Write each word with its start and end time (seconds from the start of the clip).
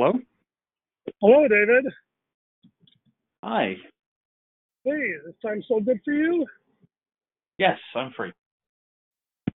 Hello? 0.00 0.14
Hello, 1.20 1.46
David. 1.46 1.84
Hi. 3.44 3.74
Hey, 4.82 5.12
this 5.26 5.34
time 5.44 5.62
so 5.68 5.78
good 5.80 5.98
for 6.06 6.14
you? 6.14 6.46
Yes, 7.58 7.78
I'm 7.94 8.10
free. 8.16 8.32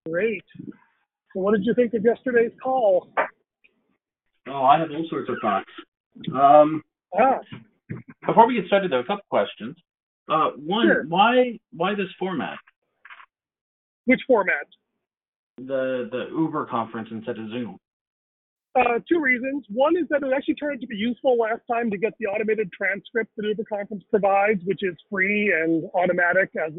Great. 0.10 0.44
So, 0.66 1.42
what 1.42 1.52
did 1.52 1.64
you 1.64 1.76
think 1.76 1.94
of 1.94 2.04
yesterday's 2.04 2.54
call? 2.64 3.08
Oh, 4.48 4.64
I 4.64 4.80
have 4.80 4.90
all 4.90 5.06
sorts 5.12 5.30
of 5.30 5.36
thoughts. 5.44 5.70
Um, 6.34 6.82
Ah, 7.20 7.38
before 8.26 8.48
we 8.48 8.56
get 8.56 8.66
started, 8.66 8.92
though, 8.92 9.02
a 9.02 9.04
couple 9.06 9.24
questions. 9.30 9.76
Uh, 10.28 10.52
one, 10.58 10.88
Sure. 10.88 11.06
why 11.08 11.60
why 11.72 11.94
this 11.94 12.10
format? 12.18 12.58
which 14.06 14.22
format? 14.26 14.66
The 15.60 16.10
the 16.12 16.30
Uber 16.36 16.66
conference 16.66 17.10
instead 17.12 17.38
of 17.38 17.48
Zoom. 17.50 17.78
Uh, 18.74 19.00
two 19.08 19.20
reasons. 19.20 19.66
One 19.70 19.98
is 19.98 20.06
that 20.10 20.24
it 20.24 20.32
actually 20.36 20.56
turned 20.56 20.78
out 20.78 20.82
to 20.82 20.88
be 20.88 20.96
useful 20.96 21.38
last 21.38 21.62
time 21.70 21.92
to 21.92 21.98
get 21.98 22.14
the 22.20 22.28
automated 22.28 22.72
transcript 22.72 23.32
that 23.36 23.46
Uber 23.46 23.66
Conference 23.68 24.04
provides, 24.10 24.62
which 24.64 24.82
is 24.82 24.96
free 25.10 25.52
and 25.52 25.84
automatic, 25.94 26.50
as 26.56 26.72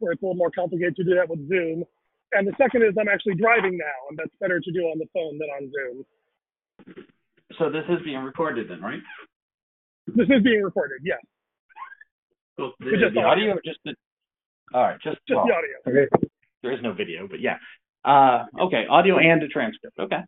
where 0.00 0.12
it's 0.12 0.22
a 0.22 0.24
little 0.24 0.34
more 0.36 0.50
complicated 0.50 0.96
to 0.96 1.04
do 1.04 1.14
that 1.14 1.28
with 1.28 1.46
Zoom. 1.48 1.84
And 2.32 2.46
the 2.48 2.52
second 2.58 2.82
is 2.82 2.94
I'm 2.98 3.08
actually 3.08 3.34
driving 3.34 3.78
now, 3.78 3.98
and 4.08 4.18
that's 4.18 4.34
better 4.40 4.58
to 4.60 4.72
do 4.72 4.80
on 4.90 4.98
the 4.98 5.06
phone 5.14 5.38
than 5.38 5.48
on 5.50 5.70
Zoom. 5.70 7.06
So 7.58 7.70
this 7.70 7.84
is 7.88 8.02
being 8.04 8.18
recorded 8.22 8.68
then, 8.68 8.80
right? 8.80 9.00
This 10.08 10.26
is 10.28 10.42
being 10.42 10.62
recorded, 10.62 10.98
yes, 11.04 11.18
Well, 12.58 12.72
the, 12.80 12.90
Just 12.92 13.14
the 13.14 13.20
audio. 13.20 13.28
audio 13.28 13.50
or 13.54 13.60
just 13.64 13.78
the. 13.84 13.94
All 14.74 14.82
right, 14.82 14.98
just, 15.02 15.18
just 15.28 15.36
well, 15.36 15.46
the 15.46 15.54
audio. 15.54 16.06
okay. 16.06 16.26
There 16.62 16.72
is 16.72 16.80
no 16.82 16.92
video, 16.92 17.28
but 17.28 17.40
yeah. 17.40 17.56
Uh, 18.04 18.44
okay, 18.62 18.86
audio 18.88 19.18
and 19.18 19.42
a 19.42 19.48
transcript. 19.48 19.98
Okay, 19.98 20.20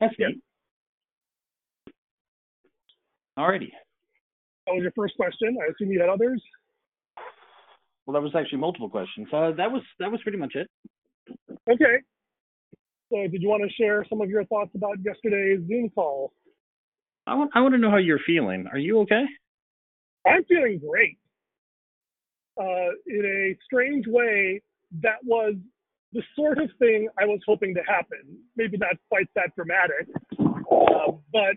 that's 0.00 0.14
Yeah. 0.18 0.28
neat. 0.28 0.42
Alrighty. 3.38 3.70
That 4.66 4.74
was 4.74 4.82
your 4.82 4.92
first 4.96 5.16
question. 5.16 5.56
I 5.62 5.70
assume 5.70 5.92
you 5.92 6.00
had 6.00 6.08
others. 6.08 6.42
Well, 8.04 8.14
that 8.14 8.22
was 8.22 8.32
actually 8.34 8.58
multiple 8.58 8.90
questions. 8.90 9.28
Uh, 9.32 9.52
that 9.56 9.70
was 9.70 9.82
that 10.00 10.10
was 10.10 10.20
pretty 10.22 10.38
much 10.38 10.54
it. 10.54 10.68
Okay. 11.70 11.98
So, 13.10 13.16
did 13.30 13.40
you 13.40 13.48
want 13.48 13.62
to 13.62 13.74
share 13.74 14.04
some 14.08 14.20
of 14.20 14.28
your 14.28 14.44
thoughts 14.44 14.70
about 14.74 14.96
yesterday's 15.04 15.60
Zoom 15.68 15.90
call? 15.90 16.32
I 17.26 17.34
want 17.34 17.50
I 17.54 17.60
want 17.60 17.74
to 17.74 17.78
know 17.78 17.90
how 17.90 17.98
you're 17.98 18.20
feeling. 18.26 18.66
Are 18.72 18.78
you 18.78 19.00
okay? 19.00 19.24
I'm 20.26 20.44
feeling 20.44 20.80
great. 20.84 21.18
Uh, 22.60 22.90
in 23.06 23.24
a 23.24 23.56
strange 23.64 24.06
way, 24.08 24.60
that 25.02 25.24
was 25.24 25.54
the 26.12 26.22
sort 26.34 26.58
of 26.58 26.70
thing 26.78 27.08
I 27.18 27.24
was 27.24 27.40
hoping 27.46 27.74
to 27.74 27.82
happen. 27.86 28.38
Maybe 28.56 28.78
not 28.78 28.96
quite 29.08 29.28
that 29.36 29.54
dramatic, 29.54 30.08
uh, 30.40 31.12
but 31.32 31.56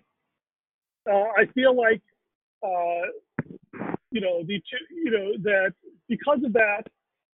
uh, 1.09 1.25
I 1.37 1.45
feel 1.53 1.75
like, 1.75 2.01
uh, 2.63 3.07
you 4.11 4.21
know, 4.21 4.43
the 4.43 4.57
two, 4.57 4.95
you 4.95 5.11
know, 5.11 5.31
that 5.43 5.73
because 6.07 6.39
of 6.45 6.53
that, 6.53 6.83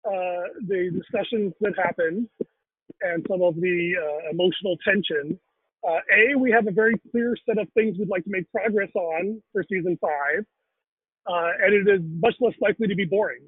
uh, 0.04 0.48
the 0.68 0.90
discussions 0.92 1.52
that 1.60 1.72
happened 1.76 2.28
and 3.00 3.26
some 3.28 3.42
of 3.42 3.56
the 3.56 3.92
uh, 4.00 4.30
emotional 4.30 4.76
tension. 4.84 5.38
Uh, 5.86 5.98
a, 6.12 6.34
we 6.36 6.50
have 6.50 6.66
a 6.66 6.72
very 6.72 6.94
clear 7.12 7.36
set 7.48 7.58
of 7.58 7.68
things 7.74 7.96
we'd 7.98 8.08
like 8.08 8.24
to 8.24 8.30
make 8.30 8.50
progress 8.50 8.90
on 8.94 9.40
for 9.52 9.64
season 9.68 9.96
five 10.00 10.44
uh, 11.26 11.50
and 11.60 11.74
it 11.74 11.92
is 11.92 12.00
much 12.20 12.34
less 12.40 12.54
likely 12.60 12.86
to 12.88 12.94
be 12.94 13.04
boring. 13.04 13.42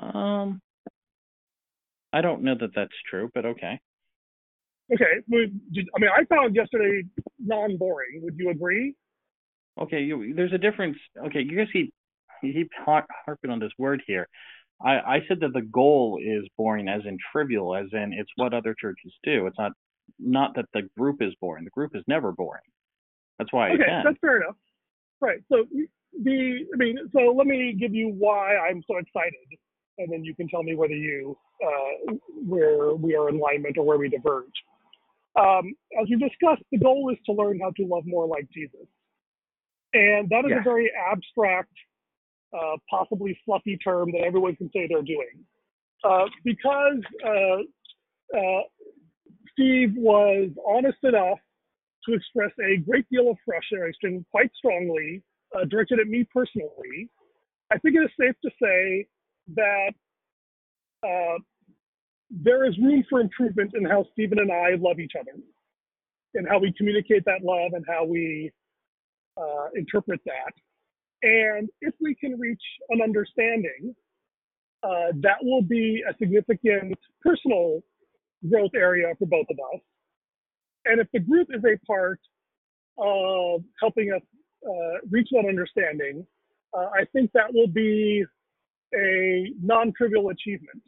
Um, 0.00 0.60
I 2.12 2.20
don't 2.20 2.42
know 2.42 2.54
that 2.58 2.74
that's 2.74 2.92
true, 3.08 3.30
but 3.34 3.44
okay. 3.46 3.80
Okay, 4.92 5.20
we- 5.28 5.52
did- 5.72 5.88
I 5.96 6.00
mean, 6.00 6.10
I 6.10 6.24
found 6.24 6.54
yesterday 6.54 7.02
non-boring. 7.38 8.22
Would 8.22 8.36
you 8.38 8.50
agree? 8.50 8.94
Okay, 9.78 10.02
you, 10.02 10.34
there's 10.34 10.52
a 10.52 10.58
difference. 10.58 10.96
Okay, 11.26 11.40
you 11.42 11.56
guys 11.56 11.68
keep 11.72 11.92
you 12.42 12.52
keep 12.52 12.70
har- 12.84 13.06
harping 13.24 13.50
on 13.50 13.58
this 13.58 13.72
word 13.78 14.02
here. 14.06 14.28
I, 14.80 14.98
I 14.98 15.20
said 15.26 15.40
that 15.40 15.52
the 15.54 15.62
goal 15.62 16.18
is 16.22 16.46
boring, 16.56 16.88
as 16.88 17.02
in 17.06 17.18
trivial, 17.32 17.74
as 17.74 17.86
in 17.92 18.12
it's 18.12 18.30
what 18.36 18.54
other 18.54 18.74
churches 18.78 19.12
do. 19.22 19.46
It's 19.46 19.58
not 19.58 19.72
not 20.18 20.54
that 20.56 20.66
the 20.72 20.82
group 20.96 21.20
is 21.20 21.34
boring. 21.40 21.64
The 21.64 21.70
group 21.70 21.96
is 21.96 22.02
never 22.06 22.32
boring. 22.32 22.62
That's 23.38 23.52
why 23.52 23.68
I 23.68 23.72
Okay, 23.72 24.00
that's 24.04 24.18
fair 24.20 24.42
enough. 24.42 24.56
Right. 25.20 25.38
So 25.50 25.66
the, 26.22 26.66
I 26.72 26.76
mean, 26.76 26.98
so 27.12 27.34
let 27.36 27.46
me 27.46 27.74
give 27.78 27.94
you 27.94 28.08
why 28.08 28.56
I'm 28.56 28.82
so 28.86 28.98
excited, 28.98 29.34
and 29.98 30.10
then 30.10 30.24
you 30.24 30.34
can 30.34 30.48
tell 30.48 30.62
me 30.62 30.74
whether 30.74 30.94
you, 30.94 31.36
uh, 31.64 32.14
where 32.46 32.94
we 32.94 33.14
are 33.16 33.28
in 33.28 33.36
alignment 33.36 33.76
or 33.78 33.84
where 33.84 33.98
we 33.98 34.08
diverge. 34.08 34.44
Um, 35.38 35.74
as 36.00 36.08
we 36.08 36.16
discussed, 36.16 36.62
the 36.72 36.78
goal 36.78 37.10
is 37.12 37.18
to 37.26 37.32
learn 37.32 37.60
how 37.60 37.70
to 37.76 37.84
love 37.84 38.04
more 38.06 38.26
like 38.26 38.48
Jesus, 38.50 38.88
and 39.92 40.28
that 40.30 40.44
is 40.46 40.50
Yeah. 40.50 40.60
a 40.60 40.62
very 40.62 40.90
abstract, 40.94 41.72
uh, 42.52 42.76
possibly 42.88 43.38
fluffy 43.44 43.76
term 43.78 44.12
that 44.12 44.22
everyone 44.22 44.56
can 44.56 44.70
say 44.72 44.86
they're 44.86 45.02
doing, 45.02 45.44
uh, 46.04 46.26
because 46.42 47.00
uh, 47.24 47.58
uh, 48.36 48.62
Steve 49.52 49.94
was 49.96 50.50
honest 50.66 51.02
enough 51.02 51.38
to 52.04 52.14
express 52.14 52.52
a 52.60 52.78
great 52.78 53.06
deal 53.10 53.30
of 53.30 53.36
frustration, 53.44 54.24
quite 54.30 54.50
strongly, 54.54 55.22
uh, 55.54 55.64
directed 55.64 55.98
at 55.98 56.06
me 56.06 56.24
personally. 56.32 57.10
I 57.70 57.78
think 57.78 57.96
it 57.96 58.00
is 58.00 58.10
safe 58.18 58.36
to 58.42 58.50
say 58.62 59.06
that 59.54 59.92
uh, 61.02 61.38
there 62.30 62.64
is 62.64 62.76
room 62.78 63.04
for 63.08 63.20
improvement 63.20 63.72
in 63.74 63.84
how 63.84 64.04
Stephen 64.12 64.38
and 64.38 64.50
I 64.50 64.74
love 64.78 64.98
each 64.98 65.12
other, 65.18 65.32
and 66.34 66.48
how 66.48 66.58
we 66.58 66.72
communicate 66.76 67.24
that 67.24 67.42
love, 67.42 67.72
and 67.74 67.84
how 67.88 68.04
we 68.04 68.50
uh, 69.36 69.68
interpret 69.74 70.20
that. 70.24 70.52
And 71.22 71.68
if 71.80 71.94
we 72.00 72.14
can 72.14 72.38
reach 72.38 72.62
an 72.90 73.00
understanding, 73.02 73.94
uh, 74.82 75.12
that 75.20 75.38
will 75.42 75.62
be 75.62 76.02
a 76.08 76.14
significant 76.18 76.98
personal 77.20 77.80
growth 78.48 78.72
area 78.74 79.12
for 79.18 79.26
both 79.26 79.46
of 79.50 79.58
us. 79.74 79.80
And 80.84 81.00
if 81.00 81.08
the 81.12 81.20
group 81.20 81.48
is 81.50 81.62
a 81.64 81.84
part 81.86 82.20
of 82.98 83.62
helping 83.80 84.12
us 84.12 84.22
uh, 84.66 84.98
reach 85.10 85.28
that 85.32 85.46
understanding, 85.48 86.26
uh, 86.76 86.86
I 86.94 87.04
think 87.12 87.32
that 87.32 87.52
will 87.52 87.66
be 87.66 88.24
a 88.94 89.52
non-trivial 89.62 90.28
achievement 90.28 90.82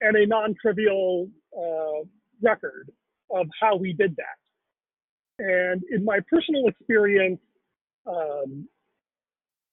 and 0.00 0.16
a 0.16 0.26
non-trivial 0.26 1.28
uh, 1.56 2.06
record 2.42 2.90
of 3.34 3.46
how 3.60 3.76
we 3.76 3.92
did 3.92 4.16
that. 4.16 4.38
And 5.38 5.82
in 5.90 6.04
my 6.04 6.18
personal 6.30 6.66
experience, 6.68 7.40
um, 8.06 8.68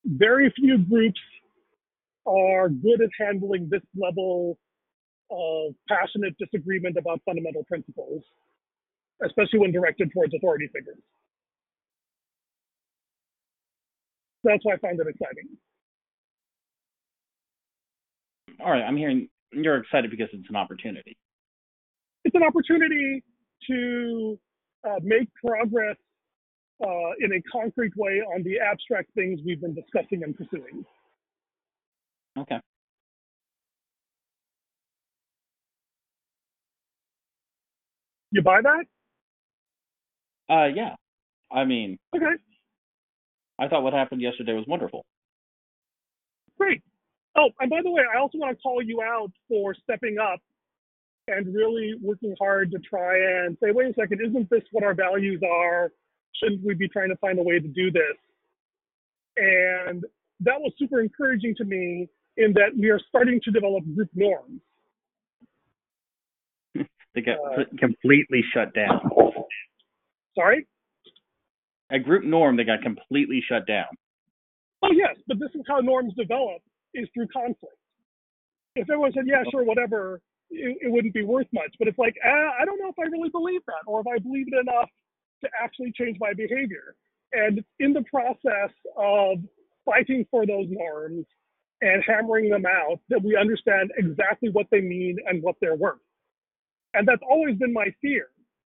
very 0.06 0.54
few 0.56 0.78
groups 0.78 1.20
are 2.28 2.70
good 2.70 3.02
at 3.02 3.10
handling 3.20 3.70
this 3.70 3.82
level 3.96 4.58
of 5.32 5.74
passionate 5.88 6.36
disagreement 6.38 6.98
about 6.98 7.20
fundamental 7.26 7.64
principles 7.64 8.24
especially 9.24 9.60
when 9.60 9.72
directed 9.72 10.12
towards 10.12 10.34
authority 10.34 10.68
figures. 10.68 11.00
That's 14.44 14.64
why 14.64 14.74
I 14.74 14.78
find 14.78 15.00
it 15.00 15.08
exciting. 15.08 15.58
All 18.64 18.72
right, 18.72 18.84
I'm 18.84 18.98
hearing 18.98 19.28
you're 19.64 19.78
excited 19.78 20.12
because 20.12 20.28
it's 20.34 20.50
an 20.50 20.56
opportunity. 20.56 21.18
It's 22.24 22.36
an 22.36 22.44
opportunity 22.44 23.24
to 23.70 24.40
uh, 24.88 24.96
make 25.02 25.30
progress 25.36 25.96
uh, 26.84 27.12
in 27.20 27.32
a 27.34 27.42
concrete 27.52 27.94
way 27.96 28.22
on 28.36 28.44
the 28.44 28.60
abstract 28.60 29.14
things 29.16 29.40
we've 29.46 29.62
been 29.62 29.76
discussing 29.76 30.24
and 30.24 30.36
pursuing. 30.36 30.84
Okay. 32.38 32.60
You 38.32 38.42
buy 38.42 38.62
that? 38.62 38.86
Uh, 40.50 40.68
yeah. 40.76 40.96
I 41.52 41.66
mean, 41.66 41.98
Okay, 42.16 42.26
I 43.60 43.68
thought 43.68 43.84
what 43.84 43.94
happened 43.94 44.22
yesterday 44.22 44.54
was 44.54 44.66
wonderful. 44.68 45.06
great. 46.58 46.82
Oh, 47.38 47.50
and 47.60 47.70
by 47.70 47.82
the 47.84 47.92
way, 47.92 48.04
I 48.14 48.20
also 48.20 48.38
want 48.38 48.58
to 48.58 48.62
call 48.62 48.82
you 48.82 49.02
out 49.02 49.32
for 49.50 49.76
stepping 49.84 50.18
up 50.18 50.40
and 51.28 51.54
really 51.54 51.96
working 52.02 52.36
hard 52.40 52.72
to 52.72 52.80
try 52.80 53.18
and 53.18 53.58
say, 53.62 53.72
wait 53.72 53.88
a 53.92 53.94
second, 54.00 54.22
isn't 54.26 54.50
this 54.50 54.62
what 54.72 54.84
our 54.84 54.94
values 54.94 55.42
are? 55.44 55.92
Shouldn't 56.42 56.64
we 56.64 56.76
be 56.76 56.88
trying 56.88 57.10
to 57.10 57.16
find 57.18 57.40
a 57.40 57.44
way 57.44 57.60
to 57.60 57.68
do 57.68 57.92
this? 57.92 58.18
And 59.38 60.04
that 60.42 60.60
was 60.60 60.72
super 60.78 61.02
encouraging 61.02 61.56
to 61.58 61.66
me 61.66 62.08
in 62.38 62.54
that 62.54 62.70
we 62.78 62.90
are 62.90 63.00
starting 63.10 63.42
to 63.44 63.52
develop 63.52 63.84
group 63.96 64.10
norms. 64.14 64.62
They 67.16 67.22
got 67.22 67.38
Uh, 67.40 67.64
completely 67.80 68.44
shut 68.54 68.74
down. 68.74 69.00
Sorry? 70.38 70.68
At 71.90 72.04
group 72.04 72.26
norm, 72.26 72.58
they 72.58 72.66
got 72.66 72.82
completely 72.82 73.42
shut 73.48 73.66
down. 73.66 73.88
Oh, 74.84 74.92
yes, 74.92 75.16
but 75.26 75.40
this 75.40 75.50
is 75.56 75.62
how 75.66 75.80
norms 75.80 76.14
develop 76.16 76.62
is 76.96 77.08
through 77.14 77.28
conflict. 77.28 77.78
If 78.76 78.90
everyone 78.90 79.14
said, 79.14 79.24
yeah, 79.28 79.44
sure, 79.52 79.64
whatever, 79.64 80.22
it, 80.50 80.78
it 80.82 80.92
wouldn't 80.92 81.14
be 81.14 81.24
worth 81.24 81.48
much. 81.54 81.74
But 81.80 81.88
it's 81.88 81.98
like, 82.00 82.16
ah, 82.26 82.52
I 82.60 82.66
don't 82.66 82.80
know 82.80 82.90
if 82.90 83.00
I 83.00 83.04
really 83.04 83.30
believe 83.30 83.62
that, 83.68 83.84
or 83.88 84.02
if 84.02 84.08
I 84.08 84.20
believe 84.20 84.48
it 84.52 84.60
enough 84.60 84.90
to 85.44 85.50
actually 85.62 85.92
change 85.92 86.18
my 86.20 86.34
behavior. 86.34 86.96
And 87.34 87.64
in 87.80 87.94
the 87.94 88.04
process 88.10 88.72
of 88.98 89.40
fighting 89.86 90.26
for 90.32 90.46
those 90.46 90.68
norms 90.70 91.26
and 91.82 92.04
hammering 92.06 92.50
them 92.50 92.66
out, 92.66 93.00
that 93.10 93.22
we 93.22 93.36
understand 93.36 93.92
exactly 93.98 94.50
what 94.50 94.68
they 94.72 94.82
mean 94.82 95.18
and 95.28 95.44
what 95.44 95.56
they're 95.62 95.76
worth. 95.76 96.00
And 96.94 97.08
that's 97.08 97.22
always 97.30 97.58
been 97.58 97.74
my 97.74 97.88
fear. 98.02 98.28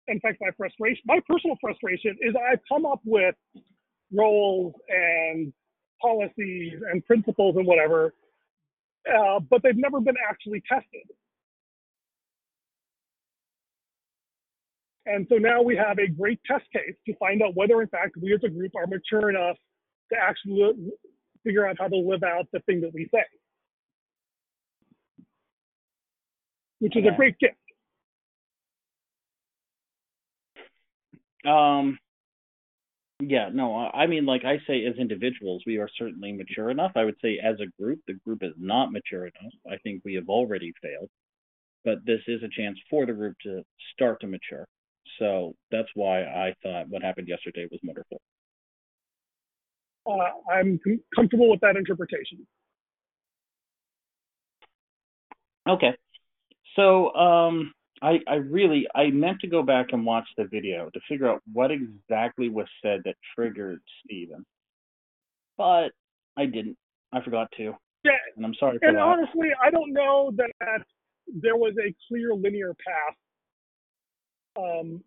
In 0.07 0.19
fact, 0.19 0.37
my 0.41 0.49
frustration, 0.57 1.03
my 1.05 1.19
personal 1.27 1.57
frustration 1.61 2.17
is 2.21 2.33
I've 2.35 2.61
come 2.67 2.85
up 2.85 3.01
with 3.05 3.35
roles 4.11 4.73
and 4.89 5.53
policies 6.01 6.79
and 6.91 7.05
principles 7.05 7.55
and 7.57 7.65
whatever, 7.65 8.13
uh, 9.07 9.39
but 9.39 9.61
they've 9.63 9.77
never 9.77 9.99
been 9.99 10.15
actually 10.29 10.61
tested. 10.67 11.03
And 15.05 15.25
so 15.29 15.35
now 15.35 15.61
we 15.61 15.77
have 15.77 15.99
a 15.99 16.07
great 16.07 16.39
test 16.45 16.65
case 16.73 16.95
to 17.05 17.15
find 17.15 17.41
out 17.41 17.55
whether, 17.55 17.81
in 17.81 17.87
fact, 17.87 18.17
we 18.21 18.33
as 18.33 18.41
a 18.43 18.49
group 18.49 18.73
are 18.75 18.87
mature 18.87 19.29
enough 19.29 19.55
to 20.11 20.19
actually 20.19 20.73
figure 21.45 21.65
out 21.65 21.77
how 21.79 21.87
to 21.87 21.95
live 21.95 22.23
out 22.23 22.47
the 22.51 22.59
thing 22.61 22.81
that 22.81 22.93
we 22.93 23.07
say, 23.13 23.23
which 26.79 26.97
is 26.97 27.05
a 27.05 27.15
great 27.15 27.39
gift. 27.39 27.55
Um, 31.45 31.97
yeah, 33.19 33.49
no, 33.51 33.75
I 33.75 34.05
mean, 34.05 34.25
like 34.25 34.45
I 34.45 34.59
say, 34.67 34.85
as 34.85 34.95
individuals, 34.97 35.63
we 35.65 35.77
are 35.77 35.89
certainly 35.97 36.31
mature 36.33 36.69
enough. 36.69 36.91
I 36.95 37.03
would 37.03 37.17
say, 37.21 37.39
as 37.43 37.55
a 37.59 37.81
group, 37.81 37.99
the 38.07 38.13
group 38.13 38.43
is 38.43 38.53
not 38.57 38.91
mature 38.91 39.25
enough. 39.25 39.53
I 39.69 39.77
think 39.77 40.03
we 40.05 40.13
have 40.15 40.29
already 40.29 40.71
failed, 40.81 41.09
but 41.83 42.05
this 42.05 42.21
is 42.27 42.43
a 42.43 42.49
chance 42.49 42.77
for 42.89 43.05
the 43.05 43.13
group 43.13 43.35
to 43.43 43.63
start 43.93 44.21
to 44.21 44.27
mature. 44.27 44.67
So 45.19 45.55
that's 45.71 45.89
why 45.95 46.21
I 46.21 46.53
thought 46.61 46.89
what 46.89 47.01
happened 47.01 47.27
yesterday 47.27 47.67
was 47.71 47.79
wonderful. 47.83 48.21
Uh, 50.05 50.51
I'm 50.51 50.79
com- 50.83 51.01
comfortable 51.15 51.49
with 51.49 51.61
that 51.61 51.75
interpretation. 51.75 52.45
Okay. 55.67 55.93
So 56.75 57.13
um, 57.15 57.73
I, 58.01 58.19
I 58.27 58.35
really 58.35 58.87
I 58.95 59.07
meant 59.07 59.39
to 59.41 59.47
go 59.47 59.63
back 59.63 59.87
and 59.91 60.05
watch 60.05 60.27
the 60.37 60.45
video 60.45 60.89
to 60.93 60.99
figure 61.09 61.27
out 61.27 61.41
what 61.51 61.71
exactly 61.71 62.49
was 62.49 62.67
said 62.81 63.01
that 63.05 63.15
triggered 63.35 63.81
Steven. 64.03 64.45
But 65.57 65.89
I 66.37 66.45
didn't. 66.45 66.77
I 67.11 67.21
forgot 67.21 67.47
to. 67.57 67.73
Yeah. 68.03 68.11
And 68.35 68.45
I'm 68.45 68.53
sorry 68.59 68.77
for 68.77 68.87
and 68.87 68.97
honestly, 68.97 69.49
I 69.63 69.71
don't 69.71 69.93
know 69.93 70.31
that 70.35 70.81
there 71.41 71.57
was 71.57 71.73
a 71.83 71.93
clear 72.07 72.33
linear 72.33 72.73
path 72.75 73.15
um, 74.57 75.03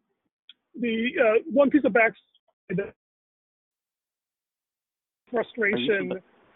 the 0.78 1.08
uh, 1.20 1.42
one 1.50 1.70
piece 1.70 1.82
of 1.84 1.92
back 1.92 2.12
frustration. 5.30 6.12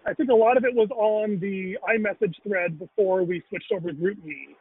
I 0.06 0.12
think 0.14 0.31
a 0.31 0.34
lot 0.34 0.56
of 0.56 0.64
it 0.64 0.75
was 0.75 0.88
on 0.90 1.38
the 1.40 1.78
iMessage 1.88 2.34
thread 2.46 2.78
before 2.78 3.25
we 3.25 3.42
switched 3.48 3.72
over 3.72 3.90
to 3.90 3.94
GroupMe, 3.94 4.54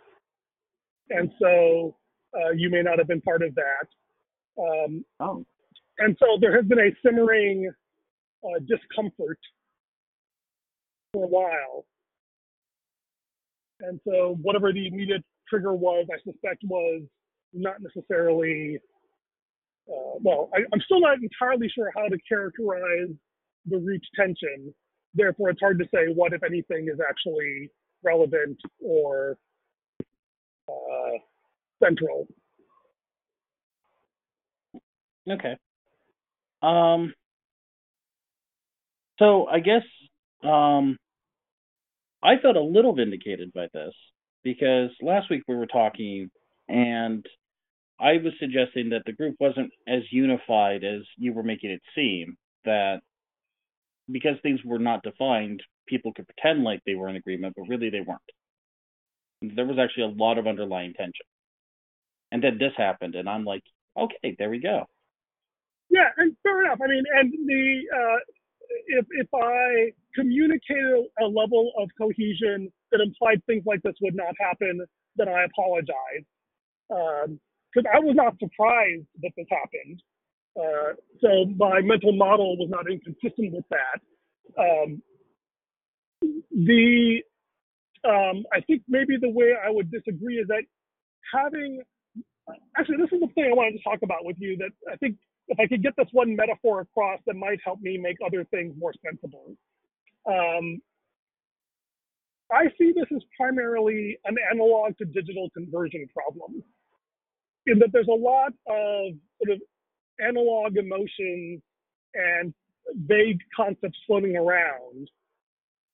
and 1.10 1.32
so 1.40 1.96
uh, 2.36 2.52
you 2.56 2.70
may 2.70 2.82
not 2.82 2.98
have 2.98 3.08
been 3.08 3.22
part 3.22 3.42
of 3.44 3.54
that. 3.56 4.62
Um, 4.62 5.06
oh. 5.20 5.46
And 6.00 6.18
so 6.20 6.38
there 6.40 6.56
has 6.56 6.66
been 6.66 6.80
a 6.80 6.92
simmering 7.06 7.72
uh, 8.44 8.60
discomfort 8.68 9.40
for 11.14 11.26
a 11.26 11.28
while. 11.28 11.86
And 13.82 14.00
so 14.08 14.38
whatever 14.42 14.72
the 14.74 14.88
immediate 14.88 15.24
trigger 15.48 15.74
was, 15.74 16.08
I 16.12 16.18
suspect 16.24 16.64
was 16.64 17.04
not 17.54 17.76
necessarily, 17.82 18.80
uh, 19.90 20.18
well, 20.22 20.50
I, 20.56 20.60
am 20.74 20.82
still 20.86 21.02
not 21.02 21.18
entirely 21.22 21.70
sure 21.74 21.92
how 21.96 22.08
to 22.08 22.18
characterize 22.28 23.14
the 23.66 23.78
root 23.78 24.02
tension. 24.16 24.74
Therefore, 25.14 25.50
it's 25.50 25.60
hard 25.60 25.80
to 25.80 25.86
say 25.94 26.12
what, 26.14 26.34
if 26.34 26.44
anything, 26.44 26.88
is 26.92 27.00
actually 27.08 27.70
relevant 28.04 28.58
or 28.84 29.38
central. 31.82 32.28
Okay. 35.30 35.56
Um. 36.62 37.14
So 39.20 39.46
I 39.48 39.60
guess 39.60 39.84
um, 40.44 40.98
I 42.24 42.38
felt 42.42 42.56
a 42.56 42.62
little 42.62 42.94
vindicated 42.96 43.54
by 43.54 43.68
this 43.74 43.94
because 44.44 44.90
last 45.02 45.30
week 45.30 45.44
we 45.48 45.56
were 45.56 45.68
talking 45.68 46.30
and 46.68 47.26
I 48.00 48.14
was 48.14 48.34
suggesting 48.40 48.90
that 48.90 49.04
the 49.06 49.14
group 49.14 49.36
wasn't 49.40 49.72
as 49.88 50.02
unified 50.12 50.84
as 50.84 51.02
you 51.18 51.34
were 51.34 51.44
making 51.44 51.70
it 51.72 51.82
seem, 51.96 52.36
that 52.66 53.02
because 54.12 54.36
things 54.42 54.60
were 54.66 54.80
not 54.80 55.04
defined, 55.04 55.62
people 55.88 56.14
could 56.14 56.28
pretend 56.28 56.64
like 56.64 56.82
they 56.86 56.96
were 56.96 57.08
in 57.08 57.16
agreement, 57.16 57.54
but 57.56 57.68
really 57.68 57.90
they 57.90 58.02
weren't. 58.02 58.20
There 59.44 59.66
was 59.66 59.78
actually 59.78 60.04
a 60.04 60.16
lot 60.24 60.38
of 60.38 60.48
underlying 60.48 60.94
tension. 60.94 61.26
And 62.32 62.44
then 62.44 62.58
this 62.58 62.72
happened, 62.78 63.16
and 63.16 63.30
I'm 63.30 63.46
like, 63.46 63.64
okay, 63.98 64.36
there 64.40 64.50
we 64.50 64.60
go. 64.60 64.86
Yeah, 65.90 66.10
and 66.18 66.36
fair 66.42 66.64
enough. 66.66 66.80
I 66.84 66.88
mean, 66.88 67.04
and 67.14 67.32
the 67.48 67.82
uh, 67.96 68.18
if 68.88 69.06
if 69.12 69.28
I 69.34 69.92
communicated 70.16 71.06
a 71.22 71.26
level 71.26 71.72
of 71.78 71.90
cohesion 72.00 72.72
that 72.92 73.02
implied 73.02 73.44
things 73.46 73.64
like 73.66 73.82
this 73.84 73.94
would 74.02 74.16
not 74.16 74.34
happen, 74.40 74.82
then 75.16 75.30
I 75.30 75.46
apologize 75.46 76.26
because 76.90 77.86
um, 77.86 77.94
I 77.94 78.00
was 78.00 78.16
not 78.16 78.40
surprised 78.40 79.06
that 79.22 79.32
this 79.36 79.48
happened. 79.50 80.02
Uh, 80.58 80.94
so 81.22 81.46
my 81.58 81.82
mental 81.82 82.14
model 82.14 82.58
was 82.58 82.70
not 82.70 82.90
inconsistent 82.90 83.54
with 83.54 83.66
that. 83.70 84.00
Um, 84.58 85.02
the 86.52 87.22
um, 88.08 88.44
I 88.54 88.62
think 88.62 88.84
maybe 88.88 89.18
the 89.18 89.30
way 89.30 89.54
I 89.54 89.70
would 89.70 89.92
disagree 89.92 90.38
is 90.38 90.48
that 90.48 90.64
having 91.34 91.82
actually 92.78 92.98
this 92.98 93.12
is 93.12 93.22
the 93.22 93.28
thing 93.36 93.50
I 93.52 93.56
wanted 93.56 93.78
to 93.78 93.84
talk 93.84 94.00
about 94.04 94.26
with 94.26 94.36
you 94.40 94.58
that 94.58 94.72
I 94.92 94.98
think 94.98 95.16
if 95.48 95.60
I 95.60 95.68
could 95.68 95.84
get 95.84 95.94
this 95.98 96.08
one 96.12 96.36
metaphor 96.36 96.82
across 96.82 97.20
that 97.26 97.36
might 97.36 97.60
help 97.64 97.80
me 97.82 97.98
make 97.98 98.18
other 98.26 98.46
things 98.46 98.74
more 98.78 98.94
sensible. 99.06 99.56
Um, 100.26 100.82
I 102.52 102.66
see 102.78 102.94
this 102.96 103.06
as 103.16 103.24
primarily 103.38 104.18
an 104.26 104.36
analog 104.52 104.98
to 104.98 105.06
digital 105.06 105.50
conversion 105.56 106.08
problem 106.14 106.64
in 107.66 107.80
that 107.80 107.90
there's 107.92 108.08
a 108.08 108.12
lot 108.12 108.54
of 108.68 109.14
sort 109.42 109.56
of 109.56 109.62
analog 110.20 110.78
emotions 110.78 111.62
and 112.14 112.54
vague 112.96 113.40
concepts 113.56 113.98
floating 114.06 114.36
around. 114.36 115.10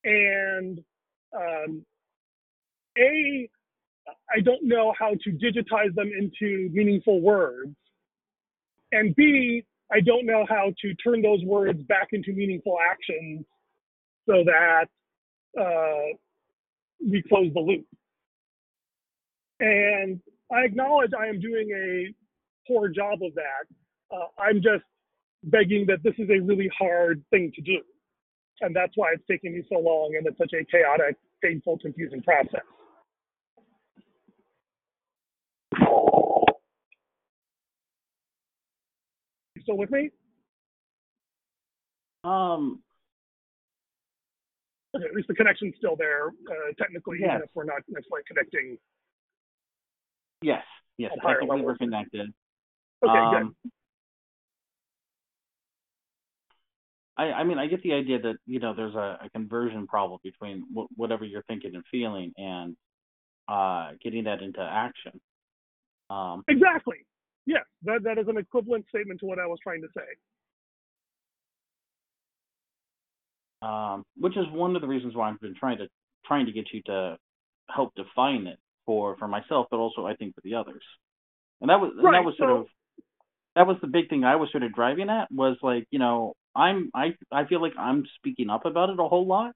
And 0.04 0.80
um, 1.36 1.86
A, 3.00 3.50
I 4.36 4.42
don't 4.42 4.64
know 4.64 4.94
how 4.98 5.12
to 5.24 5.32
digitize 5.32 5.94
them 5.96 6.12
into 6.18 6.70
meaningful 6.72 7.22
words. 7.22 7.76
And 8.92 9.16
B, 9.16 9.64
I 9.92 10.02
don't 10.02 10.26
know 10.26 10.46
how 10.48 10.72
to 10.82 10.94
turn 10.96 11.22
those 11.22 11.44
words 11.44 11.82
back 11.84 12.10
into 12.12 12.32
meaningful 12.32 12.78
actions 12.92 13.46
so 14.28 14.44
that 14.46 14.86
uh, 15.60 16.16
we 17.00 17.24
close 17.28 17.52
the 17.54 17.60
loop. 17.60 17.86
And 19.60 20.20
I 20.52 20.62
acknowledge 20.62 21.12
I 21.20 21.28
am 21.28 21.40
doing 21.40 21.70
a 21.76 22.14
poor 22.68 22.90
job 22.90 23.20
of 23.24 23.34
that. 23.36 24.16
Uh, 24.16 24.42
I'm 24.42 24.58
just 24.58 24.84
begging 25.44 25.86
that 25.88 26.04
this 26.04 26.14
is 26.18 26.30
a 26.30 26.40
really 26.40 26.70
hard 26.78 27.24
thing 27.30 27.52
to 27.56 27.62
do. 27.62 27.80
And 28.62 28.76
that's 28.76 28.92
why 28.96 29.14
it's 29.14 29.24
taking 29.30 29.54
me 29.54 29.64
so 29.70 29.80
long 29.80 30.16
and 30.18 30.28
it's 30.28 30.38
such 30.38 30.54
a 30.54 30.64
chaotic, 30.66 31.16
painful, 31.42 31.80
confusing 31.80 32.22
process. 32.22 32.62
You 39.60 39.64
still 39.64 39.78
with 39.78 39.92
me? 39.92 40.10
Um, 42.24 42.82
Okay, 44.96 45.06
at 45.06 45.14
least 45.14 45.28
the 45.28 45.36
connection's 45.36 45.76
still 45.78 45.96
there, 45.96 46.30
uh, 46.30 46.74
technically, 46.80 47.18
yes. 47.20 47.30
even 47.30 47.42
if 47.44 47.50
we're 47.54 47.66
not 47.66 47.82
necessarily 47.90 48.24
connecting. 48.26 48.78
Yes, 50.42 50.64
yes, 50.98 51.12
technically 51.24 51.62
we're 51.62 51.78
connected. 51.78 52.34
Okay, 53.04 53.20
um, 53.20 53.56
good. 53.64 53.72
I, 57.18 57.34
I 57.34 57.44
mean, 57.44 57.60
I 57.60 57.68
get 57.68 57.84
the 57.84 57.94
idea 57.94 58.20
that 58.20 58.38
you 58.48 58.60
know 58.60 58.74
there's 58.74 58.96
a, 58.96 59.20
a 59.26 59.30
conversion 59.30 59.86
problem 59.86 60.20
between 60.24 60.64
wh- 60.74 60.98
whatever 60.98 61.24
you're 61.24 61.44
thinking 61.44 61.76
and 61.76 61.84
feeling 61.92 62.32
and 62.38 62.76
uh, 63.48 63.92
getting 64.02 64.24
that 64.24 64.42
into 64.42 64.62
action. 64.62 65.20
Um, 66.10 66.46
Exactly. 66.48 67.06
Yes, 67.46 67.64
that, 67.84 68.04
that 68.04 68.18
is 68.18 68.28
an 68.28 68.38
equivalent 68.38 68.86
statement 68.90 69.20
to 69.22 69.26
what 69.26 69.40
I 69.40 69.48
was 69.48 69.60
trying 69.64 69.82
to 69.82 69.88
say. 69.96 70.06
um, 73.62 74.06
which 74.18 74.38
is 74.38 74.46
one 74.52 74.76
of 74.76 74.82
the 74.82 74.88
reasons 74.88 75.16
why 75.16 75.30
I've 75.30 75.40
been 75.40 75.56
trying 75.56 75.78
to 75.80 75.88
trying 76.26 76.46
to 76.46 76.52
get 76.52 76.68
you 76.72 76.82
to 76.84 77.18
help 77.70 77.94
define 77.96 78.48
it 78.48 78.58
for 78.86 79.18
for 79.18 79.28
myself, 79.28 79.68
but 79.72 79.78
also 79.78 80.06
I 80.06 80.16
think 80.16 80.36
for 80.36 80.42
the 80.44 80.56
others. 80.56 80.84
And 81.62 81.70
that 81.70 81.80
was 81.80 81.92
and 81.98 82.14
that 82.14 82.24
was 82.24 82.36
sort 82.38 82.52
of 82.52 82.68
that 83.56 83.68
was 83.68 83.78
the 83.82 83.88
big 83.88 84.10
thing 84.10 84.24
I 84.24 84.38
was 84.38 84.50
sort 84.52 84.64
of 84.64 84.74
driving 84.74 85.10
at 85.10 85.32
was 85.32 85.58
like 85.62 85.86
you 85.92 86.00
know 86.00 86.34
I'm 86.56 86.90
I 86.94 87.16
I 87.32 87.46
feel 87.46 87.62
like 87.62 87.74
I'm 87.78 88.06
speaking 88.18 88.50
up 88.50 88.66
about 88.66 88.90
it 88.90 89.00
a 89.00 89.04
whole 89.04 89.28
lot 89.28 89.54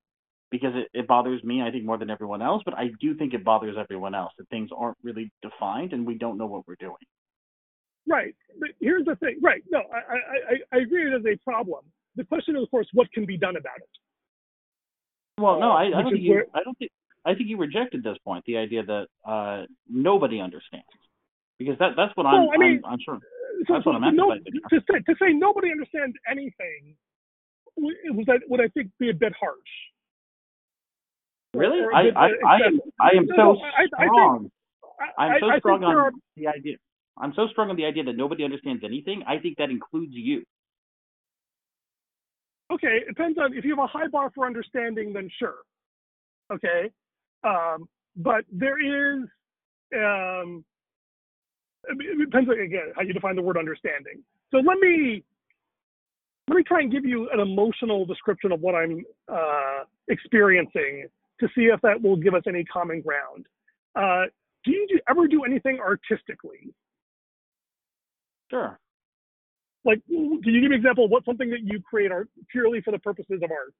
because 0.52 0.74
it, 0.76 0.90
it 0.94 1.08
bothers 1.08 1.44
me 1.44 1.62
I 1.62 1.72
think 1.72 1.86
more 1.86 1.98
than 1.98 2.10
everyone 2.10 2.42
else, 2.42 2.62
but 2.66 2.74
I 2.78 2.90
do 3.00 3.16
think 3.16 3.34
it 3.34 3.46
bothers 3.46 3.78
everyone 3.80 4.16
else 4.16 4.34
that 4.38 4.50
things 4.50 4.70
aren't 4.76 4.98
really 5.02 5.32
defined 5.42 5.94
and 5.94 6.06
we 6.06 6.18
don't 6.18 6.38
know 6.38 6.48
what 6.48 6.68
we're 6.68 6.76
doing. 6.76 6.96
Right. 8.08 8.36
But 8.60 8.70
here's 8.80 9.06
the 9.06 9.16
thing. 9.16 9.40
Right. 9.42 9.64
No, 9.70 9.80
I, 9.80 9.98
I, 9.98 10.78
I- 10.78 10.82
agree 10.82 11.08
it 11.12 11.16
is 11.16 11.26
a 11.26 11.38
problem. 11.50 11.86
The 12.16 12.24
question 12.24 12.56
is, 12.56 12.64
of 12.64 12.72
course, 12.72 12.88
what 12.94 13.12
can 13.14 13.26
be 13.26 13.38
done 13.38 13.56
about 13.56 13.78
it? 13.78 15.42
Well, 15.42 15.60
no, 15.60 15.72
I, 15.72 15.86
I 15.88 15.90
don't 16.04 16.12
think 16.12 16.24
you. 16.24 16.32
where- 16.32 16.46
I 16.54 16.64
don't 16.64 16.78
think. 16.78 16.92
I 17.26 17.34
think 17.34 17.48
you 17.50 17.58
rejected 17.58 18.04
this 18.04 18.18
point, 18.26 18.44
the 18.46 18.58
idea 18.58 18.84
that 18.84 19.08
uh, 19.26 19.64
nobody 19.90 20.42
understands, 20.42 20.86
because 21.58 21.78
that 21.80 21.92
that's 21.96 22.12
what 22.16 22.26
I'm. 22.26 22.50
I 22.54 22.58
mean- 22.58 22.82
I'm, 22.86 22.94
I'm 22.94 23.00
sure. 23.04 23.20
So, 23.68 23.74
That's 23.76 23.84
so 23.86 23.92
what 23.92 24.04
I'm 24.04 24.16
no, 24.16 24.34
to 24.34 24.80
say 24.92 25.00
to 25.08 25.16
say 25.22 25.32
nobody 25.32 25.72
understands 25.72 26.16
anything 26.30 26.96
it 27.78 28.14
was 28.14 28.26
that 28.28 28.42
would 28.50 28.60
I 28.60 28.68
think 28.74 28.90
be 29.00 29.10
a 29.10 29.14
bit 29.14 29.32
harsh. 29.40 29.56
Really, 31.54 31.80
I, 31.96 32.04
bit, 32.04 32.18
I, 32.18 32.26
I 32.46 32.56
am. 32.68 32.80
I 33.00 33.10
am 33.16 33.28
so 33.30 33.36
no, 33.38 33.60
I- 33.62 33.84
I 33.84 33.86
think- 33.86 34.12
strong. 34.12 34.52
I, 35.18 35.24
I'm 35.24 35.40
so 35.40 35.48
strong 35.60 35.84
on 35.84 36.12
the 36.36 36.48
idea. 36.48 36.76
I'm 37.18 37.34
so 37.36 37.48
strong 37.52 37.70
on 37.70 37.76
the 37.76 37.86
idea 37.86 38.04
that 38.04 38.18
nobody 38.18 38.44
understands 38.44 38.84
anything. 38.84 39.24
I 39.28 39.38
think 39.38 39.58
that 39.58 39.70
includes 39.70 40.14
you. 40.14 40.44
okay. 42.74 43.02
It 43.02 43.08
depends 43.08 43.38
on 43.38 43.56
if 43.56 43.64
you 43.64 43.76
have 43.76 43.84
a 43.84 43.88
high 43.88 44.08
bar 44.08 44.32
for 44.34 44.46
understanding, 44.46 45.14
then 45.14 45.30
sure. 45.40 45.58
Okay, 46.52 46.92
um, 47.44 47.88
but 48.16 48.46
there 48.52 48.80
is. 48.80 49.24
Um, 49.96 50.66
it 51.86 52.18
depends 52.26 52.50
on, 52.50 52.60
again 52.60 52.92
how 52.96 53.02
you 53.02 53.14
define 53.14 53.36
the 53.36 53.42
word 53.42 53.58
understanding. 53.58 54.24
So 54.52 54.58
let 54.58 54.78
me 54.80 55.24
let 56.48 56.58
me 56.58 56.64
try 56.64 56.82
and 56.82 56.92
give 56.92 57.06
you 57.06 57.30
an 57.32 57.40
emotional 57.40 58.06
description 58.06 58.52
of 58.52 58.60
what 58.62 58.76
I'm 58.76 59.04
uh, 59.32 59.84
experiencing 60.10 61.08
to 61.40 61.48
see 61.56 61.64
if 61.64 61.80
that 61.82 62.02
will 62.02 62.16
give 62.16 62.34
us 62.34 62.44
any 62.48 62.64
common 62.66 63.02
ground. 63.02 63.46
Uh, 63.96 64.26
do 64.66 64.72
you 64.72 64.88
do, 64.90 65.00
ever 65.10 65.28
do 65.28 65.44
anything 65.44 65.80
artistically? 65.80 66.74
Sure. 68.54 68.80
Like, 69.84 70.00
can 70.08 70.40
you 70.44 70.62
give 70.62 70.70
me 70.70 70.76
an 70.76 70.80
example 70.80 71.06
of 71.06 71.12
what 71.12 71.26
something 71.26 71.50
that 71.50 71.62
you 71.64 71.82
create 71.82 72.12
art 72.12 72.30
purely 72.52 72.82
for 72.82 72.92
the 72.92 73.00
purposes 73.00 73.42
of 73.44 73.50
art? 73.52 73.74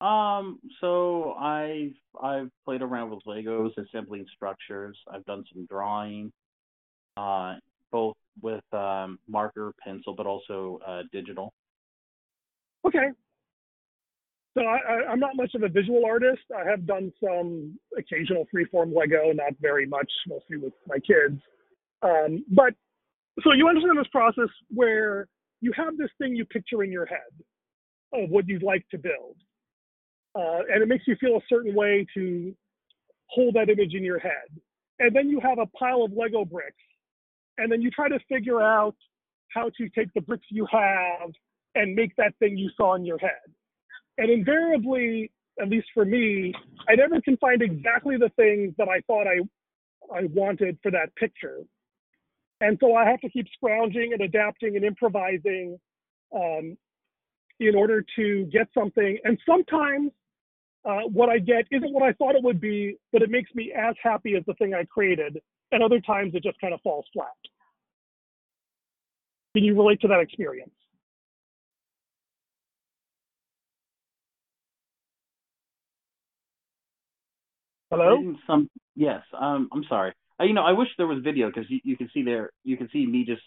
Um. 0.00 0.60
So 0.80 1.32
I've 1.32 1.94
I've 2.22 2.50
played 2.64 2.82
around 2.82 3.10
with 3.10 3.20
Legos, 3.26 3.70
assembling 3.78 4.26
structures. 4.34 4.96
I've 5.12 5.24
done 5.24 5.44
some 5.52 5.66
drawing, 5.66 6.32
uh, 7.16 7.56
both 7.90 8.16
with 8.42 8.64
um, 8.72 9.18
marker, 9.28 9.72
pencil, 9.82 10.14
but 10.14 10.26
also 10.26 10.80
uh, 10.86 11.02
digital. 11.12 11.52
Okay. 12.86 13.08
So 14.54 14.62
I, 14.62 14.78
I, 14.78 15.10
I'm 15.10 15.20
not 15.20 15.36
much 15.36 15.54
of 15.54 15.62
a 15.62 15.68
visual 15.68 16.04
artist. 16.06 16.42
I 16.56 16.68
have 16.68 16.86
done 16.86 17.12
some 17.22 17.78
occasional 17.96 18.46
freeform 18.54 18.94
Lego, 18.94 19.32
not 19.32 19.52
very 19.60 19.86
much, 19.86 20.10
mostly 20.26 20.56
with 20.56 20.72
my 20.86 20.98
kids. 20.98 21.40
Um, 22.02 22.44
but 22.48 22.74
so 23.42 23.52
you 23.52 23.68
understand 23.68 23.98
this 23.98 24.06
process 24.08 24.48
where 24.68 25.28
you 25.60 25.72
have 25.76 25.96
this 25.96 26.10
thing 26.18 26.34
you 26.34 26.44
picture 26.44 26.82
in 26.82 26.90
your 26.92 27.06
head 27.06 27.18
of 28.12 28.30
what 28.30 28.48
you'd 28.48 28.62
like 28.62 28.84
to 28.90 28.98
build, 28.98 29.36
uh, 30.34 30.60
and 30.72 30.82
it 30.82 30.88
makes 30.88 31.06
you 31.06 31.16
feel 31.20 31.36
a 31.36 31.40
certain 31.48 31.74
way 31.74 32.06
to 32.14 32.54
hold 33.26 33.54
that 33.54 33.68
image 33.68 33.94
in 33.94 34.02
your 34.02 34.18
head. 34.18 34.48
And 34.98 35.14
then 35.14 35.28
you 35.28 35.40
have 35.40 35.58
a 35.58 35.66
pile 35.66 36.02
of 36.02 36.12
Lego 36.12 36.44
bricks, 36.44 36.76
and 37.58 37.70
then 37.70 37.80
you 37.80 37.90
try 37.90 38.08
to 38.08 38.18
figure 38.28 38.60
out 38.60 38.96
how 39.48 39.70
to 39.76 39.88
take 39.90 40.12
the 40.14 40.20
bricks 40.20 40.46
you 40.50 40.66
have 40.70 41.30
and 41.74 41.94
make 41.94 42.14
that 42.16 42.34
thing 42.38 42.56
you 42.56 42.70
saw 42.76 42.94
in 42.94 43.04
your 43.04 43.18
head. 43.18 43.30
And 44.18 44.30
invariably, 44.30 45.30
at 45.60 45.68
least 45.68 45.88
for 45.94 46.04
me, 46.04 46.52
I 46.88 46.94
never 46.94 47.20
can 47.20 47.36
find 47.36 47.62
exactly 47.62 48.16
the 48.16 48.30
things 48.36 48.74
that 48.78 48.88
I 48.88 49.00
thought 49.06 49.26
I 49.26 49.40
I 50.14 50.24
wanted 50.32 50.78
for 50.82 50.90
that 50.90 51.14
picture. 51.16 51.58
And 52.60 52.76
so 52.80 52.94
I 52.94 53.08
have 53.08 53.20
to 53.20 53.30
keep 53.30 53.46
scrounging 53.54 54.12
and 54.12 54.20
adapting 54.22 54.76
and 54.76 54.84
improvising 54.84 55.78
um, 56.34 56.76
in 57.58 57.74
order 57.74 58.04
to 58.16 58.44
get 58.46 58.68
something. 58.74 59.18
And 59.24 59.38
sometimes 59.46 60.12
uh, 60.84 61.00
what 61.12 61.28
I 61.28 61.38
get 61.38 61.66
isn't 61.70 61.92
what 61.92 62.02
I 62.02 62.12
thought 62.12 62.34
it 62.34 62.42
would 62.42 62.60
be, 62.60 62.96
but 63.12 63.22
it 63.22 63.30
makes 63.30 63.54
me 63.54 63.72
as 63.72 63.94
happy 64.02 64.34
as 64.36 64.42
the 64.46 64.54
thing 64.54 64.74
I 64.74 64.84
created. 64.84 65.38
And 65.72 65.82
other 65.82 66.00
times 66.00 66.34
it 66.34 66.42
just 66.42 66.60
kind 66.60 66.74
of 66.74 66.80
falls 66.82 67.04
flat. 67.12 67.28
Can 69.54 69.64
you 69.64 69.76
relate 69.76 70.00
to 70.02 70.08
that 70.08 70.20
experience? 70.20 70.70
Hello? 77.90 78.36
Some 78.46 78.70
yes. 78.94 79.22
Um. 79.36 79.68
I'm 79.72 79.82
sorry. 79.88 80.12
Uh, 80.40 80.44
you 80.44 80.54
know, 80.54 80.62
I 80.62 80.72
wish 80.72 80.88
there 80.96 81.06
was 81.06 81.22
video 81.22 81.48
because 81.48 81.68
you, 81.68 81.80
you 81.84 81.96
can 81.96 82.08
see 82.14 82.22
there. 82.22 82.50
You 82.64 82.76
can 82.76 82.88
see 82.92 83.06
me 83.06 83.24
just 83.24 83.42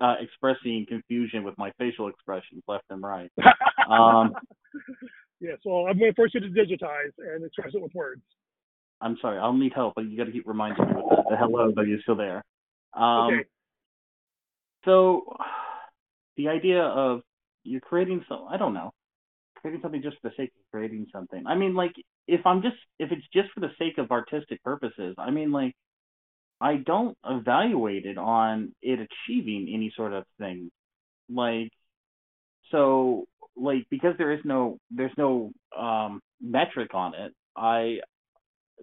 uh, 0.00 0.16
expressing 0.20 0.84
confusion 0.88 1.44
with 1.44 1.56
my 1.56 1.70
facial 1.78 2.08
expressions 2.08 2.62
left 2.66 2.84
and 2.90 3.02
right. 3.02 3.30
Um. 3.90 4.32
yeah, 5.40 5.54
so 5.64 5.88
I'm 5.88 5.98
going 5.98 6.12
to 6.12 6.14
force 6.14 6.30
you 6.34 6.40
to 6.40 6.46
digitize 6.46 7.10
and 7.18 7.44
express 7.44 7.74
it 7.74 7.82
with 7.82 7.92
words. 7.94 8.22
I'm 9.00 9.18
sorry. 9.20 9.38
I'll 9.38 9.52
need 9.52 9.72
help, 9.74 9.94
but 9.96 10.04
you 10.04 10.16
got 10.16 10.26
to 10.26 10.32
keep 10.32 10.46
reminding 10.46 10.86
me 10.86 10.92
with 10.94 11.04
the, 11.08 11.30
the 11.30 11.36
hello 11.36 11.72
that 11.74 11.86
you're 11.88 12.00
still 12.00 12.14
there. 12.14 12.44
Um. 12.94 13.34
okay. 13.34 13.44
So, 14.84 15.24
the 16.36 16.48
idea 16.48 16.82
of 16.82 17.22
you're 17.64 17.80
creating 17.80 18.24
some, 18.28 18.46
I 18.48 18.56
don't 18.56 18.72
know, 18.72 18.92
creating 19.56 19.82
something 19.82 20.00
just 20.00 20.16
for 20.22 20.28
the 20.28 20.34
sake 20.36 20.52
of 20.56 20.62
creating 20.72 21.06
something. 21.12 21.44
I 21.46 21.56
mean, 21.56 21.74
like, 21.74 21.92
if 22.28 22.46
I'm 22.46 22.62
just, 22.62 22.76
if 23.00 23.10
it's 23.10 23.26
just 23.34 23.50
for 23.52 23.60
the 23.60 23.72
sake 23.78 23.98
of 23.98 24.12
artistic 24.12 24.62
purposes, 24.62 25.16
I 25.18 25.30
mean, 25.30 25.50
like, 25.50 25.74
I 26.62 26.76
don't 26.76 27.18
evaluate 27.28 28.06
it 28.06 28.16
on 28.16 28.72
it 28.80 29.00
achieving 29.00 29.70
any 29.74 29.92
sort 29.96 30.12
of 30.12 30.24
thing. 30.38 30.70
Like, 31.28 31.70
so, 32.70 33.24
like, 33.56 33.86
because 33.90 34.14
there 34.16 34.32
is 34.32 34.40
no, 34.44 34.78
there's 34.90 35.12
no 35.18 35.50
um, 35.76 36.20
metric 36.40 36.94
on 36.94 37.14
it, 37.14 37.32
I, 37.56 37.98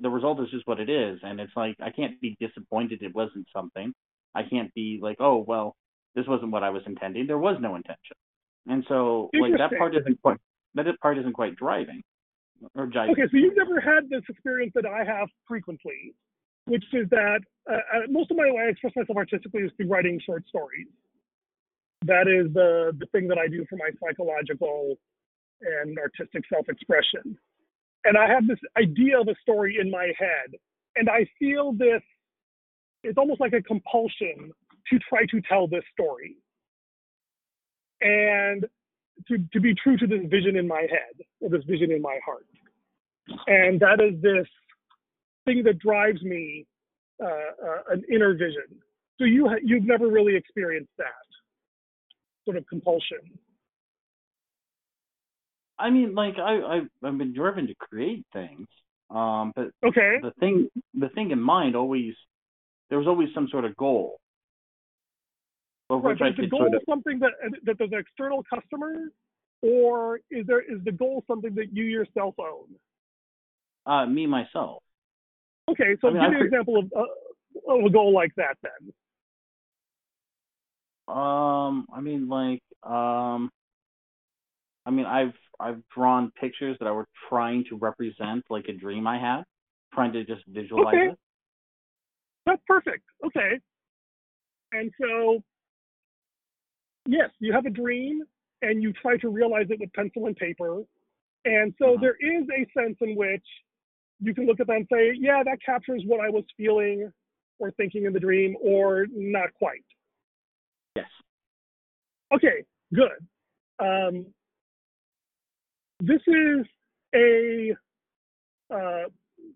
the 0.02 0.10
result 0.10 0.42
is 0.42 0.52
just 0.52 0.68
what 0.68 0.80
it 0.80 0.90
is. 0.90 1.20
And 1.24 1.40
it's 1.40 1.54
like, 1.56 1.76
I 1.82 1.90
can't 1.92 2.20
be 2.20 2.36
disappointed 2.40 3.02
it 3.02 3.16
wasn't 3.16 3.48
something. 3.56 3.94
I 4.36 4.44
can't 4.44 4.74
be 4.74 5.00
like, 5.02 5.18
oh, 5.20 5.38
well, 5.48 5.76
this 6.16 6.26
wasn't 6.28 6.52
what 6.52 6.64
I 6.64 6.70
was 6.70 6.84
intending. 6.86 7.28
There 7.28 7.38
was 7.38 7.58
no 7.62 7.76
intention. 7.76 8.18
And 8.68 8.84
so 8.88 9.30
like 9.40 9.58
that 9.58 9.78
part 9.78 9.96
isn't 9.96 10.22
quite 10.22 10.38
that 10.76 10.86
part 11.02 11.18
isn't 11.18 11.34
quite 11.34 11.56
driving 11.56 12.04
or 12.76 12.88
jiving. 12.88 13.12
Okay, 13.14 13.24
so 13.32 13.38
you've 13.38 13.56
never 13.56 13.80
had 13.80 14.10
this 14.10 14.22
experience 14.30 14.74
that 14.76 14.86
I 14.86 15.04
have 15.04 15.28
frequently, 15.48 16.14
which 16.70 16.86
is 16.94 17.10
that 17.10 17.42
uh, 17.70 17.76
uh, 17.76 18.00
most 18.10 18.32
of 18.32 18.38
my 18.38 18.46
way 18.46 18.62
I 18.66 18.70
express 18.70 18.94
myself 18.96 19.18
artistically 19.18 19.64
is 19.64 19.72
through 19.78 19.88
writing 19.88 20.20
short 20.26 20.48
stories. 20.48 20.88
That 22.06 22.28
is 22.28 22.54
the 22.54 22.96
the 22.98 23.08
thing 23.08 23.28
that 23.28 23.38
I 23.38 23.48
do 23.48 23.66
for 23.70 23.76
my 23.76 23.90
psychological 24.02 24.96
and 25.62 25.98
artistic 26.00 26.44
self-expression. 26.52 27.38
And 28.06 28.18
I 28.18 28.30
have 28.30 28.48
this 28.48 28.60
idea 28.78 29.20
of 29.20 29.28
a 29.28 29.36
story 29.42 29.78
in 29.82 29.92
my 29.92 30.14
head, 30.18 30.56
and 30.96 31.10
I 31.10 31.26
feel 31.38 31.74
this. 31.74 32.02
It's 33.04 33.18
almost 33.18 33.42
like 33.42 33.54
a 33.54 33.62
compulsion 33.62 34.52
to 34.90 35.00
try 35.10 35.26
to 35.32 35.42
tell 35.42 35.68
this 35.68 35.84
story, 35.92 36.38
and 38.02 38.66
to 39.28 39.38
to 39.52 39.60
be 39.60 39.76
true 39.76 39.98
to 39.98 40.08
this 40.08 40.22
vision 40.28 40.56
in 40.56 40.68
my 40.68 40.82
head 40.82 41.16
or 41.42 41.50
this 41.50 41.64
vision 41.66 41.92
in 41.92 42.02
my 42.02 42.20
heart 42.26 42.46
and 43.48 43.80
that 43.80 44.00
is 44.02 44.20
this 44.22 44.48
thing 45.50 45.64
that 45.64 45.80
drives 45.80 46.22
me 46.22 46.66
uh, 47.22 47.26
uh, 47.28 47.82
an 47.92 48.04
inner 48.14 48.34
vision. 48.34 48.68
So 49.18 49.26
you 49.26 49.48
ha- 49.50 49.64
you've 49.64 49.86
never 49.86 50.08
really 50.08 50.36
experienced 50.36 50.92
that 50.98 51.28
sort 52.46 52.58
of 52.58 52.66
compulsion. 52.68 53.20
I 55.78 55.90
mean, 55.90 56.14
like 56.14 56.36
I 56.38 56.62
I've, 56.62 56.90
I've 57.04 57.18
been 57.18 57.34
driven 57.34 57.68
to 57.68 57.76
create 57.76 58.26
things, 58.32 58.68
um, 59.10 59.52
but 59.56 59.68
Okay, 59.86 60.18
the 60.22 60.32
thing 60.40 60.70
the 60.94 61.10
thing 61.10 61.32
in 61.32 61.42
mind 61.42 61.76
always 61.76 62.14
there 62.90 63.00
was 63.00 63.08
always 63.08 63.30
some 63.34 63.48
sort 63.50 63.66
of 63.66 63.76
goal, 63.76 64.20
right, 65.90 66.18
but 66.18 66.28
is 66.30 66.36
the 66.38 66.48
goal 66.48 66.60
sort 66.62 66.76
of 66.76 66.82
something 66.88 67.20
that 67.20 67.32
that 67.66 67.78
there's 67.78 67.92
an 67.92 68.00
external 68.00 68.44
customer, 68.54 68.94
or 69.62 70.20
is 70.30 70.46
there 70.48 70.62
is 70.62 70.84
the 70.86 70.92
goal 70.92 71.24
something 71.28 71.56
that 71.56 71.74
you 71.74 71.86
yourself 71.86 72.36
own? 72.40 72.68
uh, 73.86 74.06
me 74.06 74.28
myself. 74.28 74.84
Okay, 75.70 75.96
so 76.02 76.08
I 76.08 76.12
mean, 76.12 76.22
give 76.22 76.30
I 76.32 76.34
me 76.34 76.40
an 76.40 76.46
example 76.46 76.78
of, 76.80 76.86
uh, 76.96 77.74
of 77.74 77.86
a 77.86 77.90
goal 77.90 78.14
like 78.14 78.34
that 78.36 78.58
then. 78.64 78.94
Um, 81.08 81.86
I 81.94 82.02
mean, 82.02 82.28
like, 82.28 82.62
um, 82.84 83.50
I 84.86 84.92
mean, 84.92 85.06
I've 85.06 85.34
I've 85.60 85.82
drawn 85.96 86.32
pictures 86.40 86.78
that 86.80 86.88
I 86.88 86.92
were 86.92 87.08
trying 87.28 87.66
to 87.70 87.78
represent 87.78 88.46
like 88.50 88.66
a 88.70 88.74
dream 88.74 89.08
I 89.08 89.20
had. 89.20 89.44
trying 89.94 90.14
to 90.14 90.24
just 90.24 90.46
visualize 90.48 90.96
Okay. 90.96 91.08
it. 91.14 91.18
That's 92.46 92.62
perfect. 92.68 93.04
Okay. 93.26 93.60
And 94.72 94.92
so, 95.02 95.44
yes, 97.08 97.32
you 97.40 97.52
have 97.54 97.66
a 97.66 97.72
dream 97.72 98.24
and 98.62 98.84
you 98.84 98.94
try 98.94 99.18
to 99.18 99.30
realize 99.30 99.66
it 99.70 99.80
with 99.80 99.92
pencil 99.94 100.28
and 100.28 100.36
paper. 100.36 100.84
And 101.46 101.74
so 101.80 101.98
Mhm. 101.98 102.02
there 102.02 102.16
is 102.16 102.48
a 102.50 102.68
sense 102.80 102.98
in 103.02 103.16
which 103.16 103.46
you 104.20 104.34
can 104.34 104.46
look 104.46 104.60
at 104.60 104.68
that 104.68 104.76
and 104.76 104.88
say, 104.92 105.14
yeah, 105.18 105.44
that 105.44 105.60
captures 105.66 106.04
what 106.06 106.20
I 106.20 106.30
was 106.30 106.44
feeling 106.58 107.12
or 107.60 107.72
thinking 107.72 108.06
in 108.06 108.14
the 108.14 108.20
dream, 108.20 108.56
or 108.62 109.06
not 109.12 109.54
quite. 109.56 109.84
Yes. 110.96 111.08
Okay, 112.34 112.64
good. 112.94 113.28
Um, 113.80 114.26
this 116.00 116.22
is 116.26 116.66
a 117.14 117.76
uh, 118.74 119.10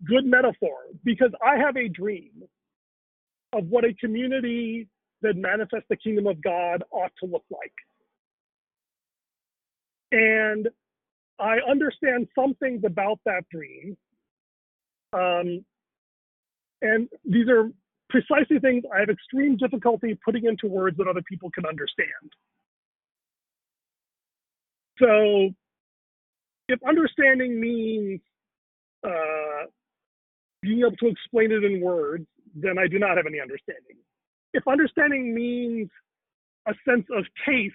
good 0.06 0.26
metaphor 0.26 0.76
because 1.02 1.30
I 1.44 1.56
have 1.56 1.76
a 1.78 1.88
dream 1.88 2.42
of 3.54 3.66
what 3.68 3.84
a 3.84 3.94
community 3.94 4.88
that 5.22 5.36
manifests 5.36 5.86
the 5.88 5.96
kingdom 5.96 6.26
of 6.26 6.42
God 6.42 6.84
ought 6.90 7.12
to 7.22 7.30
look 7.30 7.44
like. 7.50 7.72
And 10.12 10.68
I 11.38 11.56
understand 11.68 12.28
some 12.34 12.54
things 12.54 12.82
about 12.84 13.18
that 13.24 13.48
dream. 13.50 13.96
Um, 15.14 15.64
and 16.82 17.08
these 17.24 17.48
are 17.48 17.70
precisely 18.10 18.58
things 18.58 18.84
I 18.94 19.00
have 19.00 19.08
extreme 19.08 19.56
difficulty 19.56 20.18
putting 20.24 20.44
into 20.44 20.66
words 20.66 20.96
that 20.98 21.08
other 21.08 21.22
people 21.28 21.50
can 21.50 21.64
understand. 21.66 22.32
So, 24.98 25.50
if 26.68 26.78
understanding 26.86 27.60
means 27.60 28.20
uh, 29.06 29.66
being 30.62 30.80
able 30.80 30.96
to 30.96 31.08
explain 31.08 31.52
it 31.52 31.64
in 31.64 31.80
words, 31.80 32.26
then 32.54 32.78
I 32.78 32.86
do 32.86 32.98
not 32.98 33.16
have 33.16 33.26
any 33.26 33.40
understanding. 33.40 33.96
If 34.52 34.66
understanding 34.68 35.34
means 35.34 35.90
a 36.66 36.74
sense 36.88 37.06
of 37.16 37.24
taste, 37.46 37.74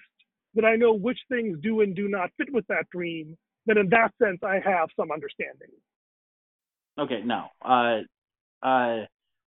that 0.54 0.64
I 0.64 0.76
know 0.76 0.92
which 0.92 1.18
things 1.28 1.58
do 1.62 1.80
and 1.80 1.94
do 1.94 2.08
not 2.08 2.30
fit 2.36 2.52
with 2.52 2.66
that 2.66 2.88
dream, 2.90 3.36
then 3.66 3.78
in 3.78 3.88
that 3.90 4.12
sense 4.20 4.40
I 4.42 4.54
have 4.64 4.88
some 4.98 5.12
understanding. 5.12 5.70
Okay, 6.98 7.22
no. 7.24 7.46
Uh, 7.64 8.00
uh, 8.62 9.04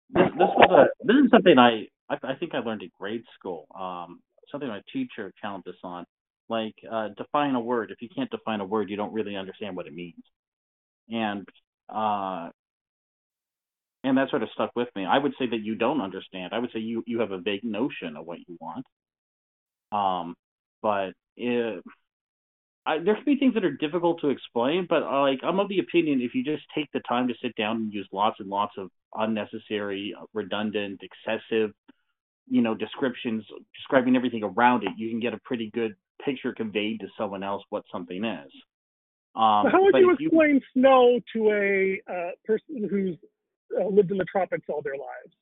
this 0.10 0.28
this 0.38 0.50
was 0.56 0.70
a 0.72 1.06
this 1.06 1.16
is 1.24 1.32
something 1.32 1.58
I 1.58 1.88
I, 2.10 2.18
I 2.24 2.36
think 2.36 2.54
I 2.56 2.60
learned 2.60 2.84
in 2.84 2.90
grade 3.00 3.24
school. 3.38 3.68
Um, 3.80 4.20
something 4.52 4.70
my 4.70 4.82
teacher 4.92 5.34
challenged 5.42 5.68
us 5.68 5.76
on. 5.84 6.06
Like 6.50 6.76
uh, 6.92 7.10
define 7.18 7.56
a 7.56 7.60
word. 7.60 7.92
If 7.92 8.02
you 8.02 8.10
can't 8.16 8.30
define 8.30 8.62
a 8.62 8.66
word, 8.66 8.90
you 8.90 8.98
don't 8.98 9.14
really 9.14 9.36
understand 9.36 9.76
what 9.76 9.88
it 9.88 9.94
means. 9.94 10.24
And 11.10 11.48
uh, 11.90 12.50
and 14.04 14.18
that 14.18 14.30
sort 14.30 14.44
of 14.44 14.50
stuck 14.54 14.72
with 14.76 14.90
me. 14.96 15.06
I 15.06 15.18
would 15.18 15.34
say 15.40 15.48
that 15.50 15.62
you 15.62 15.76
don't 15.76 16.02
understand. 16.02 16.54
I 16.54 16.60
would 16.60 16.72
say 16.74 16.80
you 16.80 17.04
you 17.08 17.20
have 17.20 17.32
a 17.32 17.40
vague 17.40 17.64
notion 17.64 18.16
of 18.18 18.26
what 18.26 18.40
you 18.48 18.58
want. 18.62 18.86
Um, 19.92 20.36
but 20.82 21.14
if 21.38 21.84
I, 22.86 23.00
there 23.00 23.16
can 23.16 23.26
be 23.26 23.36
things 23.36 23.56
that 23.56 23.66
are 23.66 23.72
difficult 23.72 24.22
to 24.22 24.30
explain, 24.30 24.86
but 24.88 25.04
uh, 25.04 25.22
like 25.22 25.40
I'm 25.44 25.60
of 25.60 25.70
the 25.70 25.80
opinion 25.80 26.22
if 26.22 26.36
you 26.36 26.44
just 26.44 26.64
take 26.76 26.92
the 26.92 27.00
time 27.02 27.28
to 27.28 27.34
sit 27.42 27.56
down 27.56 27.78
and 27.78 27.94
use 27.94 28.08
lots 28.12 28.40
and 28.40 28.48
lots 28.48 28.74
of 28.78 28.90
unnecessary, 29.16 30.14
redundant, 30.34 31.02
excessive, 31.02 31.72
you 32.48 32.62
know, 32.62 32.76
descriptions 32.76 33.44
describing 33.76 34.16
everything 34.16 34.44
around 34.44 34.84
it, 34.84 34.90
you 34.98 35.10
can 35.10 35.20
get 35.20 35.34
a 35.34 35.40
pretty 35.40 35.72
good 35.74 35.96
picture 36.24 36.54
conveyed 36.54 37.00
to 37.00 37.08
someone 37.18 37.44
else 37.44 37.64
what 37.70 37.84
something 37.92 38.24
is. 38.24 38.52
Um, 39.36 39.68
how 39.70 39.84
would 39.84 39.96
you 39.96 40.12
if 40.12 40.20
you, 40.20 40.28
explain 40.28 40.62
snow 40.74 41.20
to 41.34 41.52
a 41.52 42.02
uh, 42.10 42.32
person 42.46 42.88
who's 42.90 43.18
uh, 43.78 43.88
lived 43.88 44.12
in 44.12 44.18
the 44.18 44.26
tropics 44.26 44.66
all 44.70 44.82
their 44.82 44.96
lives, 44.96 45.34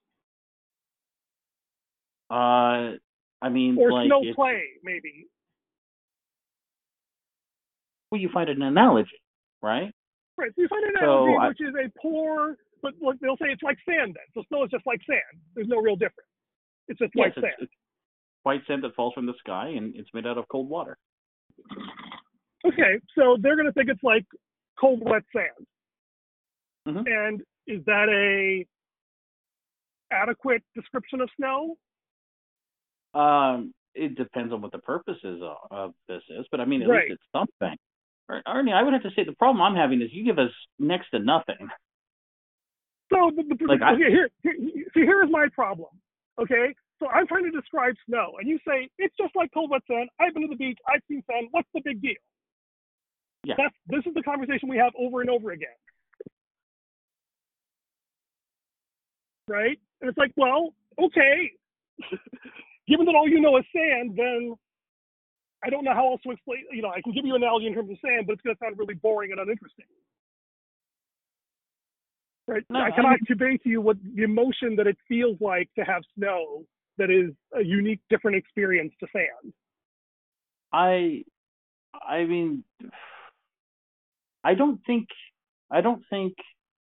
uh, 2.31 2.97
I 3.41 3.49
mean, 3.49 3.77
or 3.77 3.91
like, 3.91 4.07
snow 4.07 4.23
play 4.33 4.63
maybe? 4.83 5.27
Well, 8.13 8.21
you 8.21 8.29
find 8.31 8.47
an 8.47 8.61
analogy, 8.61 9.19
right? 9.63 9.91
Right. 10.37 10.51
So 10.55 10.61
you 10.61 10.67
find 10.67 10.83
an 10.85 10.91
So 10.99 11.23
analogy 11.25 11.37
I- 11.41 11.47
which 11.47 11.61
is 11.61 11.73
a 11.73 11.99
poor, 11.99 12.55
but 12.83 12.93
look, 13.01 13.19
they'll 13.19 13.37
say 13.37 13.47
it's 13.51 13.63
like 13.63 13.79
sand. 13.89 14.13
Then 14.15 14.23
so 14.35 14.43
snow 14.49 14.63
is 14.65 14.69
just 14.69 14.85
like 14.85 15.01
sand. 15.09 15.41
There's 15.55 15.67
no 15.67 15.77
real 15.77 15.95
difference. 15.95 16.29
It's 16.87 16.99
just 16.99 17.11
Yes, 17.15 17.29
like 17.29 17.37
it's, 17.37 17.41
sand. 17.41 17.55
it's 17.61 17.73
white 18.43 18.61
sand 18.67 18.83
that 18.83 18.93
falls 18.93 19.15
from 19.15 19.25
the 19.25 19.33
sky, 19.39 19.69
and 19.69 19.95
it's 19.95 20.09
made 20.13 20.27
out 20.27 20.37
of 20.37 20.47
cold 20.49 20.69
water. 20.69 20.95
Okay, 22.65 22.99
so 23.17 23.35
they're 23.41 23.55
going 23.55 23.65
to 23.65 23.73
think 23.73 23.89
it's 23.89 24.03
like 24.03 24.25
cold, 24.79 25.01
wet 25.03 25.23
sand. 25.35 25.67
Mhm. 26.87 27.07
And 27.07 27.41
is 27.65 27.83
that 27.85 28.09
a 28.09 28.63
adequate 30.13 30.61
description 30.75 31.19
of 31.21 31.29
snow? 31.35 31.77
Um, 33.15 33.73
it 33.95 34.15
depends 34.15 34.53
on 34.53 34.61
what 34.61 34.71
the 34.71 34.79
purpose 34.79 35.17
is 35.23 35.41
of, 35.41 35.57
of 35.71 35.93
this 36.07 36.21
is, 36.29 36.45
but 36.51 36.59
I 36.59 36.65
mean, 36.65 36.81
at 36.83 36.89
Right. 36.89 37.09
least 37.09 37.21
it's 37.21 37.31
something. 37.31 37.77
Ar- 38.29 38.43
Arnie, 38.47 38.73
I 38.73 38.83
would 38.83 38.93
have 38.93 39.03
to 39.03 39.11
say 39.15 39.23
the 39.23 39.33
problem 39.33 39.61
I'm 39.61 39.75
having 39.75 40.01
is 40.01 40.09
you 40.11 40.23
give 40.23 40.39
us 40.39 40.51
next 40.79 41.09
to 41.11 41.19
nothing. 41.19 41.69
So 43.11 43.31
the, 43.35 43.43
the 43.43 43.65
Like, 43.65 43.81
I- 43.81 43.93
okay, 43.93 44.09
here, 44.09 44.29
here, 44.41 44.55
see, 44.93 45.01
here's 45.01 45.29
my 45.29 45.47
problem. 45.53 45.89
Okay, 46.39 46.73
so 46.99 47.07
I'm 47.09 47.27
trying 47.27 47.43
to 47.43 47.51
describe 47.51 47.93
snow, 48.07 48.33
and 48.39 48.47
you 48.49 48.57
say 48.67 48.89
it's 48.97 49.15
just 49.17 49.35
like 49.35 49.51
cold, 49.53 49.69
wet 49.69 49.81
sand. 49.87 50.09
I've 50.19 50.33
been 50.33 50.43
to 50.43 50.49
the 50.49 50.55
beach. 50.55 50.79
I've 50.87 51.01
seen 51.07 51.23
sand. 51.29 51.47
What's 51.51 51.67
the 51.73 51.81
big 51.83 52.01
deal? 52.01 52.13
Yeah. 53.43 53.55
That's 53.57 53.75
this 53.87 54.03
is 54.07 54.13
the 54.13 54.23
conversation 54.23 54.69
we 54.69 54.77
have 54.77 54.93
over 54.97 55.21
and 55.21 55.29
over 55.29 55.51
again. 55.51 55.67
Right? 59.47 59.77
And 60.01 60.09
it's 60.09 60.17
like, 60.17 60.31
well, 60.37 60.73
okay. 60.97 61.51
Given 62.87 63.05
that 63.05 63.15
all 63.15 63.27
you 63.27 63.41
know 63.41 63.57
is 63.57 63.65
sand, 63.75 64.15
then 64.17 64.55
I 65.63 65.69
don't 65.69 65.83
know 65.83 65.93
how 65.93 66.11
else 66.11 66.21
to 66.23 66.31
explain. 66.31 66.65
You 66.71 66.81
know, 66.81 66.89
I 66.89 67.01
can 67.01 67.13
give 67.13 67.25
you 67.25 67.35
an 67.35 67.43
analogy 67.43 67.67
in 67.67 67.73
terms 67.73 67.89
of 67.89 67.97
sand, 68.03 68.27
but 68.27 68.33
it's 68.33 68.41
going 68.41 68.55
to 68.55 68.59
sound 68.59 68.77
really 68.77 68.95
boring 68.95 69.31
and 69.31 69.39
uninteresting. 69.39 69.85
Right? 72.47 72.63
No, 72.69 72.81
I 72.81 72.91
cannot 72.91 73.19
convey 73.25 73.57
to 73.57 73.69
you 73.69 73.79
what 73.79 73.97
the 74.15 74.23
emotion 74.23 74.75
that 74.75 74.87
it 74.87 74.97
feels 75.07 75.37
like 75.39 75.69
to 75.77 75.85
have 75.85 76.03
snow 76.17 76.65
that 76.97 77.09
is 77.09 77.31
a 77.57 77.63
unique, 77.63 78.01
different 78.09 78.35
experience 78.35 78.93
to 78.99 79.07
sand. 79.13 79.53
I, 80.73 81.23
I 82.05 82.25
mean, 82.25 82.65
I 84.43 84.55
don't 84.55 84.81
think, 84.85 85.07
I 85.71 85.81
don't 85.81 86.03
think 86.09 86.33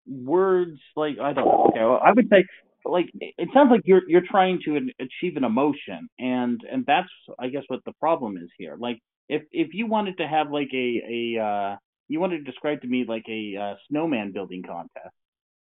words 0.08 0.80
like 0.96 1.20
I 1.22 1.34
don't. 1.34 1.48
Okay, 1.48 1.80
well, 1.80 2.02
I 2.04 2.12
would 2.12 2.28
say 2.30 2.44
like 2.86 3.10
it 3.14 3.50
sounds 3.54 3.72
like 3.72 3.82
you're 3.86 4.02
you're 4.08 4.26
trying 4.30 4.60
to 4.66 4.78
achieve 5.00 5.38
an 5.38 5.44
emotion, 5.44 6.08
and 6.20 6.60
and 6.72 6.86
that's 6.86 7.10
I 7.40 7.50
guess 7.50 7.64
what 7.68 7.82
the 7.86 7.94
problem 8.00 8.38
is 8.38 8.50
here. 8.58 8.76
Like 8.80 9.00
if 9.30 9.44
if 9.52 9.70
you 9.74 9.88
wanted 9.88 10.18
to 10.18 10.28
have 10.28 10.52
like 10.52 10.70
a 10.74 11.36
a 11.38 11.42
uh, 11.44 11.76
you 12.08 12.20
wanted 12.20 12.40
to 12.40 12.44
describe 12.44 12.82
to 12.82 12.88
me 12.88 13.06
like 13.08 13.26
a 13.30 13.56
uh, 13.58 13.76
snowman 13.90 14.32
building 14.32 14.64
contest, 14.64 15.14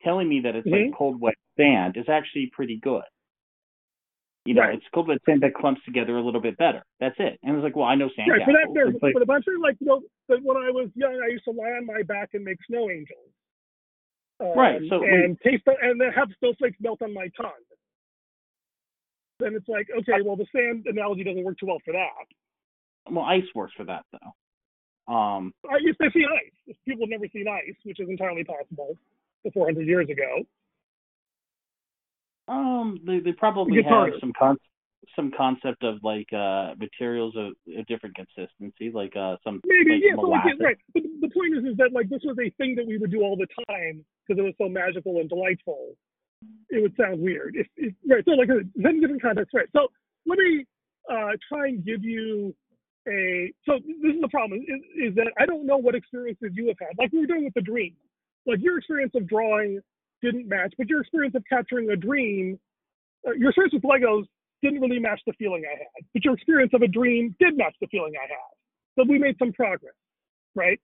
telling 0.04 0.28
me 0.28 0.42
that 0.42 0.56
it's 0.56 0.68
Mhm. 0.68 0.88
like 0.90 0.98
cold 0.98 1.20
wet 1.22 1.36
sand 1.58 1.98
is 1.98 2.10
actually 2.10 2.50
pretty 2.54 2.78
good. 2.82 3.04
You 4.46 4.56
know, 4.56 4.62
Right. 4.62 4.76
it's 4.76 4.86
cold 4.94 5.08
wet 5.08 5.20
sand 5.26 5.42
that 5.42 5.54
clumps 5.54 5.82
together 5.86 6.18
a 6.18 6.22
little 6.22 6.42
bit 6.42 6.58
better. 6.58 6.84
That's 7.00 7.16
it. 7.20 7.40
And 7.44 7.56
it's 7.56 7.64
like, 7.64 7.76
well, 7.78 7.86
I 7.86 7.96
know 7.96 8.10
sand 8.16 8.30
Right, 8.32 8.44
for 8.44 8.52
that, 8.52 8.60
castles. 8.60 8.76
there's, 8.76 8.94
It's 8.96 9.04
like, 9.04 9.14
but 9.14 9.22
eventually, 9.24 9.56
like 9.58 9.78
you 9.80 9.88
know, 9.88 10.02
but 10.28 10.44
when 10.44 10.58
I 10.58 10.70
was 10.70 10.90
young, 10.96 11.22
I 11.24 11.28
used 11.28 11.46
to 11.46 11.52
lie 11.52 11.72
on 11.72 11.86
my 11.86 12.04
back 12.04 12.30
and 12.34 12.44
make 12.44 12.58
snow 12.68 12.90
angels. 12.90 13.32
Um, 14.44 14.58
Right, 14.58 14.82
so 14.90 15.00
we- 15.00 15.08
and 15.10 15.40
taste 15.40 15.64
the, 15.66 15.74
and 15.82 16.00
then 16.00 16.12
have 16.12 16.28
snowflakes 16.40 16.78
melt 16.82 17.02
on 17.02 17.14
my 17.14 17.30
tongue. 17.30 17.52
Then 19.40 19.56
it's 19.56 19.68
like, 19.70 19.88
okay, 20.00 20.22
well, 20.22 20.36
the 20.36 20.46
sand 20.54 20.86
analogy 20.86 21.24
doesn't 21.24 21.44
work 21.44 21.58
too 21.58 21.68
well 21.68 21.80
for 21.86 21.94
that. 21.94 22.26
well, 23.12 23.26
ice 23.26 23.46
works 23.56 23.74
for 23.76 23.86
that 23.86 24.06
though. 24.12 25.14
Um, 25.14 25.54
I 25.70 25.78
used 25.78 26.00
to 26.02 26.10
see 26.14 26.26
ice. 26.26 26.76
People 26.86 27.04
have 27.06 27.10
never 27.10 27.28
seen 27.34 27.48
ice, 27.48 27.76
which 27.84 28.00
is 28.00 28.08
entirely 28.10 28.44
possible. 28.44 28.98
400 29.54 29.86
years 29.86 30.10
ago. 30.10 30.46
um, 32.48 33.00
they 33.06 33.20
they 33.20 33.32
probably 33.34 33.80
It's 33.80 33.88
have 33.90 34.14
some 34.20 34.32
con 34.38 34.58
some 35.16 35.32
concept 35.36 35.84
of 35.84 36.00
like 36.04 36.32
uh 36.34 36.74
materials 36.78 37.36
of 37.36 37.54
a 37.78 37.84
different 37.84 38.16
consistency, 38.16 38.92
like 38.94 39.14
uh 39.16 39.36
some 39.44 39.62
Maybe, 39.66 39.92
like 39.92 40.02
yeah, 40.04 40.16
so 40.16 40.28
like, 40.28 40.44
right. 40.60 40.78
But 40.94 41.04
the 41.22 41.30
point 41.30 41.58
is, 41.58 41.64
is 41.72 41.78
that 41.78 41.92
like 41.94 42.10
this 42.10 42.22
was 42.24 42.38
a 42.40 42.50
thing 42.58 42.76
that 42.76 42.86
we 42.88 42.98
would 42.98 43.12
do 43.12 43.22
all 43.22 43.36
the 43.36 43.48
time 43.70 44.04
because 44.26 44.40
it 44.40 44.44
was 44.44 44.54
so 44.58 44.70
magical 44.70 45.20
and 45.20 45.30
delightful. 45.30 45.96
It 46.70 46.82
would 46.82 46.96
sound 46.98 47.22
weird. 47.22 47.56
If, 47.56 47.68
if 47.78 47.94
right, 48.10 48.24
so 48.26 48.32
like 48.32 48.50
uh, 48.50 48.68
then 48.76 49.00
different 49.00 49.22
context, 49.22 49.54
right? 49.54 49.68
So 49.74 49.88
let 50.26 50.40
me 50.40 50.66
uh, 51.12 51.38
try 51.50 51.68
and 51.68 51.86
give 51.86 52.04
you 52.04 52.56
a. 53.08 53.52
So 53.66 53.80
this 54.02 54.16
is 54.16 54.22
the 54.22 54.30
problem 54.30 54.60
is, 54.62 55.12
is 55.12 55.16
that 55.16 55.32
I 55.40 55.46
don't 55.46 55.66
know 55.66 55.78
what 55.78 55.96
experiences 55.96 56.52
you 56.54 56.68
have 56.68 56.78
had. 56.80 56.98
Like 56.98 57.12
we 57.12 57.20
were 57.20 57.28
doing 57.28 57.46
with 57.46 57.54
the 57.54 57.62
dream. 57.62 57.96
Like 58.46 58.60
your 58.62 58.78
experience 58.78 59.14
of 59.16 59.28
drawing 59.28 59.80
didn't 60.22 60.48
match, 60.48 60.74
but 60.78 60.88
your 60.88 61.02
experience 61.02 61.36
of 61.36 61.44
capturing 61.50 61.90
a 61.90 61.96
dream, 61.96 62.60
uh, 63.28 63.32
your 63.32 63.50
experience 63.50 63.74
with 63.74 63.84
Legos 63.84 64.26
didn't 64.64 64.82
really 64.82 65.00
match 65.00 65.22
the 65.28 65.34
feeling 65.34 65.64
I 65.68 65.78
had. 65.78 66.06
But 66.14 66.24
your 66.26 66.34
experience 66.34 66.72
of 66.74 66.82
a 66.82 66.88
dream 66.88 67.36
did 67.40 67.56
match 67.58 67.76
the 67.82 67.88
feeling 67.88 68.14
I 68.18 68.28
had. 68.28 68.54
So 68.98 69.06
we 69.08 69.20
made 69.20 69.36
some 69.38 69.52
progress, 69.54 69.94
right? 70.56 70.80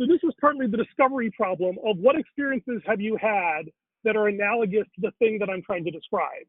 so 0.00 0.06
this 0.08 0.18
is 0.24 0.32
partly 0.40 0.66
the 0.66 0.76
discovery 0.76 1.30
problem 1.36 1.76
of 1.86 1.98
what 1.98 2.16
experiences 2.18 2.82
have 2.84 3.00
you 3.00 3.16
had 3.20 3.62
that 4.04 4.16
are 4.16 4.26
analogous 4.28 4.86
to 4.96 5.00
the 5.02 5.12
thing 5.20 5.38
that 5.38 5.48
I'm 5.48 5.62
trying 5.62 5.84
to 5.84 5.90
describe, 5.92 6.46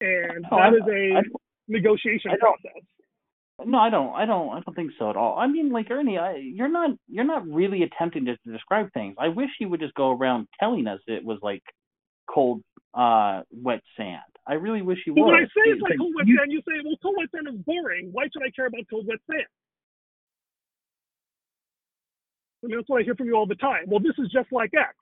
and 0.00 0.44
Oh, 0.50 0.56
that 0.56 0.72
I- 0.72 0.76
is 0.76 0.82
a 0.88 1.18
I- 1.18 1.22
negotiation 1.68 2.32
I 2.32 2.36
process. 2.36 2.82
No, 3.64 3.78
I 3.78 3.90
don't. 3.90 4.12
I 4.14 4.26
don't. 4.26 4.48
I 4.50 4.60
don't 4.60 4.74
think 4.74 4.90
so 4.98 5.08
at 5.10 5.16
all. 5.16 5.38
I 5.38 5.46
mean, 5.46 5.70
like 5.70 5.88
Ernie, 5.90 6.18
I, 6.18 6.34
you're 6.36 6.68
not. 6.68 6.90
You're 7.06 7.24
not 7.24 7.46
really 7.46 7.82
attempting 7.84 8.24
to 8.24 8.36
describe 8.44 8.92
things. 8.92 9.14
I 9.18 9.28
wish 9.28 9.50
you 9.60 9.68
would 9.68 9.78
just 9.80 9.94
go 9.94 10.10
around 10.10 10.48
telling 10.58 10.88
us 10.88 10.98
it 11.06 11.24
was 11.24 11.38
like 11.42 11.62
cold, 12.28 12.62
uh, 12.94 13.42
wet 13.50 13.80
sand. 13.96 14.20
I 14.46 14.54
really 14.54 14.82
wish 14.82 14.98
you 15.06 15.14
would. 15.14 15.24
when 15.24 15.34
I 15.34 15.44
say 15.44 15.64
it's 15.70 15.80
like 15.82 15.96
cold 15.98 16.14
wet 16.16 16.26
you- 16.26 16.36
sand, 16.38 16.52
you 16.52 16.60
say, 16.66 16.74
well, 16.84 16.96
cold 17.02 17.16
wet 17.18 17.28
sand 17.34 17.46
is 17.48 17.60
boring. 17.64 18.10
Why 18.12 18.24
should 18.32 18.42
I 18.42 18.50
care 18.50 18.66
about 18.66 18.82
cold 18.90 19.06
wet 19.06 19.18
sand? 19.30 19.46
I 22.64 22.68
mean, 22.68 22.76
that's 22.78 22.88
what 22.88 23.00
I 23.00 23.04
hear 23.04 23.14
from 23.16 23.26
you 23.26 23.34
all 23.36 23.46
the 23.46 23.56
time. 23.56 23.84
Well, 23.86 24.00
this 24.00 24.14
is 24.18 24.30
just 24.30 24.52
like 24.52 24.70
X. 24.74 24.94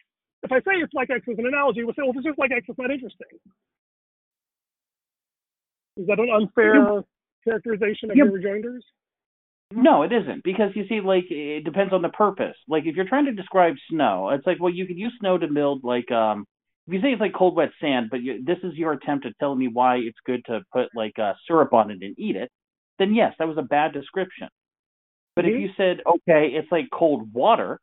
If 0.42 0.52
I 0.52 0.58
say 0.60 0.80
it's 0.80 0.94
like 0.94 1.10
X 1.10 1.26
as 1.30 1.38
an 1.38 1.46
analogy, 1.46 1.84
we'll 1.84 1.92
say, 1.94 2.02
well, 2.02 2.10
if 2.10 2.16
it's 2.16 2.26
just 2.26 2.38
like 2.38 2.50
X, 2.52 2.64
it's 2.68 2.78
not 2.78 2.90
interesting. 2.90 3.26
Is 5.98 6.06
that 6.06 6.18
an 6.18 6.30
unfair 6.34 7.02
characterization 7.44 8.10
of 8.10 8.16
Yeah. 8.16 8.24
your 8.24 8.32
rejoinders? 8.32 8.84
No, 9.72 10.02
it 10.02 10.12
isn't 10.12 10.42
because 10.42 10.74
you 10.74 10.86
see, 10.88 11.00
like 11.00 11.30
it 11.30 11.64
depends 11.64 11.92
on 11.92 12.02
the 12.02 12.08
purpose. 12.08 12.56
Like 12.66 12.86
if 12.86 12.96
you're 12.96 13.06
trying 13.08 13.26
to 13.26 13.32
describe 13.32 13.74
snow, 13.90 14.30
it's 14.30 14.46
like 14.46 14.58
well, 14.58 14.72
you 14.72 14.86
could 14.86 14.98
use 14.98 15.12
snow 15.20 15.38
to 15.38 15.46
build 15.46 15.84
like 15.84 16.10
um. 16.10 16.46
If 16.90 16.94
you 16.94 17.02
say 17.02 17.12
it's 17.12 17.22
like 17.22 17.34
cold 17.34 17.56
wet 17.56 17.70
sand, 17.80 18.08
but 18.10 18.22
you, 18.22 18.44
this 18.44 18.58
is 18.64 18.74
your 18.76 18.92
attempt 18.92 19.26
at 19.26 19.34
telling 19.40 19.60
me 19.60 19.68
why 19.68 19.98
it's 19.98 20.18
good 20.26 20.42
to 20.46 20.62
put 20.72 20.88
like 20.96 21.18
uh, 21.20 21.34
syrup 21.48 21.72
on 21.74 21.90
it 21.92 22.00
and 22.02 22.16
eat 22.18 22.36
it, 22.36 22.50
then 22.98 23.14
yes, 23.14 23.34
that 23.40 23.48
was 23.48 23.58
a 23.58 23.62
bad 23.62 23.94
description. 23.94 24.48
But 25.36 25.46
Mhm. 25.46 25.50
if 25.52 25.58
you 25.60 25.70
said 25.76 26.02
okay, 26.06 26.48
it's 26.54 26.72
like 26.72 26.86
cold 26.92 27.32
water, 27.34 27.80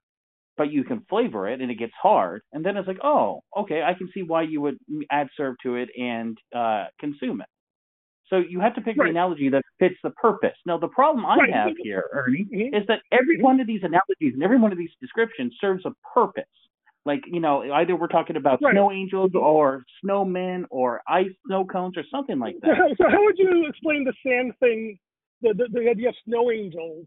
but 0.58 0.72
you 0.72 0.84
can 0.86 1.06
flavor 1.10 1.50
it 1.50 1.62
and 1.62 1.72
it 1.72 1.80
gets 1.80 1.94
hard, 2.02 2.44
and 2.54 2.66
then 2.66 2.78
it's 2.78 2.88
like 2.88 3.00
oh, 3.04 3.42
okay, 3.58 3.84
I 3.84 3.96
can 3.96 4.10
see 4.14 4.24
why 4.24 4.44
you 4.44 4.62
would 4.62 4.78
add 5.12 5.30
syrup 5.38 5.58
to 5.64 5.76
it 5.78 5.90
and 6.00 6.38
uh, 6.56 6.88
consume 7.00 7.42
it. 7.42 7.48
So 8.30 8.38
you 8.40 8.60
have 8.62 8.76
to 8.76 8.82
pick 8.82 8.98
Right. 8.98 9.08
the 9.08 9.12
analogy 9.12 9.50
that 9.50 9.64
fits 9.80 9.96
the 10.04 10.12
purpose. 10.12 10.58
Now 10.66 10.78
the 10.78 10.90
problem 10.90 11.26
I 11.26 11.38
Right. 11.40 11.52
have 11.52 11.74
here, 11.84 12.06
Ernie, 12.14 12.48
is 12.74 12.86
that 12.88 13.02
every 13.12 13.42
one 13.42 13.60
of 13.62 13.68
these 13.68 13.84
analogies 13.84 14.34
and 14.36 14.44
every 14.44 14.60
one 14.60 14.74
of 14.74 14.78
these 14.78 14.92
descriptions 15.02 15.56
serves 15.62 15.86
a 15.86 15.92
purpose. 16.14 16.46
Like, 17.08 17.22
you 17.26 17.40
know, 17.40 17.64
either 17.72 17.96
we're 17.96 18.08
talking 18.08 18.36
about 18.36 18.62
Right. 18.62 18.74
snow 18.74 18.92
angels 18.92 19.32
or 19.34 19.86
snowmen 20.04 20.66
or 20.70 21.02
ice 21.08 21.32
snow 21.48 21.64
cones 21.64 21.96
or 21.98 22.04
something 22.12 22.38
like 22.38 22.56
So 22.56 22.68
that. 22.68 22.76
how, 22.78 22.88
so 22.98 23.10
how 23.10 23.24
would 23.24 23.38
you 23.40 23.66
explain 23.68 24.04
the 24.04 24.14
sand 24.26 24.52
thing, 24.60 25.00
the, 25.42 25.54
the, 25.54 25.68
the 25.72 25.90
idea 25.90 26.10
of 26.10 26.16
snow 26.26 26.52
angels, 26.52 27.06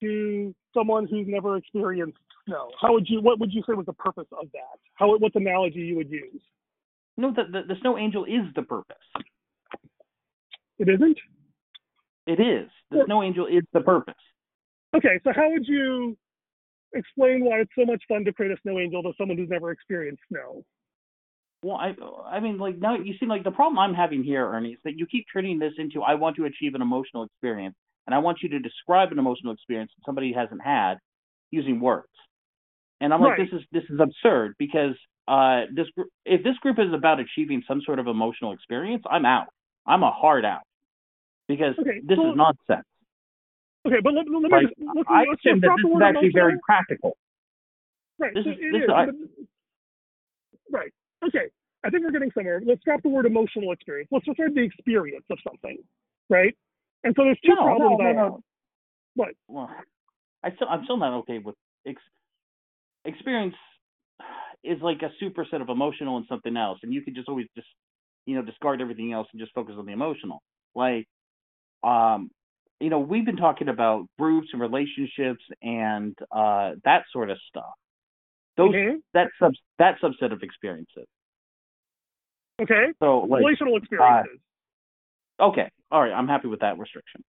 to 0.00 0.54
someone 0.74 1.06
who's 1.06 1.26
never 1.28 1.58
experienced 1.58 2.16
snow? 2.46 2.70
How 2.80 2.94
would 2.94 3.06
you? 3.08 3.20
What 3.20 3.38
would 3.38 3.52
you 3.52 3.62
say 3.68 3.74
was 3.74 3.84
the 3.86 3.92
purpose 3.92 4.26
of 4.32 4.46
that? 4.54 4.78
How? 4.94 5.16
What's 5.18 5.36
analogy 5.36 5.80
you 5.80 5.96
would 5.96 6.10
use? 6.10 6.40
No, 7.18 7.30
the, 7.32 7.42
the, 7.52 7.74
the 7.74 7.80
snow 7.82 7.98
angel 7.98 8.24
is 8.24 8.42
the 8.56 8.62
purpose. 8.62 8.96
It 10.78 10.88
isn't. 10.88 11.18
It 12.26 12.40
is. 12.40 12.70
The 12.90 12.96
Well- 12.96 13.06
snow 13.06 13.22
angel 13.22 13.46
is 13.46 13.62
the 13.74 13.82
purpose. 13.82 14.14
Okay, 14.96 15.20
so 15.24 15.32
how 15.34 15.50
would 15.50 15.66
you 15.66 16.16
explain 16.94 17.44
why 17.44 17.60
it's 17.60 17.70
so 17.78 17.84
much 17.84 18.02
fun 18.08 18.24
to 18.24 18.32
create 18.32 18.52
a 18.52 18.60
snow 18.62 18.78
angel 18.78 19.02
to 19.02 19.12
someone 19.18 19.36
who's 19.38 19.48
never 19.48 19.70
experienced 19.70 20.22
snow? 20.28 20.64
Well, 21.62 21.76
I, 21.76 21.94
I 22.28 22.40
mean, 22.40 22.58
like 22.58 22.78
now 22.78 22.96
you 22.96 23.14
seem 23.20 23.28
like 23.28 23.44
the 23.44 23.50
problem 23.52 23.78
I'm 23.78 23.94
having 23.94 24.24
here, 24.24 24.44
Ernie, 24.46 24.70
is 24.70 24.78
that 24.84 24.98
you 24.98 25.06
keep 25.06 25.26
turning 25.32 25.58
this 25.58 25.72
into 25.78 26.02
I 26.02 26.14
want 26.14 26.36
to 26.36 26.44
achieve 26.44 26.74
an 26.74 26.82
emotional 26.82 27.22
experience, 27.24 27.76
and 28.06 28.14
I 28.14 28.18
want 28.18 28.38
you 28.42 28.48
to 28.50 28.58
describe 28.58 29.12
an 29.12 29.18
emotional 29.18 29.52
experience 29.52 29.92
that 29.96 30.04
somebody 30.04 30.32
hasn't 30.32 30.60
had 30.62 30.94
using 31.50 31.80
words. 31.80 32.08
And 33.00 33.12
I'm 33.14 33.20
like, 33.20 33.38
this 33.38 33.48
is 33.52 33.64
this 33.70 33.84
is 33.90 34.00
absurd 34.00 34.54
because 34.58 34.94
uh, 35.28 35.62
this 35.74 35.86
gr- 35.96 36.10
if 36.24 36.42
this 36.42 36.56
group 36.58 36.78
is 36.78 36.92
about 36.92 37.20
achieving 37.20 37.62
some 37.66 37.80
sort 37.84 37.98
of 38.00 38.06
emotional 38.08 38.52
experience, 38.52 39.04
I'm 39.08 39.24
out. 39.24 39.46
I'm 39.86 40.02
a 40.02 40.10
hard 40.10 40.44
out 40.44 40.62
because 41.48 41.74
Okay, 41.78 42.00
this 42.04 42.16
so- 42.16 42.30
is 42.30 42.36
nonsense. 42.36 42.86
Okay, 43.86 44.00
but 44.02 44.14
let, 44.14 44.26
let 44.30 44.42
me 44.42 44.48
Like 44.50 44.62
just 44.68 44.74
let's, 44.94 45.08
I 45.10 45.24
let's, 45.28 45.40
assume 45.44 45.60
that 45.60 45.74
this 45.76 45.90
is 45.90 46.02
actually 46.02 46.30
very 46.32 46.52
emotional. 46.52 46.60
practical. 46.64 47.16
Right. 48.18 48.34
this 48.34 48.44
so 48.44 48.50
is- 48.50 48.56
it 48.60 48.72
this 48.72 48.82
is, 48.82 48.84
is- 48.84 48.90
I- 48.94 50.76
right. 50.76 50.92
Okay. 51.26 51.46
I 51.84 51.90
think 51.90 52.04
we're 52.04 52.12
getting 52.12 52.30
somewhere. 52.32 52.62
Let's 52.64 52.80
drop 52.84 53.02
the 53.02 53.08
word 53.08 53.26
emotional 53.26 53.72
experience. 53.72 54.08
Let's 54.12 54.24
describe 54.24 54.54
the 54.54 54.62
experience 54.62 55.24
of 55.30 55.38
something. 55.46 55.78
Right. 56.30 56.54
And 57.02 57.12
so 57.16 57.24
there's 57.24 57.38
two 57.44 57.54
No, 57.56 57.62
problems 57.64 57.98
no, 57.98 58.06
I 58.06 58.12
no, 58.12 58.18
have. 58.18 58.28
no. 58.32 58.40
What? 59.16 59.28
Well, 59.48 59.70
I 60.44 60.54
still 60.54 60.68
I'm 60.70 60.84
still 60.84 60.96
not 60.96 61.12
okay 61.20 61.38
with 61.38 61.56
ex- 61.86 62.00
experience 63.04 63.54
is 64.62 64.78
like 64.80 65.02
a 65.02 65.10
superset 65.22 65.60
of 65.60 65.68
emotional 65.68 66.16
and 66.18 66.26
something 66.28 66.56
else, 66.56 66.78
and 66.84 66.94
you 66.94 67.02
can 67.02 67.14
just 67.16 67.28
always 67.28 67.46
just 67.56 67.66
you 68.26 68.36
know 68.36 68.42
discard 68.42 68.80
everything 68.80 69.12
else 69.12 69.26
and 69.32 69.40
just 69.40 69.52
focus 69.52 69.74
on 69.76 69.84
the 69.86 69.92
emotional. 69.92 70.40
Like, 70.76 71.06
um, 71.82 72.30
you 72.82 72.90
know, 72.90 72.98
we've 72.98 73.24
been 73.24 73.36
talking 73.36 73.68
about 73.68 74.06
groups 74.18 74.48
and 74.52 74.60
relationships 74.60 75.44
and 75.62 76.16
uh 76.30 76.72
that 76.84 77.04
sort 77.12 77.30
of 77.30 77.38
stuff. 77.48 77.72
Those 78.56 78.74
Mhm. 78.74 79.02
that 79.14 79.30
sub 79.38 79.54
that 79.78 79.98
subset 80.00 80.32
of 80.32 80.42
experiences. 80.42 81.06
Okay. 82.60 82.92
So 82.98 83.20
like, 83.20 83.40
Relational 83.40 83.76
experiences. 83.76 84.40
okay, 85.40 85.70
all 85.90 86.02
right, 86.02 86.12
I'm 86.12 86.28
happy 86.28 86.48
with 86.48 86.60
that 86.60 86.78
restriction. 86.78 87.24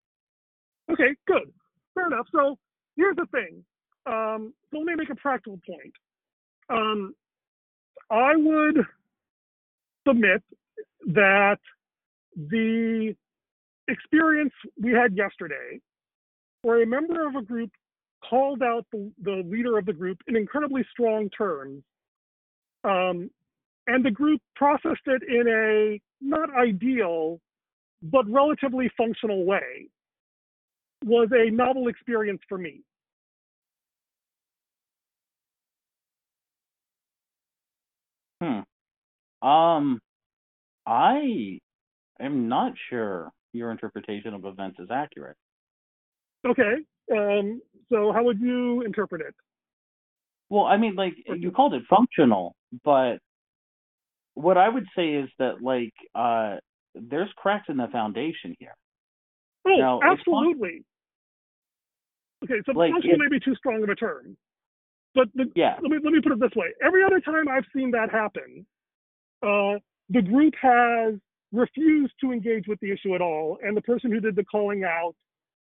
Okay, 0.91 1.15
good. 1.27 1.51
Fair 1.93 2.07
enough. 2.07 2.27
So 2.31 2.57
here's 2.97 3.15
the 3.15 3.25
thing. 3.27 3.63
Um, 4.05 4.53
so 4.71 4.77
let 4.79 4.85
me 4.87 4.95
make 4.95 5.09
a 5.09 5.15
practical 5.15 5.59
point. 5.65 5.93
Um, 6.69 7.15
I 8.09 8.35
would 8.35 8.85
submit 10.07 10.43
that 11.07 11.59
the 12.35 13.15
experience 13.87 14.53
we 14.81 14.91
had 14.91 15.15
yesterday, 15.15 15.79
where 16.61 16.81
a 16.81 16.85
member 16.85 17.27
of 17.27 17.35
a 17.35 17.41
group 17.41 17.71
called 18.29 18.61
out 18.63 18.85
the, 18.91 19.11
the 19.21 19.43
leader 19.45 19.77
of 19.77 19.85
the 19.85 19.93
group 19.93 20.17
in 20.27 20.35
incredibly 20.35 20.85
strong 20.91 21.29
terms, 21.29 21.83
um, 22.83 23.29
and 23.87 24.05
the 24.05 24.11
group 24.11 24.41
processed 24.55 25.07
it 25.07 25.23
in 25.27 25.47
a 25.47 25.99
not 26.21 26.49
ideal, 26.55 27.39
but 28.01 28.29
relatively 28.29 28.89
functional 28.97 29.45
way 29.45 29.87
was 31.05 31.27
a 31.33 31.51
novel 31.51 31.89
experience 31.89 32.39
for 32.47 32.57
me. 32.57 32.81
Hmm. 38.41 39.47
Um, 39.47 39.99
I 40.85 41.59
am 42.19 42.47
not 42.47 42.73
sure 42.89 43.31
your 43.53 43.71
interpretation 43.71 44.33
of 44.33 44.45
events 44.45 44.79
is 44.79 44.89
accurate. 44.91 45.37
Okay. 46.45 46.75
Um, 47.11 47.61
so 47.89 48.11
how 48.11 48.23
would 48.23 48.39
you 48.39 48.81
interpret 48.81 49.21
it? 49.21 49.33
Well, 50.49 50.65
I 50.65 50.77
mean, 50.77 50.95
like 50.95 51.13
you 51.37 51.51
called 51.51 51.73
it 51.73 51.83
functional, 51.89 52.55
but 52.83 53.17
what 54.35 54.57
I 54.57 54.67
would 54.67 54.85
say 54.95 55.09
is 55.13 55.29
that 55.39 55.61
like 55.61 55.93
uh 56.15 56.57
there's 56.95 57.29
cracks 57.37 57.65
in 57.69 57.77
the 57.77 57.87
foundation 57.91 58.55
here. 58.59 58.73
Oh, 59.65 59.75
No, 59.77 59.95
it's 59.97 60.03
fun- 60.03 60.11
absolutely. 60.45 60.83
Okay, 62.43 62.61
so 62.65 62.73
Like, 62.73 62.91
functional 62.91 63.17
may 63.19 63.29
be 63.29 63.39
too 63.39 63.55
strong 63.55 63.81
of 63.83 63.89
a 63.89 63.95
term, 63.95 64.35
but 65.15 65.29
the, 65.33 65.49
Yeah. 65.55 65.75
let 65.81 65.89
me 65.91 65.97
let 66.03 66.13
me 66.13 66.21
put 66.21 66.33
it 66.33 66.39
this 66.39 66.53
way: 66.55 66.73
every 66.83 67.03
other 67.03 67.19
time 67.21 67.47
I've 67.47 67.65
seen 67.73 67.89
that 67.91 68.11
happen, 68.11 68.65
uh, 69.41 69.79
the 70.09 70.21
group 70.21 70.53
has 70.61 71.15
refused 71.53 72.13
to 72.19 72.31
engage 72.31 72.67
with 72.67 72.79
the 72.81 72.91
issue 72.91 73.15
at 73.15 73.21
all, 73.21 73.59
and 73.63 73.77
the 73.77 73.81
person 73.81 74.11
who 74.11 74.19
did 74.19 74.35
the 74.35 74.43
calling 74.43 74.83
out 74.83 75.13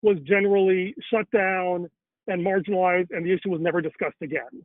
was 0.01 0.17
generally 0.23 0.95
shut 1.11 1.29
down 1.31 1.89
and 2.27 2.45
marginalized, 2.45 3.11
and 3.11 3.25
the 3.25 3.31
issue 3.31 3.49
was 3.49 3.61
never 3.61 3.81
discussed 3.81 4.21
again. 4.21 4.63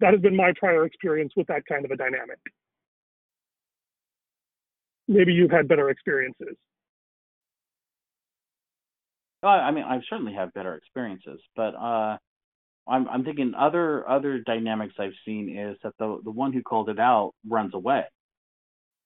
That 0.00 0.12
has 0.12 0.20
been 0.20 0.36
my 0.36 0.52
prior 0.58 0.84
experience 0.84 1.32
with 1.36 1.46
that 1.46 1.64
kind 1.66 1.84
of 1.84 1.90
a 1.90 1.96
dynamic. 1.96 2.38
Maybe 5.06 5.32
you've 5.32 5.50
had 5.50 5.68
better 5.68 5.90
experiences. 5.90 6.56
Uh, 9.42 9.46
I 9.46 9.70
mean, 9.70 9.84
I 9.84 10.00
certainly 10.10 10.34
have 10.34 10.52
better 10.52 10.74
experiences, 10.74 11.40
but 11.56 11.74
uh 11.74 12.18
I'm 12.88 13.08
I'm 13.08 13.24
thinking 13.24 13.52
other 13.56 14.08
other 14.08 14.40
dynamics 14.40 14.94
I've 14.98 15.12
seen 15.24 15.56
is 15.56 15.76
that 15.82 15.92
the 15.98 16.20
the 16.24 16.30
one 16.30 16.52
who 16.52 16.62
called 16.62 16.88
it 16.88 16.98
out 16.98 17.32
runs 17.46 17.74
away. 17.74 18.04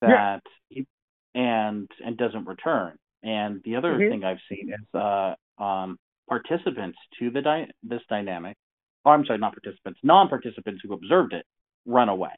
Yeah. 0.01 0.07
That 0.07 0.43
he, 0.69 0.87
and 1.35 1.89
and 2.05 2.17
doesn't 2.17 2.45
return. 2.45 2.97
And 3.23 3.61
the 3.63 3.75
other 3.75 3.97
Mhm. 3.97 4.09
thing 4.09 4.23
I've 4.23 4.41
seen 4.49 4.73
is 4.73 4.95
uh 4.95 5.35
um 5.57 5.97
participants 6.27 6.97
to 7.19 7.29
the 7.31 7.41
dy- 7.41 7.71
this 7.83 8.01
dynamic, 8.09 8.57
or 9.05 9.13
I'm 9.13 9.25
sorry, 9.25 9.39
not 9.39 9.53
participants, 9.53 9.99
non-participants 10.03 10.81
who 10.83 10.93
observed 10.93 11.33
it 11.33 11.45
run 11.85 12.09
away. 12.09 12.33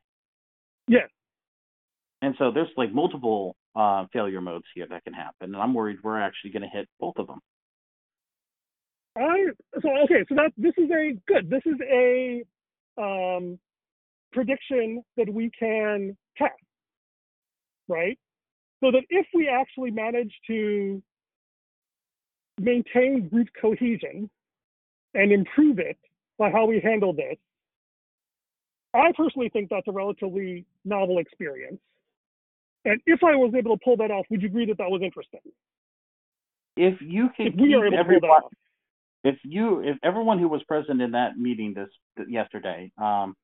Yes. 0.88 1.10
And 2.22 2.36
so 2.38 2.52
there's 2.52 2.70
like 2.78 2.92
multiple 2.92 3.56
uh, 3.76 4.08
failure 4.14 4.42
modes 4.42 4.66
here 4.74 4.88
that 4.90 5.04
can 5.04 5.14
happen, 5.14 5.54
and 5.54 5.58
I'm 5.58 5.74
worried 5.74 5.98
we're 6.04 6.20
actually 6.20 6.52
going 6.52 6.64
to 6.64 6.70
hit 6.70 6.88
both 7.00 7.18
of 7.18 7.28
them. 7.28 7.40
I 9.18 9.48
so 9.82 9.90
okay, 10.04 10.26
so 10.28 10.36
that 10.36 10.52
this 10.58 10.74
is 10.78 10.90
a 10.92 11.14
good. 11.28 11.50
This 11.50 11.62
is 11.66 11.80
a 11.82 12.44
um, 12.98 13.60
prediction 14.32 15.04
that 15.18 15.30
we 15.32 15.52
can 15.58 16.18
test, 16.38 16.54
right? 17.88 18.18
So 18.84 18.92
that 18.92 19.04
if 19.10 19.26
we 19.34 19.48
actually 19.48 19.92
manage 19.92 20.34
to 20.48 21.02
maintain 22.60 23.28
group 23.30 23.48
cohesion 23.60 24.30
and 25.14 25.32
improve 25.32 25.80
it 25.80 25.98
by 26.38 26.52
how 26.52 26.66
we 26.66 26.80
handle 26.80 27.14
this, 27.14 27.38
I 28.94 29.12
personally 29.16 29.50
think 29.50 29.70
that's 29.70 29.88
a 29.88 29.92
relatively 29.92 30.66
novel 30.84 31.20
experience. 31.20 31.80
And 32.86 33.02
if 33.06 33.24
I 33.24 33.36
was 33.36 33.54
able 33.58 33.76
to 33.78 33.82
pull 33.84 33.98
that 33.98 34.12
off, 34.12 34.26
would 34.30 34.42
you 34.42 34.48
agree 34.48 34.66
that 34.68 34.78
that 34.78 34.90
was 34.90 35.02
interesting? 35.02 35.42
If 36.78 37.02
you 37.02 37.30
can 37.36 37.48
If 37.48 37.56
we 37.56 37.74
are 37.74 37.86
able 37.88 37.98
to 37.98 38.04
pull 38.04 38.20
that 38.22 38.28
off. 38.28 38.52
if 39.24 39.38
you 39.44 39.80
if 39.82 39.98
everyone 40.04 40.40
who 40.40 40.48
was 40.48 40.62
present 40.64 41.02
in 41.02 41.12
that 41.12 41.38
meeting 41.38 41.74
this 41.74 41.90
yesterday 42.30 42.92
um 43.02 43.36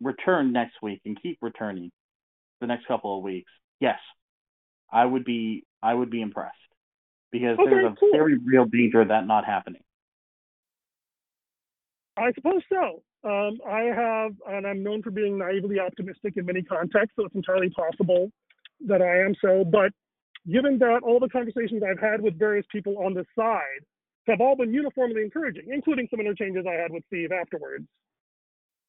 return 0.00 0.52
next 0.52 0.74
week 0.82 1.00
and 1.06 1.20
keep 1.22 1.38
returning 1.40 1.90
the 2.60 2.66
next 2.66 2.86
couple 2.86 3.16
of 3.16 3.22
weeks 3.22 3.50
yes 3.80 3.98
i 4.92 5.04
would 5.04 5.24
be 5.24 5.64
i 5.82 5.92
would 5.94 6.10
be 6.10 6.20
impressed 6.20 6.56
because 7.30 7.58
Okay, 7.58 7.70
there's 7.70 7.92
a 7.92 7.94
cool. 7.98 8.10
very 8.12 8.38
real 8.44 8.64
danger 8.66 9.00
of 9.00 9.08
that 9.08 9.26
not 9.26 9.44
happening 9.44 9.82
I 12.16 12.32
suppose 12.34 12.62
so. 12.68 13.02
Um, 13.24 13.58
I 13.66 13.82
have, 13.84 14.32
and 14.48 14.66
I'm 14.66 14.82
known 14.82 15.02
for 15.02 15.10
being 15.10 15.38
naively 15.38 15.78
optimistic 15.78 16.36
in 16.36 16.44
many 16.44 16.62
contexts, 16.62 17.14
so 17.16 17.24
it's 17.24 17.34
entirely 17.34 17.70
possible 17.70 18.30
that 18.86 19.00
I 19.00 19.20
am 19.20 19.34
so. 19.40 19.64
But 19.64 19.92
given 20.50 20.78
that 20.80 21.00
all 21.04 21.20
the 21.20 21.28
conversations 21.28 21.82
I've 21.82 22.00
had 22.00 22.20
with 22.20 22.38
various 22.38 22.66
people 22.70 22.98
on 22.98 23.14
this 23.14 23.26
side 23.38 23.80
have 24.26 24.40
all 24.40 24.56
been 24.56 24.74
uniformly 24.74 25.22
encouraging, 25.22 25.68
including 25.72 26.08
some 26.10 26.20
interchanges 26.20 26.66
I 26.68 26.74
had 26.74 26.92
with 26.92 27.04
Steve 27.06 27.30
afterwards, 27.32 27.86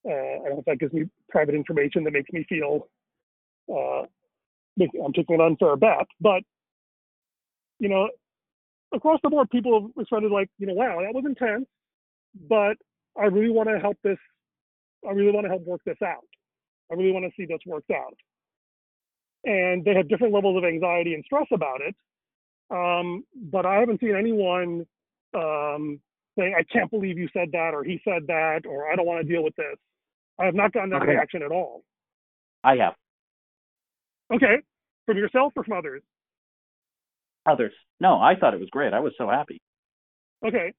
uh, 0.06 0.10
I 0.10 0.50
don't 0.50 0.54
know 0.54 0.60
if 0.60 0.66
that 0.66 0.80
gives 0.80 0.94
me 0.94 1.06
private 1.30 1.56
information 1.56 2.04
that 2.04 2.12
makes 2.12 2.32
me 2.32 2.46
feel 2.50 2.90
uh, 3.74 4.04
I'm 4.80 5.14
taking 5.14 5.36
an 5.36 5.42
unfair 5.42 5.76
bet, 5.76 6.08
but 6.20 6.42
you 7.80 7.90
know, 7.90 8.10
across 8.94 9.20
the 9.24 9.30
board, 9.30 9.50
people 9.50 9.82
have 9.82 9.90
responded 9.96 10.32
like, 10.32 10.50
you 10.58 10.68
know, 10.68 10.74
wow, 10.74 11.00
that 11.02 11.14
was 11.14 11.26
intense, 11.26 11.66
but 12.50 12.78
I 13.20 13.26
really 13.26 13.50
want 13.50 13.70
to 13.70 13.80
help 13.80 13.98
this. 14.04 14.18
I 15.08 15.12
really 15.12 15.32
want 15.32 15.46
to 15.46 15.50
help 15.50 15.64
work 15.66 15.82
this 15.86 15.98
out. 16.04 16.24
I 16.92 16.96
really 16.96 17.12
want 17.12 17.26
to 17.26 17.32
see 17.38 17.46
this 17.46 17.60
worked 17.66 17.92
out. 17.92 18.16
And 19.44 19.84
they 19.84 19.94
have 19.96 20.08
different 20.08 20.34
levels 20.34 20.58
of 20.58 20.64
anxiety 20.64 21.14
and 21.14 21.24
stress 21.26 21.48
about 21.52 21.82
it. 21.82 21.96
Um, 22.72 23.26
but 23.36 23.66
I 23.66 23.76
haven't 23.76 24.00
seen 24.00 24.16
anyone 24.16 24.86
um, 25.34 26.00
saying, 26.38 26.56
I 26.58 26.64
can't 26.64 26.90
believe 26.90 27.18
you 27.18 27.28
said 27.34 27.50
that, 27.52 27.72
or 27.74 27.84
he 27.84 28.00
said 28.04 28.28
that, 28.28 28.62
or 28.66 28.90
I 28.90 28.96
don't 28.96 29.06
want 29.06 29.26
to 29.26 29.32
deal 29.32 29.44
with 29.44 29.56
this. 29.56 29.76
I 30.40 30.46
have 30.46 30.56
not 30.56 30.72
gotten 30.72 30.90
that 30.92 31.02
Okay. 31.02 31.12
reaction 31.12 31.44
at 31.44 31.52
all. 31.52 31.84
i 32.64 32.78
have 32.78 32.96
Okay. 34.34 34.58
From 35.06 35.18
yourself 35.18 35.54
or 35.56 35.64
from 35.64 35.78
others? 35.78 36.02
others 37.46 37.74
no 38.00 38.20
i 38.20 38.36
thought 38.36 38.54
it 38.54 38.60
was 38.60 38.70
great 38.72 38.94
i 38.94 39.00
was 39.00 39.14
so 39.18 39.30
happy 39.30 39.62
Okay. 40.46 40.74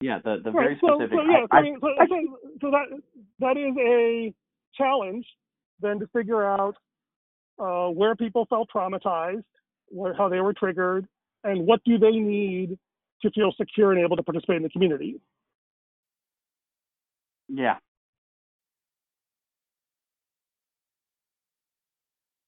yeah 0.00 0.18
the 0.24 0.38
the 0.42 0.52
Right. 0.52 0.64
very 0.64 0.76
specific 0.76 1.18
so 1.18 1.22
yeah, 1.22 1.40
so, 1.40 1.46
I, 1.50 1.58
I 1.58 1.62
mean, 1.62 1.78
so, 1.80 1.88
so, 2.08 2.38
so 2.60 2.70
that 2.70 2.86
that 3.40 3.56
is 3.56 3.76
a 3.78 4.32
challenge 4.76 5.26
then 5.80 5.98
to 6.00 6.06
figure 6.08 6.44
out 6.44 6.76
uh, 7.60 7.88
where 7.88 8.14
people 8.14 8.46
felt 8.46 8.68
traumatized, 8.74 9.44
where, 9.88 10.14
how 10.14 10.28
they 10.28 10.40
were 10.40 10.52
triggered, 10.52 11.06
and 11.44 11.66
what 11.66 11.82
do 11.84 11.98
they 11.98 12.12
need 12.12 12.78
to 13.22 13.30
feel 13.30 13.52
secure 13.56 13.92
and 13.92 14.00
able 14.00 14.16
to 14.16 14.22
participate 14.22 14.56
in 14.56 14.62
the 14.62 14.68
community. 14.70 15.20
yeah 17.48 17.76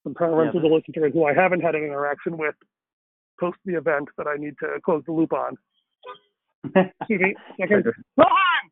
I'm 0.06 0.14
trying 0.14 0.30
to 0.30 0.36
run 0.36 0.46
Yeah, 0.46 0.52
through 0.52 0.60
the 0.62 0.68
list 0.68 0.86
who 1.12 1.24
I 1.24 1.34
haven't 1.34 1.60
had 1.60 1.74
an 1.74 1.84
interaction 1.84 2.36
with 2.38 2.54
post 3.38 3.58
the 3.64 3.74
event 3.76 4.08
that 4.18 4.26
I 4.26 4.36
need 4.36 4.54
to 4.60 4.80
close 4.84 5.02
the 5.06 5.12
loop 5.12 5.32
on. 5.32 5.56
Excuse 7.00 7.20
me. 7.20 7.34
Second. 7.60 7.84
Rohan! 8.16 8.64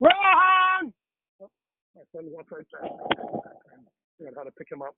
Rohan! 0.00 0.92
Oh, 1.40 1.50
my 1.94 2.02
son 2.14 2.24
wants 2.32 2.50
right 2.50 2.66
there. 2.72 2.90
Figure 4.18 4.30
out 4.30 4.36
how 4.36 4.42
to 4.44 4.50
pick 4.52 4.70
him 4.70 4.82
up. 4.82 4.94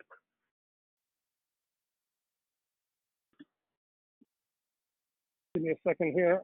Give 5.57 5.64
me 5.64 5.73
a 5.73 5.88
second 5.90 6.12
here. 6.14 6.42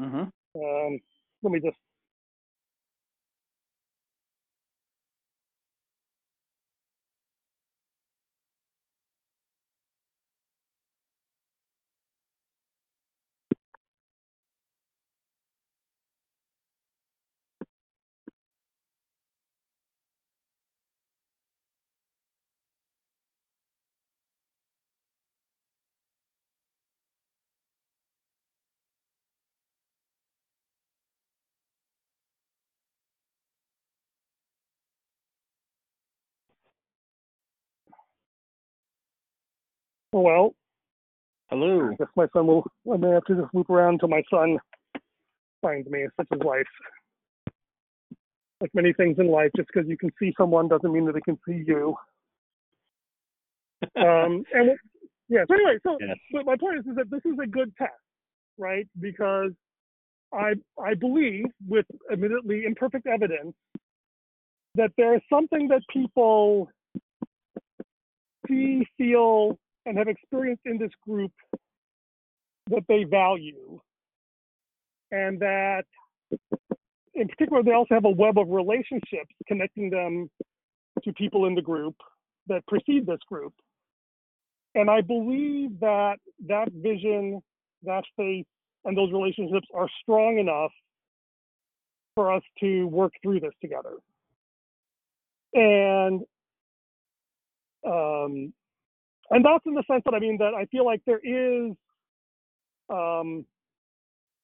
hmm 0.00 0.24
Um, 0.56 1.00
let 1.42 1.52
me 1.52 1.60
just. 1.60 1.76
Well, 40.12 40.54
hello 41.50 41.90
I 41.90 41.94
guess 41.94 42.08
my 42.16 42.26
son 42.32 42.46
will. 42.46 42.64
I 42.92 42.96
may 42.96 43.10
have 43.10 43.24
to 43.24 43.34
just 43.34 43.54
loop 43.54 43.70
around 43.70 43.94
until 43.94 44.08
my 44.08 44.22
son 44.30 44.58
finds 45.62 45.88
me. 45.88 46.06
Such 46.16 46.28
is 46.32 46.42
life. 46.44 46.66
Like 48.60 48.74
many 48.74 48.92
things 48.92 49.16
in 49.18 49.28
life, 49.28 49.50
just 49.56 49.68
because 49.72 49.88
you 49.88 49.96
can 49.96 50.10
see 50.18 50.34
someone 50.36 50.68
doesn't 50.68 50.92
mean 50.92 51.06
that 51.06 51.14
they 51.14 51.20
can 51.20 51.38
see 51.46 51.64
you. 51.66 51.94
Um, 53.96 54.44
and 54.52 54.76
yeah. 55.30 55.44
So 55.48 55.54
anyway, 55.54 55.78
so 55.82 55.96
Yes. 56.00 56.18
but 56.32 56.44
my 56.44 56.54
point 56.54 56.80
is, 56.80 56.86
is 56.86 56.96
that 56.96 57.10
this 57.10 57.22
is 57.24 57.38
a 57.42 57.46
good 57.46 57.74
test, 57.78 57.92
right? 58.58 58.86
Because 59.00 59.52
I 60.34 60.52
I 60.78 60.92
believe, 60.92 61.46
with 61.66 61.86
admittedly 62.12 62.64
imperfect 62.66 63.06
evidence, 63.06 63.54
that 64.74 64.90
there 64.98 65.14
is 65.14 65.22
something 65.32 65.68
that 65.68 65.80
people 65.90 66.68
see, 68.46 68.86
feel, 68.98 69.58
and 69.90 69.98
have 69.98 70.06
experienced 70.06 70.62
in 70.66 70.78
this 70.78 70.92
group 71.04 71.32
that 72.68 72.84
they 72.88 73.02
value, 73.02 73.80
and 75.10 75.40
that, 75.40 75.82
in 77.14 77.26
particular, 77.26 77.64
they 77.64 77.72
also 77.72 77.94
have 77.94 78.04
a 78.04 78.10
web 78.10 78.38
of 78.38 78.48
relationships 78.50 79.34
connecting 79.48 79.90
them 79.90 80.30
to 81.02 81.12
people 81.14 81.46
in 81.46 81.56
the 81.56 81.60
group 81.60 81.96
that 82.46 82.64
precede 82.68 83.04
this 83.04 83.18
group. 83.28 83.52
And 84.76 84.88
I 84.88 85.00
believe 85.00 85.80
that 85.80 86.18
that 86.46 86.68
vision, 86.72 87.42
that 87.82 88.04
faith, 88.16 88.46
and 88.84 88.96
those 88.96 89.10
relationships 89.10 89.66
are 89.74 89.88
strong 90.02 90.38
enough 90.38 90.70
for 92.14 92.32
us 92.32 92.42
to 92.60 92.84
work 92.84 93.12
through 93.24 93.40
this 93.40 93.54
together. 93.60 93.96
And 95.52 96.20
um, 97.84 98.52
and 99.30 99.44
that's 99.44 99.64
in 99.66 99.74
the 99.74 99.84
sense 99.90 100.02
that 100.04 100.14
I 100.14 100.18
mean 100.18 100.38
that 100.38 100.54
I 100.54 100.66
feel 100.66 100.84
like 100.84 101.02
there 101.06 101.20
is, 101.22 101.72
um, 102.90 103.44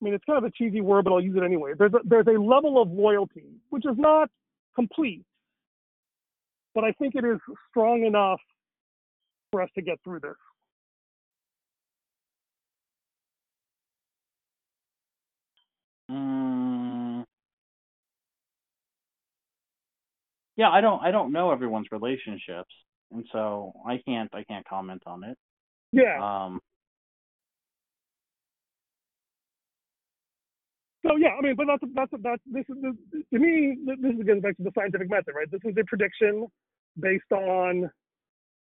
I 0.01 0.05
mean 0.05 0.15
it's 0.15 0.25
kind 0.25 0.39
of 0.39 0.45
a 0.45 0.51
cheesy 0.51 0.81
word, 0.81 1.05
but 1.05 1.13
I'll 1.13 1.21
use 1.21 1.37
it 1.37 1.43
anyway. 1.43 1.73
There's 1.77 1.95
a, 1.95 2.01
there's 2.05 2.27
a 2.27 2.41
level 2.41 2.81
of 2.81 2.91
loyalty 2.91 3.45
which 3.71 3.85
is 3.87 3.97
not 3.97 4.29
complete, 4.75 5.25
but 6.75 6.85
I 6.85 6.93
think 6.93 7.15
it 7.15 7.25
is 7.25 7.39
strong 7.71 8.05
enough 8.05 8.41
for 9.51 9.63
us 9.63 9.71
to 9.75 9.83
get 9.83 9.99
through 10.05 10.21
this. 10.21 10.37
Mm. 16.11 17.25
Yeah, 20.57 20.71
I 20.71 20.81
don't 20.81 21.03
I 21.03 21.11
don't 21.11 21.33
know 21.33 21.51
everyone's 21.53 21.89
relationships, 21.93 22.73
and 23.13 23.25
so 23.33 23.73
I 23.87 24.01
can't 24.07 24.31
I 24.35 24.45
can't 24.45 24.67
comment 24.69 25.03
on 25.07 25.25
it. 25.25 25.37
Yeah. 25.93 26.19
Um, 26.21 26.61
so 31.07 31.17
yeah, 31.17 31.31
I 31.39 31.43
mean, 31.43 31.55
but 31.57 31.67
that's 31.67 31.83
that's 31.95 32.23
that's 32.23 32.43
this 32.47 32.65
is 32.69 32.77
this, 33.13 33.23
to 33.33 33.39
me 33.39 33.77
this 33.87 34.27
goes 34.27 34.43
back 34.43 34.57
to 34.57 34.63
the 34.63 34.73
scientific 34.75 35.11
method, 35.11 35.35
right? 35.35 35.51
This 35.51 35.61
is 35.65 35.77
a 35.79 35.85
prediction 35.85 36.47
based 36.99 37.31
on 37.33 37.91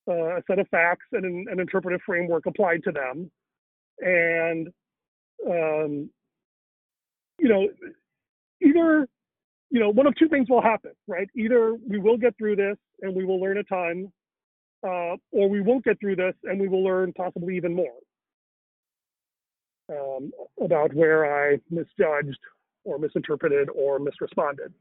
uh, 0.08 0.36
a 0.36 0.42
set 0.46 0.58
of 0.58 0.68
facts 0.68 1.06
and 1.12 1.24
an, 1.24 1.46
an, 1.50 1.60
interpretive 1.60 2.00
framework 2.04 2.46
applied 2.46 2.82
to 2.84 2.92
them, 2.92 3.30
and 4.00 4.68
um, 5.48 6.10
you 7.38 7.48
know, 7.48 7.68
either 8.60 9.06
you 9.70 9.80
know 9.80 9.90
one 9.90 10.06
of 10.06 10.14
two 10.16 10.28
things 10.28 10.48
will 10.48 10.62
happen, 10.62 10.92
right? 11.06 11.28
Either 11.36 11.74
we 11.88 11.98
will 11.98 12.16
get 12.16 12.36
through 12.36 12.56
this 12.56 12.76
and 13.02 13.14
we 13.14 13.24
will 13.24 13.40
learn 13.40 13.58
a 13.58 13.64
ton, 13.64 14.10
uh, 14.84 15.16
or 15.32 15.48
we 15.48 15.60
won't 15.60 15.84
get 15.84 15.98
through 15.98 16.16
this 16.16 16.34
and 16.44 16.60
we 16.60 16.68
will 16.68 16.84
learn 16.84 17.12
possibly 17.12 17.56
even 17.56 17.74
more 17.74 17.94
um, 19.90 20.30
about 20.62 20.92
where 20.94 21.50
I 21.52 21.58
misjudged 21.70 22.38
or 22.84 22.98
misinterpreted 22.98 23.68
or 23.74 23.98
misresponded. 23.98 24.72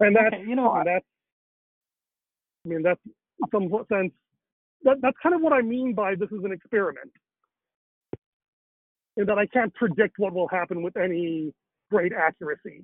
And 0.00 0.16
that's, 0.16 0.34
okay, 0.34 0.44
you 0.46 0.56
know, 0.56 0.70
I, 0.70 0.84
that's, 0.84 1.04
I 2.64 2.68
mean, 2.68 2.82
that's 2.82 3.00
in 3.06 3.48
some 3.50 3.84
sense, 3.88 4.12
that, 4.84 4.96
that's 5.00 5.16
kind 5.22 5.34
of 5.34 5.40
what 5.40 5.52
I 5.52 5.62
mean 5.62 5.94
by 5.94 6.14
this 6.14 6.30
is 6.30 6.44
an 6.44 6.52
experiment. 6.52 7.12
And 9.16 9.28
that 9.28 9.38
I 9.38 9.46
can't 9.46 9.72
predict 9.74 10.18
what 10.18 10.34
will 10.34 10.48
happen 10.48 10.82
with 10.82 10.96
any 10.96 11.54
great 11.90 12.12
accuracy. 12.12 12.82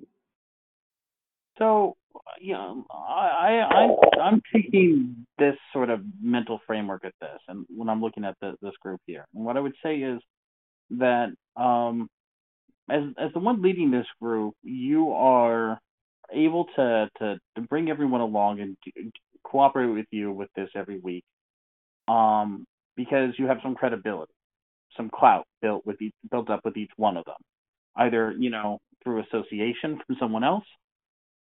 So, 1.59 1.95
you 2.39 2.53
know, 2.53 2.85
I, 2.91 3.61
I, 3.69 4.19
I'm 4.21 4.41
taking 4.53 5.25
this 5.37 5.55
sort 5.71 5.89
of 5.89 6.01
mental 6.21 6.59
framework 6.67 7.05
at 7.05 7.13
this, 7.21 7.39
and 7.47 7.65
when 7.69 7.89
I'm 7.89 8.01
looking 8.01 8.25
at 8.25 8.35
the, 8.41 8.55
this 8.61 8.73
group 8.81 9.01
here, 9.05 9.25
and 9.33 9.45
what 9.45 9.57
I 9.57 9.59
would 9.59 9.75
say 9.83 9.97
is 9.97 10.19
that 10.91 11.29
um, 11.55 12.09
as 12.89 13.03
as 13.17 13.31
the 13.33 13.39
one 13.39 13.61
leading 13.61 13.91
this 13.91 14.05
group, 14.21 14.55
you 14.63 15.11
are 15.11 15.79
able 16.31 16.65
to 16.75 17.09
to, 17.19 17.39
to 17.55 17.61
bring 17.61 17.89
everyone 17.89 18.21
along 18.21 18.59
and 18.59 18.77
to, 18.83 19.11
cooperate 19.43 19.87
with 19.87 20.07
you 20.11 20.31
with 20.31 20.49
this 20.55 20.69
every 20.75 20.99
week, 20.99 21.23
um, 22.07 22.65
because 22.95 23.33
you 23.37 23.45
have 23.45 23.57
some 23.61 23.75
credibility, 23.75 24.33
some 24.97 25.09
clout 25.13 25.45
built 25.61 25.85
with 25.85 26.01
each, 26.01 26.13
built 26.31 26.49
up 26.49 26.61
with 26.63 26.77
each 26.77 26.91
one 26.97 27.17
of 27.17 27.25
them, 27.25 27.35
either 27.97 28.33
you 28.37 28.49
know 28.49 28.79
through 29.03 29.21
association 29.21 29.99
from 30.05 30.15
someone 30.19 30.43
else, 30.43 30.63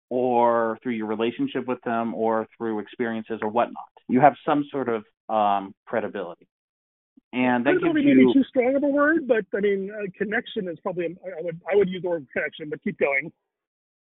or 0.09 0.77
through 0.83 0.93
your 0.93 1.07
relationship 1.07 1.67
with 1.67 1.81
them, 1.83 2.13
or 2.13 2.47
through 2.57 2.79
experiences 2.79 3.39
or 3.41 3.49
whatnot. 3.49 3.83
You 4.07 4.21
have 4.21 4.33
some 4.45 4.65
sort 4.71 4.89
of 4.89 5.03
um, 5.29 5.73
credibility 5.85 6.47
and 7.35 7.65
that 7.65 7.73
gives 7.81 7.95
you 7.95 8.33
too 8.33 8.43
strong 8.47 8.75
of 8.77 8.83
a 8.83 8.87
word, 8.87 9.27
but 9.27 9.43
I 9.53 9.59
mean, 9.59 9.91
uh, 9.91 10.05
connection 10.17 10.69
is 10.69 10.77
probably 10.81 11.17
I 11.37 11.41
would 11.41 11.59
I 11.69 11.75
would 11.75 11.89
use 11.89 12.01
the 12.01 12.09
word 12.09 12.25
connection, 12.31 12.69
but 12.69 12.81
keep 12.81 12.97
going. 12.97 13.29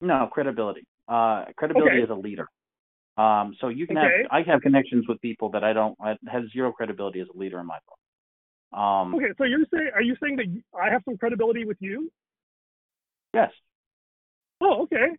No 0.01 0.29
credibility. 0.33 0.85
Uh, 1.07 1.45
credibility 1.57 1.99
okay. 1.99 2.03
as 2.03 2.11
a 2.11 2.15
leader. 2.15 2.49
Um, 3.17 3.55
so 3.61 3.69
you 3.69 3.87
can 3.87 3.97
okay. 3.97 4.25
have 4.31 4.45
I 4.45 4.51
have 4.51 4.61
connections 4.61 5.05
with 5.09 5.21
people 5.21 5.51
that 5.51 5.63
I 5.63 5.73
don't 5.73 5.97
I 6.01 6.17
have 6.27 6.43
zero 6.53 6.73
credibility 6.73 7.21
as 7.21 7.29
a 7.33 7.39
leader 7.39 7.61
in 7.61 7.67
my 7.67 7.79
book. 7.87 8.81
Um, 8.81 9.15
okay, 9.15 9.33
so 9.39 9.45
you're 9.45 9.61
saying 9.73 9.91
are 9.95 10.03
you 10.03 10.17
saying 10.21 10.37
that 10.37 10.81
I 10.83 10.91
have 10.91 11.03
some 11.05 11.17
credibility 11.17 11.65
with 11.65 11.77
you? 11.79 12.11
Yes. 13.33 13.53
Oh, 14.61 14.83
okay. 14.83 15.17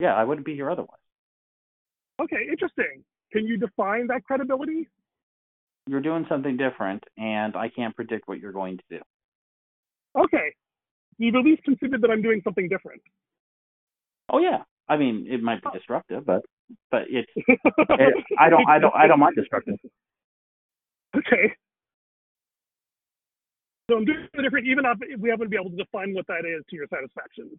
Yeah, 0.00 0.14
I 0.14 0.24
wouldn't 0.24 0.46
be 0.46 0.54
here 0.54 0.70
otherwise. 0.70 0.98
Okay, 2.20 2.46
interesting. 2.50 3.04
Can 3.32 3.46
you 3.46 3.58
define 3.58 4.06
that 4.08 4.24
credibility? 4.24 4.88
you're 5.86 6.00
doing 6.00 6.26
something 6.28 6.56
different, 6.56 7.04
and 7.16 7.56
I 7.56 7.68
can't 7.68 7.94
predict 7.94 8.26
what 8.28 8.40
you're 8.40 8.52
going 8.52 8.78
to 8.78 8.84
do. 8.90 9.00
Okay, 10.18 10.52
you've 11.18 11.34
at 11.34 11.44
least 11.44 11.62
considered 11.62 12.02
that 12.02 12.10
I'm 12.10 12.22
doing 12.22 12.40
something 12.42 12.68
different. 12.68 13.02
Oh 14.30 14.38
yeah, 14.38 14.62
I 14.88 14.96
mean 14.96 15.26
it 15.30 15.42
might 15.42 15.62
be 15.62 15.68
disruptive, 15.72 16.26
but 16.26 16.42
but 16.90 17.02
it's 17.08 17.30
it, 17.36 18.24
I 18.38 18.48
don't 18.48 18.68
I 18.68 18.78
don't 18.78 18.94
I 18.94 19.06
don't 19.06 19.20
mind 19.20 19.36
disruptive. 19.36 19.76
Okay. 21.16 21.52
So 23.88 23.96
I'm 23.96 24.04
doing 24.04 24.26
different, 24.42 24.66
even 24.66 24.84
if 24.84 25.20
we 25.20 25.30
haven't 25.30 25.48
been 25.48 25.60
able 25.60 25.70
to 25.70 25.76
define 25.76 26.12
what 26.12 26.26
that 26.26 26.42
is 26.42 26.64
to 26.70 26.76
your 26.76 26.86
satisfaction. 26.90 27.50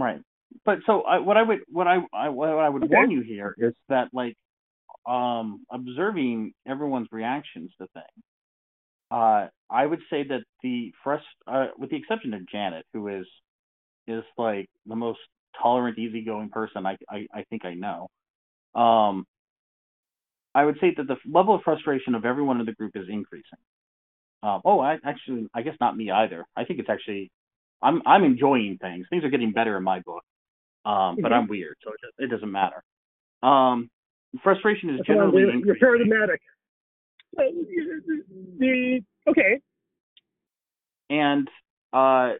Right, 0.00 0.20
but 0.64 0.78
so 0.86 1.02
I, 1.02 1.18
what 1.18 1.36
I 1.36 1.42
would 1.42 1.60
what 1.68 1.86
I, 1.86 1.98
I 2.12 2.28
what 2.28 2.48
I 2.50 2.68
would 2.68 2.84
okay. 2.84 2.94
warn 2.94 3.10
you 3.10 3.22
here 3.22 3.54
is 3.58 3.74
that 3.88 4.08
like 4.12 4.36
um, 5.06 5.64
observing 5.70 6.52
everyone's 6.66 7.08
reactions 7.10 7.70
to 7.80 7.86
things, 7.94 8.24
uh, 9.10 9.46
I 9.70 9.86
would 9.86 10.00
say 10.10 10.24
that 10.28 10.42
the 10.62 10.92
first, 11.02 11.24
uh, 11.46 11.68
with 11.78 11.90
the 11.90 11.96
exception 11.96 12.34
of 12.34 12.46
Janet, 12.48 12.84
who 12.92 13.08
is 13.08 13.26
is 14.06 14.24
like 14.36 14.68
the 14.86 14.96
most 14.96 15.20
tolerant, 15.60 15.98
easygoing 15.98 16.50
person 16.50 16.86
I, 16.86 16.96
I, 17.10 17.26
I 17.32 17.44
think 17.50 17.64
I 17.64 17.74
know. 17.74 18.08
Um, 18.80 19.26
I 20.54 20.64
would 20.64 20.76
say 20.80 20.94
that 20.96 21.06
the 21.06 21.16
level 21.30 21.54
of 21.54 21.62
frustration 21.62 22.14
of 22.14 22.24
everyone 22.24 22.60
in 22.60 22.66
the 22.66 22.72
group 22.72 22.92
is 22.94 23.06
increasing. 23.08 23.58
Um, 24.42 24.60
oh, 24.64 24.80
I 24.80 24.98
actually, 25.04 25.46
I 25.54 25.62
guess 25.62 25.74
not 25.80 25.96
me 25.96 26.10
either. 26.10 26.44
I 26.56 26.64
think 26.64 26.80
it's 26.80 26.88
actually, 26.88 27.30
I'm 27.82 28.02
I'm 28.06 28.24
enjoying 28.24 28.78
things. 28.80 29.06
Things 29.10 29.24
are 29.24 29.30
getting 29.30 29.52
better 29.52 29.76
in 29.76 29.84
my 29.84 30.00
book, 30.00 30.22
um, 30.84 31.16
but 31.20 31.30
mm-hmm. 31.30 31.34
I'm 31.34 31.48
weird, 31.48 31.76
so 31.84 31.92
it, 31.92 32.24
it 32.24 32.30
doesn't 32.30 32.50
matter. 32.50 32.82
Um, 33.42 33.88
frustration 34.42 34.90
is 34.90 35.00
generally 35.06 35.42
you're, 35.42 35.66
you're 35.66 35.76
paradigmatic. 35.76 36.40
the 37.36 39.00
okay, 39.28 39.60
and 41.10 41.48
uh, 41.92 42.32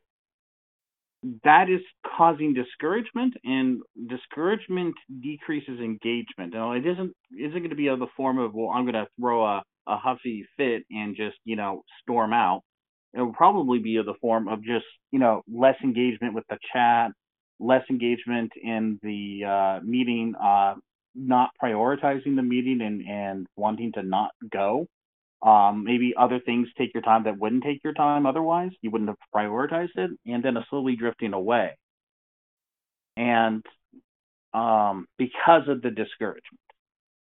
that 1.44 1.68
is 1.68 1.80
causing 2.16 2.54
discouragement, 2.54 3.34
and 3.44 3.80
discouragement 4.08 4.94
decreases 5.22 5.80
engagement. 5.80 6.54
Now, 6.54 6.72
it 6.72 6.86
isn't 6.86 7.12
isn't 7.38 7.58
going 7.58 7.70
to 7.70 7.76
be 7.76 7.88
of 7.88 7.98
the 7.98 8.06
form 8.16 8.38
of 8.38 8.54
well, 8.54 8.70
I'm 8.70 8.84
going 8.84 8.94
to 8.94 9.06
throw 9.18 9.44
a 9.44 9.62
a 9.86 9.96
huffy 9.96 10.46
fit 10.56 10.84
and 10.90 11.16
just 11.16 11.36
you 11.44 11.56
know 11.56 11.82
storm 12.02 12.32
out. 12.32 12.62
It 13.14 13.20
will 13.20 13.32
probably 13.32 13.78
be 13.78 13.96
of 13.96 14.06
the 14.06 14.14
form 14.20 14.48
of 14.48 14.62
just 14.62 14.84
you 15.10 15.18
know 15.18 15.42
less 15.50 15.76
engagement 15.82 16.34
with 16.34 16.44
the 16.48 16.58
chat, 16.72 17.12
less 17.58 17.84
engagement 17.90 18.52
in 18.62 18.98
the 19.02 19.44
uh, 19.44 19.84
meeting, 19.84 20.34
uh, 20.40 20.74
not 21.14 21.50
prioritizing 21.62 22.36
the 22.36 22.42
meeting 22.42 22.80
and, 22.82 23.06
and 23.08 23.46
wanting 23.56 23.92
to 23.92 24.02
not 24.02 24.30
go. 24.50 24.86
Um, 25.40 25.84
maybe 25.84 26.14
other 26.18 26.40
things 26.40 26.68
take 26.76 26.92
your 26.94 27.02
time 27.02 27.24
that 27.24 27.38
wouldn't 27.38 27.62
take 27.62 27.80
your 27.84 27.94
time 27.94 28.26
otherwise. 28.26 28.72
You 28.82 28.90
wouldn't 28.90 29.08
have 29.08 29.18
prioritized 29.34 29.96
it, 29.96 30.10
and 30.26 30.44
then 30.44 30.56
a 30.56 30.66
slowly 30.68 30.96
drifting 30.96 31.32
away. 31.32 31.76
And 33.16 33.64
um, 34.52 35.06
because 35.16 35.62
of 35.68 35.82
the 35.82 35.90
discouragement. 35.90 36.60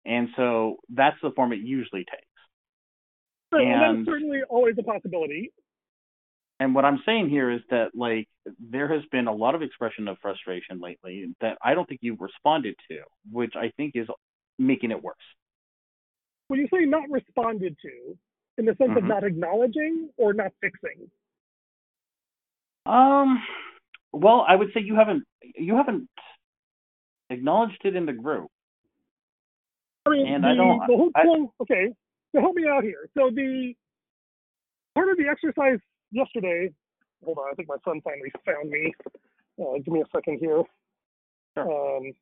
And 0.06 0.30
so 0.36 0.78
that's 0.90 1.18
the 1.24 1.32
form 1.36 1.52
it 1.52 1.60
usually 1.62 2.06
takes. 2.06 2.26
So 3.52 3.60
and 3.60 4.06
that's 4.06 4.08
certainly 4.08 4.42
always 4.50 4.76
a 4.78 4.84
possibility 4.84 5.52
and 6.60 6.74
what 6.74 6.86
I'm 6.86 7.00
saying 7.06 7.30
here 7.30 7.52
is 7.52 7.62
that 7.70 7.90
like 7.94 8.28
there 8.60 8.88
has 8.94 9.04
been 9.12 9.28
a 9.28 9.34
lot 9.34 9.56
of 9.56 9.62
expression 9.62 10.08
of 10.08 10.18
frustration 10.22 10.80
lately 10.80 11.34
that 11.42 11.58
I 11.64 11.74
don't 11.74 11.88
think 11.88 12.00
you've 12.02 12.22
responded 12.22 12.76
to, 12.90 13.00
which 13.32 13.54
I 13.56 13.72
think 13.76 13.94
is 13.96 14.08
making 14.58 14.92
it 14.92 15.04
worse. 15.04 15.16
When 16.48 16.60
you 16.60 16.68
say 16.72 16.86
not 16.86 17.10
responded 17.10 17.76
to, 17.82 18.18
in 18.58 18.66
the 18.66 18.76
sense 18.76 18.92
mm-hmm. 18.92 18.98
of 18.98 19.04
not 19.04 19.24
acknowledging 19.24 20.10
or 20.18 20.34
not 20.34 20.52
fixing? 20.62 21.10
Um 22.86 23.42
well, 24.14 24.46
I 24.48 24.56
would 24.56 24.70
say 24.74 24.80
you 24.82 24.96
haven't 24.96 25.24
you 25.56 25.76
haven't 25.76 26.08
acknowledged 27.30 27.82
it 27.84 27.96
in 27.96 28.06
the 28.06 28.14
group. 28.14 28.50
I 30.06 30.12
mean, 30.12 30.28
and 30.28 30.44
the, 30.44 30.48
I 30.50 30.56
don't. 30.56 30.80
The 30.88 30.96
whole 30.96 31.12
I, 31.16 31.64
okay, 31.64 31.94
so 32.34 32.40
help 32.40 32.56
me 32.56 32.64
out 32.70 32.84
here. 32.84 33.10
So 33.18 33.32
the 33.34 33.74
part 34.94 35.10
of 35.10 35.18
the 35.18 35.28
exercise 35.30 35.80
yesterday, 36.16 36.72
hold 37.24 37.38
on, 37.38 37.50
I 37.52 37.56
think 37.56 37.68
my 37.68 37.78
son 37.84 38.02
finally 38.02 38.32
found 38.46 38.70
me. 38.70 38.94
Uh, 39.60 39.78
give 39.84 39.94
me 39.94 40.02
a 40.02 40.10
second 40.16 40.40
here. 40.40 40.64
Sure. 41.54 41.98
Um, 41.98 42.14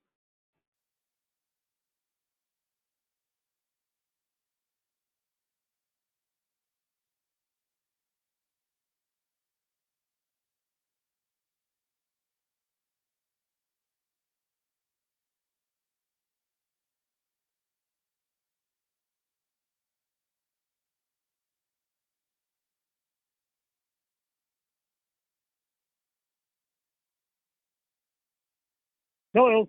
Hello. 29.34 29.68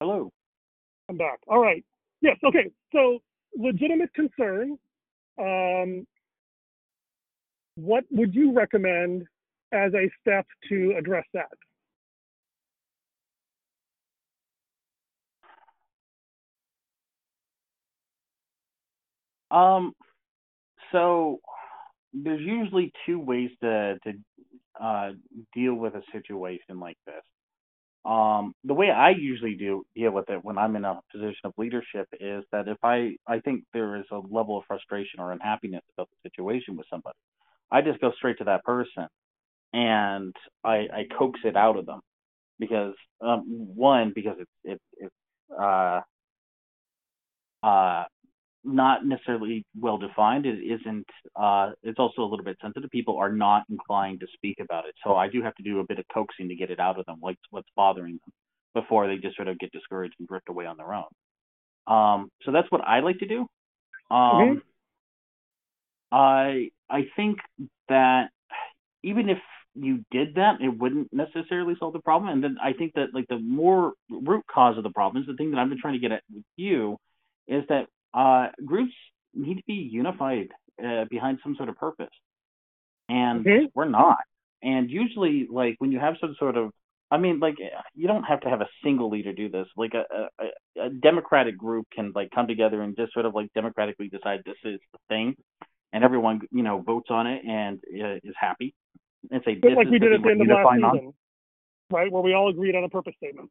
Hello. 0.00 0.30
I'm 1.08 1.16
back. 1.16 1.40
All 1.48 1.60
right. 1.60 1.84
Yes. 2.20 2.36
Okay. 2.44 2.70
So 2.92 3.18
legitimate 3.56 4.14
concern. 4.14 4.78
Um, 5.40 6.06
what 7.74 8.04
would 8.12 8.34
you 8.34 8.52
recommend 8.52 9.26
as 9.72 9.92
a 9.94 10.08
step 10.20 10.46
to 10.68 10.94
address 10.96 11.24
that? 11.34 11.50
Um, 19.56 19.94
so 20.92 21.40
there's 22.12 22.40
usually 22.40 22.92
two 23.04 23.18
ways 23.18 23.50
to 23.62 23.98
to 24.04 24.12
uh, 24.80 25.10
deal 25.54 25.74
with 25.74 25.94
a 25.94 26.02
situation 26.12 26.78
like 26.78 26.98
this. 27.04 27.22
Um, 28.04 28.54
the 28.64 28.74
way 28.74 28.90
I 28.90 29.10
usually 29.10 29.56
do 29.56 29.84
deal 29.94 30.12
with 30.12 30.30
it 30.30 30.44
when 30.44 30.58
I'm 30.58 30.76
in 30.76 30.84
a 30.84 31.00
position 31.12 31.40
of 31.44 31.52
leadership 31.58 32.08
is 32.20 32.44
that 32.52 32.68
if 32.68 32.78
I 32.82 33.16
I 33.26 33.40
think 33.40 33.64
there 33.74 33.96
is 33.96 34.06
a 34.12 34.18
level 34.18 34.58
of 34.58 34.64
frustration 34.66 35.20
or 35.20 35.32
unhappiness 35.32 35.82
about 35.96 36.08
the 36.10 36.30
situation 36.30 36.76
with 36.76 36.86
somebody, 36.90 37.16
I 37.70 37.82
just 37.82 38.00
go 38.00 38.12
straight 38.16 38.38
to 38.38 38.44
that 38.44 38.64
person 38.64 39.08
and 39.74 40.34
I 40.64 40.76
I 40.92 41.06
coax 41.18 41.40
it 41.44 41.56
out 41.56 41.76
of 41.78 41.86
them 41.86 42.00
because 42.58 42.94
um, 43.22 43.44
one 43.46 44.12
because 44.14 44.36
it's 44.40 44.50
it's 44.64 44.84
it's 44.98 45.60
uh 45.60 46.00
uh 47.62 48.04
not 48.68 49.04
necessarily 49.04 49.64
well 49.78 49.98
defined. 49.98 50.46
It 50.46 50.58
isn't. 50.58 51.06
Uh, 51.34 51.70
it's 51.82 51.98
also 51.98 52.22
a 52.22 52.28
little 52.28 52.44
bit 52.44 52.58
sensitive. 52.62 52.90
People 52.90 53.16
are 53.16 53.32
not 53.32 53.64
inclined 53.70 54.20
to 54.20 54.26
speak 54.34 54.58
about 54.60 54.86
it, 54.86 54.94
so 55.04 55.16
I 55.16 55.28
do 55.28 55.42
have 55.42 55.54
to 55.56 55.62
do 55.62 55.80
a 55.80 55.86
bit 55.86 55.98
of 55.98 56.04
coaxing 56.12 56.48
to 56.48 56.54
get 56.54 56.70
it 56.70 56.78
out 56.78 56.98
of 56.98 57.06
them, 57.06 57.18
like 57.22 57.38
what's 57.50 57.68
bothering 57.74 58.20
them, 58.24 58.32
before 58.74 59.06
they 59.06 59.16
just 59.16 59.36
sort 59.36 59.48
of 59.48 59.58
get 59.58 59.72
discouraged 59.72 60.14
and 60.18 60.28
drift 60.28 60.48
away 60.48 60.66
on 60.66 60.76
their 60.76 60.92
own. 60.94 61.04
Um, 61.86 62.30
so 62.44 62.52
that's 62.52 62.70
what 62.70 62.82
I 62.82 63.00
like 63.00 63.18
to 63.20 63.26
do. 63.26 63.40
Um, 64.10 64.18
mm-hmm. 64.18 64.58
I 66.12 66.68
I 66.90 67.06
think 67.16 67.38
that 67.88 68.28
even 69.02 69.28
if 69.28 69.38
you 69.74 70.04
did 70.10 70.34
that, 70.34 70.60
it 70.60 70.68
wouldn't 70.68 71.12
necessarily 71.12 71.74
solve 71.78 71.92
the 71.92 72.00
problem. 72.00 72.30
And 72.32 72.42
then 72.42 72.56
I 72.62 72.72
think 72.72 72.94
that 72.94 73.14
like 73.14 73.26
the 73.28 73.38
more 73.38 73.92
root 74.10 74.44
cause 74.52 74.76
of 74.76 74.82
the 74.82 74.90
problem 74.90 75.22
is 75.22 75.26
the 75.26 75.34
thing 75.34 75.50
that 75.52 75.58
I've 75.58 75.68
been 75.68 75.80
trying 75.80 75.94
to 75.94 76.00
get 76.00 76.12
at 76.12 76.22
with 76.32 76.44
you 76.56 76.96
is 77.46 77.64
that 77.68 77.86
uh, 78.14 78.48
groups 78.64 78.92
need 79.34 79.56
to 79.56 79.62
be 79.66 79.74
unified 79.74 80.48
uh, 80.84 81.04
behind 81.10 81.38
some 81.42 81.54
sort 81.56 81.68
of 81.68 81.76
purpose, 81.76 82.06
and 83.08 83.46
we're 83.74 83.88
not. 83.88 84.18
And 84.62 84.90
usually, 84.90 85.46
like 85.50 85.76
when 85.78 85.92
you 85.92 86.00
have 86.00 86.14
some 86.20 86.34
sort 86.38 86.56
of, 86.56 86.70
I 87.10 87.18
mean, 87.18 87.38
like 87.38 87.56
you 87.94 88.08
don't 88.08 88.24
have 88.24 88.40
to 88.40 88.48
have 88.48 88.60
a 88.60 88.68
single 88.82 89.08
leader 89.08 89.32
do 89.32 89.48
this. 89.48 89.66
Like 89.76 89.92
a, 89.94 90.28
a, 90.42 90.86
a 90.86 90.90
democratic 90.90 91.56
group 91.56 91.86
can 91.94 92.12
like 92.14 92.30
come 92.34 92.46
together 92.46 92.82
and 92.82 92.96
just 92.96 93.12
sort 93.12 93.26
of 93.26 93.34
like 93.34 93.52
democratically 93.54 94.08
decide 94.08 94.40
this 94.44 94.56
is 94.64 94.80
the 94.92 94.98
thing, 95.08 95.36
and 95.92 96.02
everyone 96.02 96.40
you 96.50 96.62
know 96.62 96.80
votes 96.80 97.08
on 97.10 97.26
it 97.26 97.42
and 97.46 97.80
uh, 98.02 98.14
is 98.24 98.34
happy 98.38 98.74
and 99.30 99.42
say 99.44 99.54
this 99.60 99.72
like 99.76 99.88
we 99.88 99.98
did 99.98 100.12
at 100.12 100.22
the 100.22 100.30
end 100.30 100.42
of 100.42 100.48
last 100.48 100.74
season, 100.74 100.84
on. 100.84 101.14
right? 101.90 102.10
Where 102.10 102.22
we 102.22 102.34
all 102.34 102.50
agreed 102.50 102.74
on 102.74 102.84
a 102.84 102.88
purpose 102.88 103.14
statement. 103.16 103.50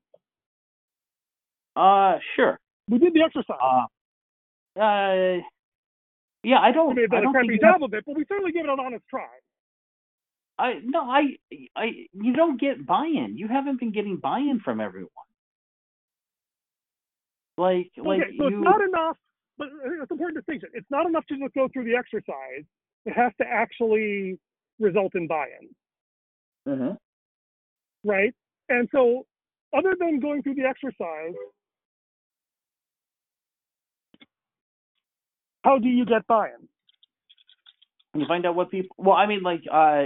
Uh, 1.75 2.17
sure. 2.35 2.59
We 2.89 2.97
did 2.97 3.13
the 3.13 3.21
exercise. 3.21 3.57
Uh, 3.61 3.85
uh, 4.79 5.41
yeah, 6.43 6.59
I 6.59 6.71
don't. 6.71 6.95
May 6.95 7.01
have 7.01 7.11
done 7.11 7.25
a 7.27 7.31
crappy 7.31 7.59
job 7.59 7.83
of 7.83 7.93
it, 7.93 8.03
but 8.05 8.15
we 8.15 8.25
certainly 8.27 8.51
gave 8.51 8.65
it 8.65 8.69
an 8.69 8.79
honest 8.79 9.03
try. 9.09 9.27
I 10.59 10.75
no, 10.83 11.01
I, 11.01 11.37
I, 11.75 12.07
you 12.13 12.33
don't 12.33 12.59
get 12.59 12.85
buy-in. 12.85 13.37
You 13.37 13.47
haven't 13.47 13.79
been 13.79 13.91
getting 13.91 14.17
buy-in 14.17 14.59
from 14.63 14.79
everyone. 14.79 15.09
Like, 17.57 17.91
okay, 17.97 18.07
like 18.07 18.21
so 18.37 18.47
you, 18.49 18.57
it's 18.57 18.63
not 18.63 18.81
enough. 18.81 19.17
But 19.57 19.69
it's 20.01 20.11
important 20.11 20.37
distinction. 20.37 20.69
It's 20.73 20.89
not 20.91 21.07
enough 21.07 21.25
to 21.27 21.37
just 21.37 21.53
go 21.55 21.67
through 21.73 21.85
the 21.85 21.95
exercise. 21.95 22.63
It 23.05 23.13
has 23.13 23.31
to 23.41 23.47
actually 23.47 24.37
result 24.79 25.15
in 25.15 25.27
buy-in. 25.27 26.73
Mm-hmm. 26.73 28.09
Right. 28.09 28.33
And 28.69 28.87
so, 28.91 29.25
other 29.75 29.95
than 29.99 30.19
going 30.19 30.43
through 30.43 30.55
the 30.55 30.63
exercise, 30.63 31.33
How 35.67 35.79
do 35.79 35.89
you 35.89 36.05
get 36.05 36.25
buy-in? 36.27 36.69
You 38.17 38.25
find 38.25 38.45
out 38.45 38.55
what 38.55 38.71
people. 38.71 38.95
Well, 38.97 39.17
I 39.17 39.25
mean, 39.25 39.43
like, 39.43 39.63
uh, 39.69 40.05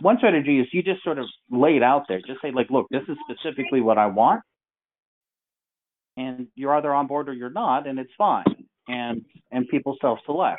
one 0.00 0.18
strategy 0.18 0.58
is 0.58 0.66
you 0.72 0.82
just 0.82 1.04
sort 1.04 1.18
of 1.20 1.26
lay 1.48 1.76
it 1.76 1.82
out 1.84 2.06
there. 2.08 2.18
Just 2.26 2.42
say, 2.42 2.50
like, 2.50 2.68
look, 2.68 2.88
this 2.90 3.02
is 3.08 3.16
specifically 3.30 3.80
what 3.80 3.98
I 3.98 4.06
want, 4.06 4.42
and 6.16 6.48
you're 6.56 6.74
either 6.76 6.92
on 6.92 7.06
board 7.06 7.28
or 7.28 7.34
you're 7.34 7.50
not, 7.50 7.86
and 7.86 8.00
it's 8.00 8.10
fine. 8.18 8.44
And 8.88 9.24
and 9.52 9.68
people 9.68 9.96
self-select. 10.00 10.58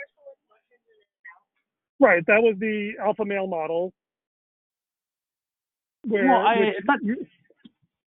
Right. 2.00 2.24
That 2.26 2.42
was 2.42 2.56
the 2.60 2.94
alpha 3.02 3.26
male 3.26 3.48
model. 3.48 3.92
Where, 6.06 6.26
well, 6.26 6.40
I, 6.40 6.54
it's 6.78 6.88
not. 6.88 7.00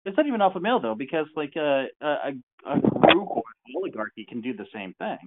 It's 0.05 0.17
not 0.19 0.27
even 0.27 0.43
alpha 0.43 0.61
male 0.61 0.81
though, 0.81 0.95
because 0.95 1.27
like 1.35 1.55
uh, 1.57 1.85
a 2.03 2.33
a 2.67 2.79
group 2.79 3.29
or 3.29 3.43
oligarchy 3.75 4.27
can 4.29 4.43
do 4.43 4.55
the 4.55 4.67
same 4.75 4.93
thing. 4.99 5.19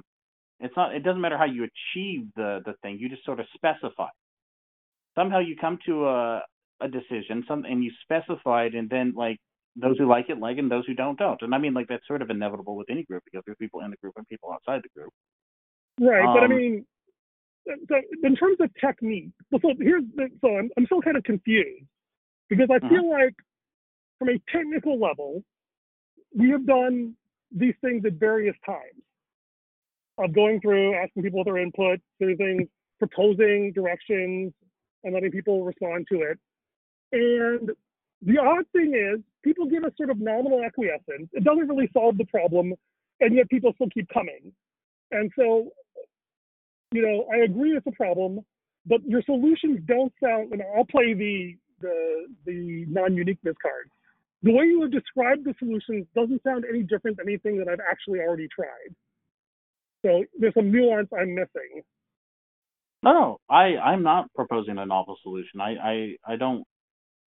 It's 0.60 0.76
not. 0.78 0.96
It 0.96 1.04
doesn't 1.04 1.22
matter 1.22 1.38
how 1.38 1.46
you 1.46 1.64
achieve 1.64 2.28
the 2.36 2.62
the 2.66 2.74
thing. 2.82 2.98
You 3.00 3.10
just 3.10 3.26
sort 3.26 3.40
of 3.40 3.46
specify. 3.54 4.08
Somehow 5.16 5.40
you 5.40 5.56
come 5.60 5.80
to 5.86 6.08
a 6.08 6.42
a 6.82 6.88
decision, 6.88 7.44
some 7.48 7.66
and 7.66 7.84
you 7.84 7.92
specify 8.04 8.66
it, 8.66 8.76
and 8.76 8.90
then 8.90 9.14
like 9.16 9.38
those 9.76 9.98
who 9.98 10.08
like 10.08 10.30
it 10.30 10.40
like, 10.40 10.58
and 10.58 10.72
those 10.72 10.86
who 10.86 10.94
don't 10.94 11.20
don't. 11.20 11.42
And 11.42 11.54
I 11.54 11.58
mean, 11.58 11.74
like 11.74 11.88
that's 11.88 12.08
sort 12.08 12.22
of 12.22 12.30
inevitable 12.30 12.76
with 12.76 12.90
any 12.90 13.04
group 13.04 13.24
because 13.26 13.44
there's 13.46 13.58
people 13.58 13.82
in 13.82 13.92
the 13.92 13.98
group 13.98 14.14
and 14.18 14.28
people 14.28 14.52
outside 14.52 14.82
the 14.84 15.00
group. 15.00 15.12
Right, 16.00 16.26
um, 16.26 16.34
but 16.34 16.44
I 16.44 16.46
um, 16.46 16.52
mean, 16.52 16.86
so 17.66 17.96
in 18.24 18.36
terms 18.36 18.58
of 18.62 18.70
technique, 18.80 19.30
so 19.52 19.74
here's 19.80 20.04
the, 20.16 20.30
so 20.42 20.58
I'm 20.58 20.70
I'm 20.78 20.86
still 20.86 21.02
kind 21.02 21.18
of 21.18 21.24
confused 21.24 21.86
because 22.50 22.70
I 22.72 22.80
feel 22.88 23.12
uh-huh. 23.12 23.26
like 23.26 23.36
from 24.20 24.30
a 24.30 24.40
technical 24.52 25.00
level, 25.00 25.44
we 26.34 26.50
have 26.52 26.66
done 26.66 27.16
these 27.52 27.76
things 27.82 28.04
at 28.06 28.14
various 28.14 28.56
times 28.66 29.05
of 30.18 30.34
going 30.34 30.62
through, 30.62 30.96
asking 30.96 31.24
people 31.24 31.44
their 31.44 31.58
input, 31.58 32.00
choosing, 32.22 32.68
proposing 33.00 33.72
directions, 33.74 34.54
and 35.04 35.14
letting 35.14 35.32
people 35.32 35.64
respond 35.64 36.08
to 36.12 36.22
it. 36.22 36.40
And 37.12 37.72
the 38.22 38.40
odd 38.40 38.66
thing 38.72 38.94
is, 38.96 39.22
people 39.44 39.68
give 39.68 39.84
us 39.84 39.92
sort 39.98 40.10
of 40.10 40.20
nominal 40.20 40.64
acquiescence. 40.64 41.30
It 41.34 41.44
doesn't 41.44 41.68
really 41.68 41.90
solve 41.94 42.18
the 42.18 42.26
problem, 42.26 42.74
and 43.20 43.36
yet 43.36 43.50
people 43.50 43.74
still 43.76 43.90
keep 43.94 44.08
coming. 44.10 44.52
And 45.12 45.32
so, 45.38 45.70
you 46.92 47.02
know, 47.02 47.28
I 47.34 47.44
agree 47.44 47.72
it's 47.72 47.86
a 47.88 47.92
problem, 47.92 48.40
but 48.86 49.04
your 49.06 49.22
solutions 49.24 49.80
don't 49.86 50.14
sound. 50.24 50.54
And 50.54 50.62
I'll 50.76 50.86
play 50.86 51.14
the 51.14 51.56
the 51.82 52.28
the 52.46 52.86
non-uniqueness 52.88 53.56
card. 53.62 53.90
The 54.44 54.52
way 54.52 54.66
you 54.66 54.82
have 54.82 54.92
described 54.92 55.46
the 55.46 55.54
solutions 55.60 56.06
doesn't 56.16 56.42
sound 56.44 56.66
any 56.70 56.84
different 56.84 57.18
than 57.18 57.28
anything 57.28 57.58
that 57.58 57.68
I've 57.68 57.80
actually 57.80 58.20
already 58.20 58.48
tried. 58.48 58.96
So 60.06 60.24
there's 60.40 60.54
some 60.54 60.72
nuance 60.72 61.10
I'm 61.20 61.34
missing. 61.34 61.82
No, 63.02 63.14
no, 63.14 63.38
I 63.50 63.76
I'm 63.78 64.04
not 64.04 64.32
proposing 64.36 64.78
a 64.78 64.86
novel 64.86 65.18
solution. 65.24 65.60
I 65.60 65.76
I 65.76 66.16
I 66.34 66.36
don't. 66.36 66.64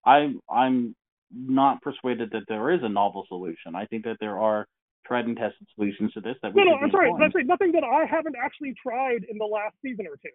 I 0.06 0.32
I'm 0.48 0.94
not 1.32 1.82
persuaded 1.82 2.30
that 2.32 2.44
there 2.46 2.70
is 2.70 2.80
a 2.84 2.88
novel 2.88 3.24
solution. 3.26 3.74
I 3.74 3.86
think 3.86 4.04
that 4.04 4.18
there 4.20 4.38
are 4.38 4.66
tried 5.04 5.26
and 5.26 5.36
tested 5.36 5.66
solutions 5.74 6.12
to 6.12 6.20
this 6.20 6.36
that 6.42 6.54
we. 6.54 6.62
No, 6.62 6.70
no, 6.70 6.76
I'm 6.76 6.90
sorry. 6.92 7.10
That's 7.18 7.34
nothing 7.46 7.72
that 7.72 7.82
I 7.82 8.04
haven't 8.04 8.36
actually 8.42 8.74
tried 8.80 9.24
in 9.28 9.38
the 9.38 9.44
last 9.44 9.74
season 9.82 10.06
or 10.06 10.16
two. 10.22 10.30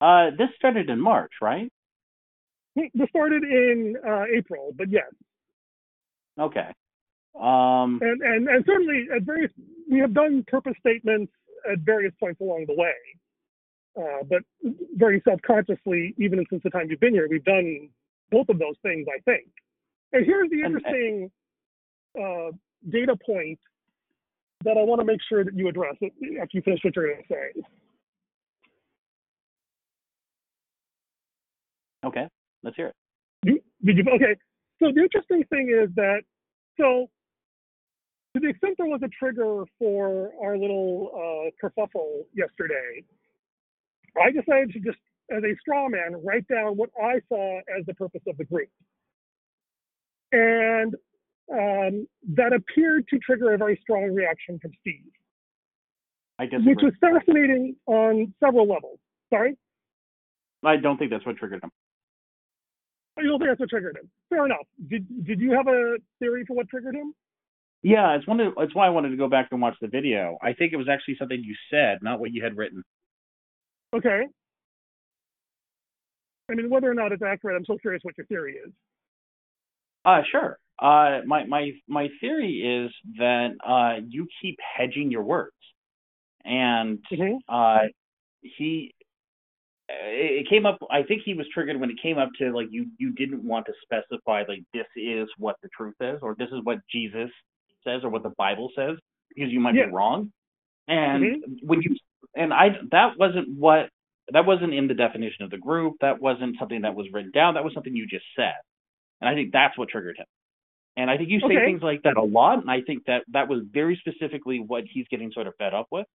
Uh, 0.00 0.30
this 0.38 0.54
started 0.56 0.88
in 0.88 1.00
March, 1.00 1.32
right? 1.42 1.72
This 2.76 3.08
started 3.08 3.42
in 3.42 3.96
uh, 4.06 4.24
April, 4.36 4.72
but 4.76 4.90
yes. 4.90 5.10
Okay. 6.38 6.70
Um, 7.40 8.00
and, 8.02 8.22
and, 8.22 8.48
and 8.48 8.64
certainly 8.66 9.06
at 9.14 9.22
various, 9.22 9.50
we 9.90 9.98
have 10.00 10.14
done 10.14 10.44
purpose 10.48 10.74
statements 10.80 11.32
at 11.70 11.80
various 11.80 12.14
points 12.18 12.40
along 12.40 12.64
the 12.66 12.74
way. 12.74 12.94
Uh, 13.98 14.22
but 14.28 14.42
very 14.94 15.22
self-consciously, 15.26 16.14
even 16.18 16.44
since 16.50 16.62
the 16.62 16.70
time 16.70 16.86
you've 16.90 17.00
been 17.00 17.14
here, 17.14 17.28
we've 17.30 17.44
done 17.44 17.88
both 18.30 18.48
of 18.48 18.58
those 18.58 18.74
things, 18.82 19.06
I 19.08 19.20
think. 19.20 19.46
And 20.12 20.24
here's 20.24 20.50
the 20.50 20.60
interesting 20.60 21.30
uh, 22.18 22.52
data 22.90 23.16
point 23.24 23.58
that 24.64 24.76
I 24.76 24.82
want 24.82 25.00
to 25.00 25.04
make 25.04 25.20
sure 25.28 25.44
that 25.44 25.54
you 25.54 25.68
address 25.68 25.94
after 26.02 26.50
you 26.52 26.62
finish 26.62 26.80
what 26.82 26.94
you're 26.96 27.12
going 27.12 27.22
to 27.22 27.28
say. 27.28 27.62
Okay, 32.04 32.28
let's 32.62 32.76
hear 32.76 32.88
it. 32.88 32.94
You, 33.44 33.60
did 33.84 33.98
you? 33.98 34.04
Okay. 34.14 34.36
So 34.80 34.92
the 34.94 35.02
interesting 35.02 35.42
thing 35.50 35.70
is 35.70 35.88
that 35.96 36.20
so 36.78 37.08
to 38.36 38.40
the 38.40 38.48
extent 38.48 38.74
there 38.76 38.86
was 38.86 39.00
a 39.02 39.08
trigger 39.08 39.64
for 39.78 40.30
our 40.44 40.58
little 40.58 41.10
uh, 41.14 41.50
kerfuffle 41.66 42.24
yesterday, 42.34 43.02
I 44.22 44.30
decided 44.30 44.72
to 44.72 44.80
just, 44.80 44.98
as 45.34 45.42
a 45.42 45.56
straw 45.58 45.88
man, 45.88 46.22
write 46.22 46.46
down 46.46 46.76
what 46.76 46.90
I 47.02 47.20
saw 47.30 47.60
as 47.78 47.86
the 47.86 47.94
purpose 47.94 48.20
of 48.28 48.36
the 48.36 48.44
group. 48.44 48.68
And 50.32 50.94
um, 51.50 52.06
that 52.34 52.52
appeared 52.52 53.08
to 53.08 53.18
trigger 53.20 53.54
a 53.54 53.58
very 53.58 53.78
strong 53.80 54.12
reaction 54.12 54.58
from 54.60 54.72
Steve. 54.82 55.00
Which 56.66 56.80
was 56.82 56.92
fascinating 57.00 57.76
on 57.86 58.34
several 58.44 58.68
levels. 58.68 58.98
Sorry, 59.32 59.56
I 60.62 60.76
don't 60.76 60.98
think 60.98 61.10
that's 61.10 61.24
what 61.24 61.38
triggered 61.38 61.64
him. 61.64 61.70
you 63.16 63.28
don't 63.28 63.38
think 63.38 63.48
that's 63.48 63.60
what 63.60 63.70
triggered 63.70 63.96
him? 63.96 64.10
Fair 64.28 64.44
enough. 64.44 64.66
Did 64.88 65.24
Did 65.24 65.40
you 65.40 65.52
have 65.52 65.68
a 65.68 65.96
theory 66.18 66.44
for 66.46 66.54
what 66.54 66.68
triggered 66.68 66.94
him? 66.94 67.14
Yeah, 67.86 68.16
it's 68.16 68.26
one. 68.26 68.40
Of, 68.40 68.54
it's 68.58 68.74
why 68.74 68.88
I 68.88 68.90
wanted 68.90 69.10
to 69.10 69.16
go 69.16 69.28
back 69.28 69.46
and 69.52 69.62
watch 69.62 69.76
the 69.80 69.86
video. 69.86 70.38
I 70.42 70.54
think 70.54 70.72
it 70.72 70.76
was 70.76 70.88
actually 70.88 71.18
something 71.20 71.40
you 71.40 71.54
said, 71.70 71.98
not 72.02 72.18
what 72.18 72.32
you 72.32 72.42
had 72.42 72.56
written. 72.56 72.82
Okay. 73.94 74.24
I 76.50 76.54
mean, 76.54 76.68
whether 76.68 76.90
or 76.90 76.94
not 76.94 77.12
it's 77.12 77.22
accurate, 77.22 77.56
I'm 77.56 77.64
so 77.64 77.78
curious 77.78 78.02
what 78.02 78.18
your 78.18 78.26
theory 78.26 78.54
is. 78.54 78.72
Uh, 80.04 80.22
sure. 80.32 80.58
Uh, 80.80 81.20
my 81.26 81.44
my 81.44 81.70
my 81.86 82.08
theory 82.20 82.84
is 82.84 82.92
that 83.18 83.50
uh, 83.64 84.00
you 84.08 84.26
keep 84.42 84.58
hedging 84.76 85.12
your 85.12 85.22
words, 85.22 85.54
and 86.44 86.98
Mhm. 87.12 87.38
uh, 87.48 87.86
he 88.40 88.92
it 89.88 90.40
it 90.40 90.48
came 90.48 90.66
up. 90.66 90.78
I 90.90 91.04
think 91.04 91.22
he 91.24 91.34
was 91.34 91.46
triggered 91.54 91.78
when 91.78 91.90
it 91.90 92.02
came 92.02 92.18
up 92.18 92.30
to 92.38 92.50
like 92.50 92.66
you 92.72 92.90
you 92.98 93.12
didn't 93.12 93.44
want 93.44 93.66
to 93.66 93.72
specify 93.84 94.42
like 94.48 94.64
this 94.74 94.88
is 94.96 95.28
what 95.38 95.54
the 95.62 95.68
truth 95.68 95.94
is, 96.00 96.18
or 96.20 96.34
this 96.36 96.48
is 96.50 96.64
what 96.64 96.80
Jesus 96.90 97.30
says, 97.86 98.02
or 98.04 98.10
what 98.10 98.22
the 98.22 98.32
Bible 98.36 98.70
says, 98.76 98.98
because 99.34 99.50
you 99.52 99.60
might 99.60 99.74
Yeah. 99.74 99.86
be 99.86 99.92
wrong. 99.92 100.30
And 100.88 101.24
Mhm. 101.24 101.62
when 101.62 101.80
you 101.82 101.96
and 102.34 102.52
I 102.52 102.78
that 102.90 103.16
wasn't 103.16 103.48
what 103.58 103.90
that 104.28 104.44
wasn't 104.44 104.74
in 104.74 104.88
the 104.88 104.94
definition 104.94 105.44
of 105.44 105.50
the 105.50 105.58
group. 105.58 105.96
That 106.00 106.20
wasn't 106.20 106.58
something 106.58 106.82
that 106.82 106.94
was 106.94 107.10
written 107.12 107.30
down. 107.30 107.54
That 107.54 107.64
was 107.64 107.72
something 107.74 107.94
you 107.94 108.06
just 108.06 108.26
said. 108.34 108.56
And 109.20 109.28
I 109.28 109.34
think 109.34 109.52
that's 109.52 109.78
what 109.78 109.88
triggered 109.88 110.18
him. 110.18 110.26
And 110.96 111.10
I 111.10 111.16
think 111.16 111.28
you 111.28 111.40
say 111.40 111.46
Okay. 111.56 111.64
things 111.64 111.82
like 111.82 112.02
that 112.02 112.16
a 112.16 112.22
lot, 112.22 112.58
and 112.60 112.70
I 112.70 112.80
think 112.80 113.04
that 113.04 113.24
that 113.28 113.48
was 113.48 113.62
very 113.70 113.96
specifically 113.96 114.60
what 114.60 114.84
he's 114.84 115.06
getting 115.08 115.30
sort 115.30 115.46
of 115.46 115.54
fed 115.56 115.74
up 115.74 115.86
with, 115.90 116.06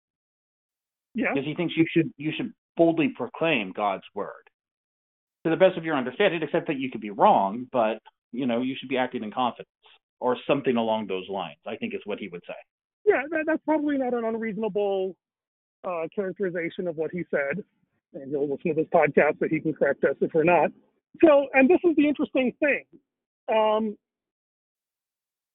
Yeah. 1.14 1.33
because 1.33 1.47
he 1.47 1.55
thinks 1.55 1.77
you 1.77 1.87
should 1.87 2.12
you 2.16 2.33
should 2.33 2.53
boldly 2.77 3.11
proclaim 3.11 3.73
God's 3.73 4.07
word 4.14 4.49
to 5.45 5.51
the 5.51 5.57
best 5.57 5.77
of 5.77 5.85
your 5.85 5.97
understanding, 5.97 6.43
except 6.43 6.66
that 6.66 6.79
you 6.79 6.91
could 6.91 7.01
be 7.01 7.11
wrong, 7.11 7.68
but 7.71 8.03
you 8.33 8.47
know 8.47 8.62
you 8.62 8.75
should 8.75 8.89
be 8.89 8.99
acting 8.99 9.23
in 9.23 9.31
confidence 9.31 9.68
or 10.21 10.37
something 10.47 10.77
along 10.77 11.07
those 11.07 11.29
lines. 11.29 11.59
I 11.66 11.77
think 11.77 11.95
is 11.95 12.01
what 12.05 12.18
he 12.18 12.29
would 12.29 12.43
say. 12.47 12.55
Yeah, 13.05 13.23
that, 13.31 13.45
that's 13.47 13.62
probably 13.64 13.99
not 13.99 14.14
an 14.14 14.25
unreasonable 14.25 15.16
uh, 15.85 16.03
characterization 16.14 16.87
of 16.87 16.97
what 16.97 17.11
he 17.11 17.25
said. 17.31 17.64
And 18.12 18.31
he'll 18.31 18.49
listen 18.49 18.75
to 18.75 18.83
this 18.83 18.91
podcast 18.93 19.39
so 19.39 19.47
he 19.49 19.61
can 19.61 19.73
correct 19.73 20.05
us 20.05 20.16
if 20.21 20.33
we're 20.35 20.45
not. 20.45 20.71
So, 21.25 21.47
and 21.55 21.68
this 21.68 21.79
is 21.85 21.97
the 21.97 22.09
interesting 22.09 22.53
thing. 22.61 22.85
Um, 23.49 23.97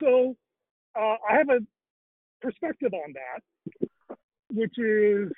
so, 0.01 0.36
uh, 0.97 1.16
I 1.30 1.38
have 1.38 1.49
a 1.49 1.59
perspective 2.41 2.93
on 2.93 3.13
that, 3.13 4.18
which 4.51 4.78
is, 4.78 5.32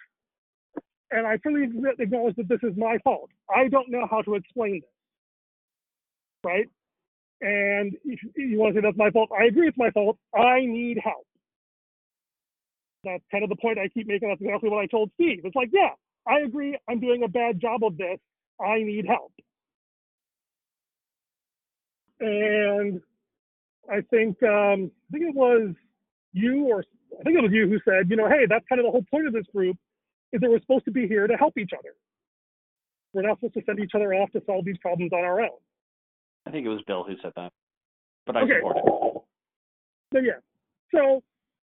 and 1.12 1.26
I 1.26 1.38
fully 1.38 1.70
acknowledge 2.00 2.36
that 2.36 2.50
this 2.50 2.60
is 2.64 2.78
my 2.78 2.98
fault. 3.04 3.30
I 3.54 3.68
don't 3.68 3.90
know 3.90 4.08
how 4.10 4.22
to 4.24 4.36
explain 4.36 4.82
this, 4.82 4.90
right? 6.44 6.70
And 7.40 7.96
if 8.04 8.20
you 8.36 8.58
want 8.58 8.74
to 8.74 8.82
say 8.82 8.84
that's 8.84 8.98
my 8.98 9.12
fault, 9.12 9.30
I 9.38 9.46
agree 9.46 9.68
it's 9.68 9.78
my 9.78 9.92
fault. 9.92 10.18
I 10.36 10.62
need 10.62 10.98
help 11.04 11.28
that's 13.08 13.24
kind 13.32 13.44
of 13.44 13.50
the 13.50 13.56
point 13.56 13.80
I 13.80 13.88
keep 13.88 14.08
making. 14.08 14.30
That's 14.30 14.42
exactly 14.42 14.70
what 14.70 14.80
I 14.80 14.88
told 14.88 15.12
Steve. 15.16 15.42
It's 15.44 15.56
like, 15.56 15.70
yeah, 15.72 15.92
I 16.28 16.40
agree. 16.40 16.78
I'm 16.90 17.00
doing 17.00 17.24
a 17.24 17.28
bad 17.28 17.60
job 17.60 17.84
of 17.84 17.98
this. 17.98 18.20
I 18.60 18.80
need 18.84 19.06
help. 19.08 19.32
And 22.20 23.02
I 23.90 24.02
think 24.10 24.42
um, 24.44 24.92
I 25.10 25.12
think 25.12 25.30
it 25.30 25.36
was 25.36 25.74
you 26.34 26.66
or 26.66 26.84
I 27.20 27.24
think 27.24 27.38
it 27.38 27.42
was 27.42 27.52
you 27.52 27.68
who 27.68 27.80
said, 27.86 28.10
you 28.10 28.16
know, 28.16 28.28
hey, 28.28 28.46
that's 28.50 28.66
kind 28.68 28.80
of 28.80 28.86
the 28.86 28.92
whole 28.92 29.06
point 29.10 29.28
of 29.28 29.34
this 29.34 29.46
group 29.54 29.78
is 30.34 30.42
that 30.42 30.50
we're 30.50 30.60
supposed 30.60 30.86
to 30.86 30.92
be 30.92 31.08
here 31.08 31.28
to 31.28 31.36
help 31.36 31.58
each 31.58 31.72
other. 31.78 31.94
We're 33.14 33.22
not 33.22 33.38
supposed 33.38 33.54
to 33.54 33.62
send 33.66 33.80
each 33.80 33.92
other 33.96 34.14
off 34.14 34.32
to 34.32 34.42
solve 34.46 34.66
these 34.66 34.78
problems 34.80 35.14
on 35.14 35.24
our 35.24 35.42
own. 35.42 35.58
I 36.48 36.52
think 36.52 36.66
it 36.66 36.70
was 36.70 36.82
Bill 36.88 37.04
who 37.04 37.16
said 37.22 37.34
that, 37.36 37.52
but 38.26 38.38
I 38.38 38.42
okay. 38.44 38.54
support 38.58 38.78
it. 38.78 38.84
So 40.14 40.20
yeah. 40.20 40.40
So 40.94 41.22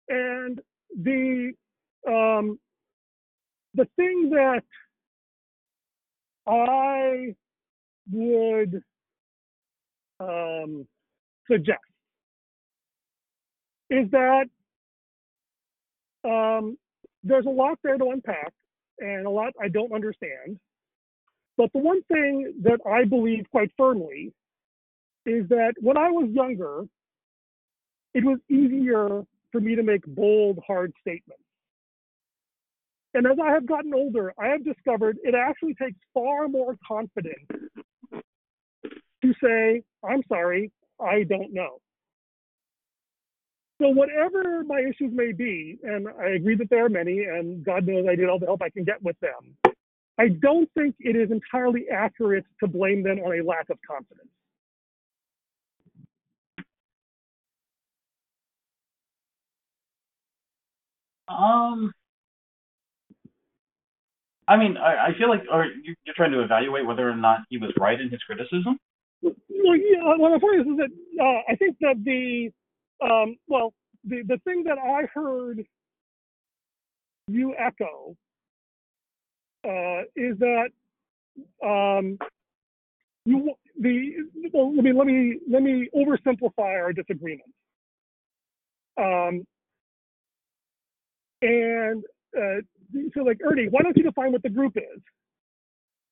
and 0.09 0.59
the 0.99 1.53
um 2.07 2.59
the 3.75 3.87
thing 3.95 4.31
that 4.31 4.63
I 6.47 7.35
would 8.11 8.83
um, 10.19 10.87
suggest 11.49 11.79
is 13.89 14.09
that 14.11 14.45
um, 16.23 16.77
there's 17.23 17.45
a 17.45 17.49
lot 17.49 17.77
there 17.83 17.97
to 17.97 18.09
unpack 18.09 18.53
and 18.99 19.25
a 19.25 19.29
lot 19.29 19.53
I 19.61 19.67
don't 19.69 19.93
understand. 19.93 20.59
But 21.57 21.71
the 21.73 21.79
one 21.79 22.01
thing 22.03 22.53
that 22.63 22.79
I 22.89 23.05
believe 23.05 23.45
quite 23.51 23.71
firmly 23.77 24.33
is 25.25 25.47
that 25.49 25.73
when 25.79 25.97
I 25.97 26.09
was 26.09 26.29
younger, 26.31 26.83
it 28.13 28.23
was 28.23 28.39
easier 28.49 29.23
for 29.51 29.61
me 29.61 29.75
to 29.75 29.83
make 29.83 30.05
bold, 30.05 30.59
hard 30.65 30.93
statements. 31.01 31.43
And 33.13 33.27
as 33.27 33.37
I 33.43 33.51
have 33.51 33.67
gotten 33.67 33.93
older, 33.93 34.33
I 34.39 34.47
have 34.47 34.65
discovered 34.65 35.17
it 35.23 35.35
actually 35.35 35.75
takes 35.75 35.99
far 36.13 36.47
more 36.47 36.75
confidence 36.87 37.47
to 38.11 39.33
say, 39.41 39.83
I'm 40.03 40.23
sorry, 40.27 40.71
I 40.99 41.23
don't 41.23 41.53
know. 41.53 41.79
So, 43.81 43.89
whatever 43.89 44.63
my 44.63 44.79
issues 44.79 45.11
may 45.13 45.31
be, 45.31 45.77
and 45.83 46.07
I 46.19 46.29
agree 46.29 46.55
that 46.55 46.69
there 46.69 46.85
are 46.85 46.89
many, 46.89 47.25
and 47.25 47.63
God 47.63 47.85
knows 47.85 48.05
I 48.09 48.15
did 48.15 48.29
all 48.29 48.39
the 48.39 48.45
help 48.45 48.61
I 48.61 48.69
can 48.69 48.83
get 48.83 49.01
with 49.01 49.19
them, 49.19 49.73
I 50.17 50.29
don't 50.29 50.69
think 50.77 50.95
it 50.99 51.15
is 51.15 51.31
entirely 51.31 51.85
accurate 51.91 52.45
to 52.59 52.67
blame 52.67 53.03
them 53.03 53.19
on 53.19 53.39
a 53.39 53.43
lack 53.43 53.69
of 53.69 53.77
confidence. 53.89 54.29
Um, 61.27 61.91
I 64.47 64.57
mean, 64.57 64.77
I, 64.77 65.07
I 65.07 65.17
feel 65.17 65.29
like 65.29 65.43
you're 65.83 66.15
trying 66.15 66.31
to 66.31 66.43
evaluate 66.43 66.85
whether 66.85 67.09
or 67.09 67.15
not 67.15 67.39
he 67.49 67.57
was 67.57 67.71
right 67.79 67.99
in 67.99 68.09
his 68.09 68.21
criticism. 68.23 68.77
Well, 69.21 69.33
yeah, 69.77 70.15
well, 70.19 70.33
the 70.33 70.39
point 70.39 70.61
is, 70.61 70.67
is 70.67 70.77
that 70.77 71.23
uh, 71.23 71.51
I 71.51 71.55
think 71.55 71.77
that 71.79 71.95
the 72.03 72.51
um, 73.01 73.37
well, 73.47 73.73
the 74.03 74.23
the 74.27 74.37
thing 74.43 74.63
that 74.65 74.77
I 74.77 75.07
heard 75.13 75.63
you 77.27 77.55
echo 77.57 78.15
uh, 79.65 80.03
is 80.15 80.37
that 80.39 80.69
um, 81.63 82.17
you 83.25 83.53
the 83.79 84.11
well, 84.53 84.75
let 84.75 84.83
me 84.83 84.91
let 84.91 85.07
me 85.07 85.39
let 85.49 85.63
me 85.63 85.89
oversimplify 85.95 86.59
our 86.59 86.91
disagreement. 86.91 87.49
Um, 88.97 89.45
and 91.43 92.03
uh, 92.37 92.61
so, 93.13 93.21
like 93.21 93.39
Ernie, 93.43 93.67
why 93.69 93.81
don't 93.81 93.97
you 93.97 94.03
define 94.03 94.31
what 94.31 94.43
the 94.43 94.49
group 94.49 94.77
is? 94.77 95.01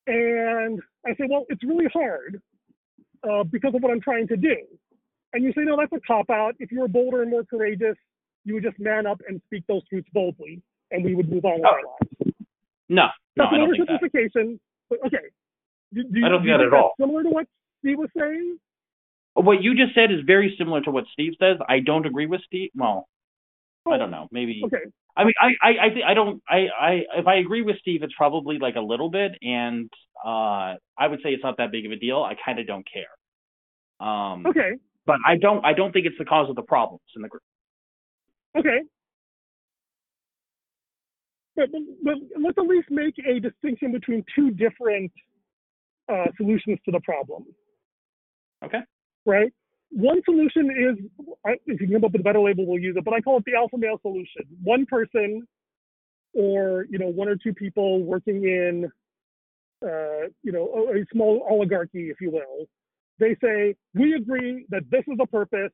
And 0.07 0.79
I 1.05 1.11
say, 1.11 1.25
well, 1.29 1.45
it's 1.49 1.63
really 1.63 1.87
hard 1.93 2.41
uh, 3.27 3.43
because 3.43 3.73
of 3.75 3.81
what 3.81 3.91
I'm 3.91 4.01
trying 4.01 4.27
to 4.27 4.35
do. 4.35 4.55
And 5.33 5.43
you 5.43 5.53
say, 5.53 5.61
no, 5.61 5.77
that's 5.77 5.93
a 5.93 6.05
cop 6.05 6.29
out. 6.29 6.55
If 6.59 6.71
you 6.71 6.81
were 6.81 6.87
bolder 6.87 7.21
and 7.21 7.31
more 7.31 7.45
courageous, 7.45 7.95
you 8.43 8.55
would 8.55 8.63
just 8.63 8.77
man 8.79 9.07
up 9.07 9.21
and 9.27 9.41
speak 9.45 9.63
those 9.67 9.87
truths 9.87 10.09
boldly, 10.13 10.61
and 10.89 11.05
we 11.05 11.15
would 11.15 11.29
move 11.29 11.45
on 11.45 11.61
with 11.61 11.65
our 11.65 11.81
lives. 11.85 12.35
No, 12.89 13.05
no, 13.37 13.45
That's 13.45 13.53
I 13.53 13.57
don't 13.57 13.71
think 13.71 13.87
that. 13.87 14.59
But 14.89 14.99
okay. 15.07 15.29
Do, 15.93 16.03
do 16.03 16.25
I 16.25 16.29
don't 16.29 16.43
do 16.43 16.49
think 16.49 16.59
that 16.59 16.67
at 16.67 16.73
all. 16.73 16.93
Similar 16.99 17.23
to 17.23 17.29
what 17.29 17.47
Steve 17.79 17.99
was 17.99 18.09
saying. 18.17 18.57
What 19.35 19.63
you 19.63 19.75
just 19.75 19.95
said 19.95 20.11
is 20.11 20.19
very 20.25 20.55
similar 20.57 20.81
to 20.81 20.91
what 20.91 21.05
Steve 21.13 21.33
says. 21.39 21.57
I 21.69 21.79
don't 21.79 22.05
agree 22.05 22.25
with 22.25 22.41
Steve. 22.45 22.71
Well, 22.75 23.07
I 23.89 23.97
don't 23.97 24.11
know. 24.11 24.27
Maybe. 24.31 24.61
Okay. 24.65 24.91
I 25.15 25.23
mean, 25.25 25.33
I, 25.41 25.47
I, 25.61 25.69
I, 25.87 25.89
think 25.89 26.05
I 26.07 26.13
don't, 26.13 26.41
I, 26.49 26.67
I, 26.79 26.91
if 27.17 27.27
I 27.27 27.35
agree 27.35 27.61
with 27.61 27.77
Steve, 27.79 28.03
it's 28.03 28.13
probably 28.15 28.57
like 28.59 28.75
a 28.75 28.81
little 28.81 29.09
bit, 29.09 29.33
and 29.41 29.89
uh, 30.25 30.75
I 30.97 31.07
would 31.07 31.19
say 31.23 31.29
it's 31.29 31.43
not 31.43 31.57
that 31.57 31.71
big 31.71 31.85
of 31.85 31.91
a 31.91 31.97
deal. 31.97 32.23
I 32.23 32.35
kind 32.45 32.59
of 32.59 32.67
don't 32.67 32.85
care. 32.91 34.07
Um, 34.07 34.45
Okay. 34.45 34.71
but 35.05 35.17
I 35.25 35.37
don't, 35.37 35.65
I 35.65 35.73
don't 35.73 35.91
think 35.91 36.05
it's 36.05 36.17
the 36.17 36.25
cause 36.25 36.49
of 36.49 36.55
the 36.55 36.61
problems 36.61 37.01
in 37.15 37.21
the 37.21 37.27
group. 37.27 37.43
Okay. 38.57 38.79
But, 41.55 41.69
but, 41.71 41.81
but 42.03 42.13
let's 42.41 42.57
at 42.57 42.65
least 42.65 42.87
make 42.89 43.15
a 43.27 43.39
distinction 43.39 43.91
between 43.91 44.23
two 44.35 44.51
different 44.51 45.11
uh, 46.11 46.25
solutions 46.37 46.79
to 46.85 46.91
the 46.91 47.01
problem. 47.01 47.45
Okay. 48.63 48.79
Right? 49.25 49.51
One 49.91 50.21
solution 50.23 50.71
is, 50.71 51.25
I- 51.45 51.59
if 51.65 51.79
you 51.81 51.87
can 51.87 51.91
come 51.97 52.05
up 52.05 52.11
with 52.13 52.21
a 52.21 52.23
better 52.23 52.39
label, 52.39 52.65
we'll 52.65 52.79
use 52.79 52.95
it, 52.97 53.03
but 53.03 53.13
I 53.13 53.21
call 53.21 53.37
it 53.37 53.45
the 53.45 53.55
alpha 53.55 53.77
male 53.77 53.99
solution. 54.01 54.43
One 54.63 54.85
person 54.85 55.45
or, 56.33 56.85
you 56.89 56.97
know, 56.97 57.07
one 57.07 57.27
or 57.27 57.35
two 57.35 57.53
people 57.53 58.01
working 58.03 58.45
in, 58.45 58.89
uh, 59.85 60.27
you 60.43 60.51
know, 60.53 60.87
a, 60.93 61.01
a 61.01 61.05
small 61.11 61.45
oligarchy, 61.49 62.09
if 62.09 62.21
you 62.21 62.31
will. 62.31 62.65
They 63.19 63.35
say, 63.43 63.75
we 63.93 64.13
agree 64.13 64.65
that 64.69 64.83
this 64.89 65.03
is 65.07 65.17
a 65.21 65.27
purpose 65.27 65.71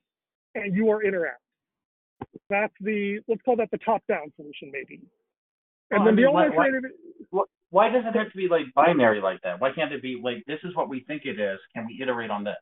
and 0.56 0.76
you 0.76 0.90
are 0.90 1.04
interact. 1.04 1.42
That's 2.50 2.74
the, 2.82 3.20
let's 3.28 3.42
call 3.44 3.56
that 3.58 3.70
the 3.72 3.78
top 3.80 4.02
down 4.08 4.34
solution, 4.36 4.72
maybe. 4.72 5.02
And 5.92 6.00
Well, 6.00 6.06
then 6.06 6.14
I 6.14 6.16
the 6.16 6.22
mean, 6.24 6.34
why- 6.34 6.46
only 6.46 6.58
why- 6.58 6.66
alternative, 6.66 6.92
Why 7.70 7.90
does 7.90 8.04
it 8.06 8.16
have 8.16 8.32
to 8.32 8.38
be 8.38 8.48
like 8.48 8.66
binary 8.74 9.20
like 9.22 9.42
that? 9.42 9.60
Why 9.60 9.72
can't 9.74 9.92
it 9.94 10.02
be 10.02 10.20
like 10.24 10.44
this 10.48 10.60
is 10.64 10.74
what 10.74 10.88
we 10.90 11.02
think 11.02 11.26
it 11.26 11.38
is? 11.40 11.60
Can 11.76 11.86
we 11.86 12.00
iterate 12.02 12.32
on 12.32 12.44
this? 12.46 12.56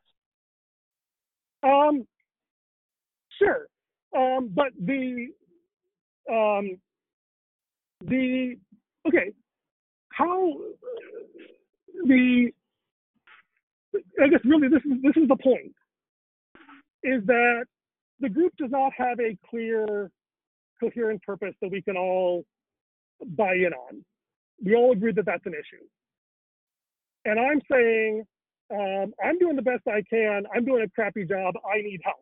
Um, 1.62 2.06
sure, 3.38 3.66
um, 4.16 4.50
but 4.54 4.72
the, 4.78 5.28
um, 6.30 6.78
the, 8.04 8.56
okay, 9.06 9.32
how 10.10 10.52
the, 12.06 12.50
I 14.22 14.28
guess 14.28 14.40
really 14.44 14.68
this 14.68 14.82
is 14.84 15.02
this 15.02 15.16
is 15.22 15.28
the 15.28 15.36
point, 15.36 15.74
is 17.02 17.24
that 17.26 17.64
the 18.20 18.28
group 18.28 18.52
does 18.58 18.70
not 18.70 18.92
have 18.96 19.20
a 19.20 19.36
clear, 19.48 20.10
coherent 20.80 21.22
purpose 21.22 21.54
that 21.60 21.70
we 21.70 21.82
can 21.82 21.96
all 21.96 22.44
buy 23.36 23.54
in 23.54 23.72
on. 23.72 24.04
We 24.64 24.74
all 24.74 24.92
agree 24.92 25.12
that 25.12 25.26
that's 25.26 25.44
an 25.46 25.52
issue. 25.52 25.84
And 27.24 27.38
I'm 27.38 27.60
saying, 27.70 28.24
um, 28.72 29.12
I'm 29.22 29.38
doing 29.38 29.56
the 29.56 29.62
best 29.62 29.82
I 29.86 30.02
can. 30.08 30.44
I'm 30.54 30.64
doing 30.64 30.82
a 30.82 30.90
crappy 30.90 31.24
job. 31.24 31.54
I 31.64 31.82
need 31.82 32.00
help. 32.04 32.16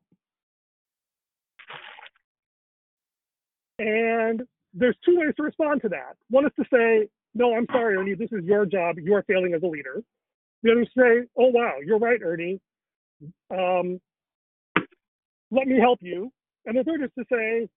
And 3.78 4.42
there's 4.72 4.96
two 5.04 5.18
ways 5.18 5.34
to 5.36 5.42
respond 5.42 5.82
to 5.82 5.88
that. 5.90 6.16
One 6.30 6.46
is 6.46 6.52
to 6.58 6.64
say, 6.72 7.08
no, 7.34 7.56
I'm 7.56 7.66
sorry, 7.72 7.96
Ernie, 7.96 8.14
this 8.14 8.30
is 8.32 8.44
your 8.44 8.66
job. 8.66 8.96
You 8.98 9.14
are 9.14 9.24
failing 9.24 9.54
as 9.54 9.62
a 9.62 9.66
leader. 9.66 10.02
The 10.62 10.72
other 10.72 10.82
is 10.82 10.88
to 10.96 11.00
say, 11.00 11.28
oh, 11.36 11.48
wow, 11.48 11.74
you're 11.84 11.98
right, 11.98 12.20
Ernie. 12.22 12.60
Um, 13.50 14.00
let 15.50 15.66
me 15.66 15.78
help 15.78 15.98
you. 16.02 16.30
And 16.66 16.76
the 16.78 16.84
third 16.84 17.02
is 17.02 17.10
to 17.18 17.24
say, 17.30 17.68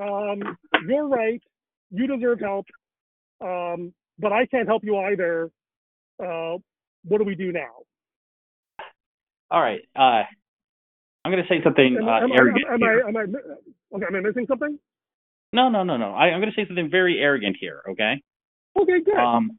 um, 0.00 0.56
you're 0.86 1.08
right. 1.08 1.42
You 1.90 2.06
deserve 2.06 2.40
help. 2.40 2.66
Um, 3.40 3.92
but 4.18 4.32
I 4.32 4.46
can't 4.46 4.68
help 4.68 4.84
you 4.84 4.96
either. 4.98 5.50
Uh, 6.22 6.58
what 7.04 7.18
do 7.18 7.24
we 7.24 7.34
do 7.34 7.52
now? 7.52 7.70
All 9.50 9.60
right. 9.60 9.80
Uh, 9.96 10.24
I'm 11.24 11.32
going 11.32 11.42
to 11.42 11.48
say 11.48 11.62
something 11.62 11.96
Am, 12.00 12.08
uh, 12.08 12.20
am, 12.20 12.32
arrogant. 12.32 12.64
am, 12.66 12.74
am 12.74 12.80
here. 12.80 13.02
I, 13.04 13.08
am 13.08 13.16
I, 13.16 13.20
okay, 13.96 14.06
am 14.06 14.16
I 14.16 14.20
missing 14.20 14.46
something? 14.48 14.78
No, 15.52 15.68
no, 15.68 15.82
no, 15.82 15.96
no. 15.96 16.12
I, 16.12 16.26
I'm 16.26 16.40
going 16.40 16.52
to 16.52 16.60
say 16.60 16.66
something 16.66 16.90
very 16.90 17.18
arrogant 17.18 17.56
here. 17.58 17.82
Okay. 17.90 18.22
Okay, 18.78 19.00
good. 19.04 19.16
Um, 19.16 19.58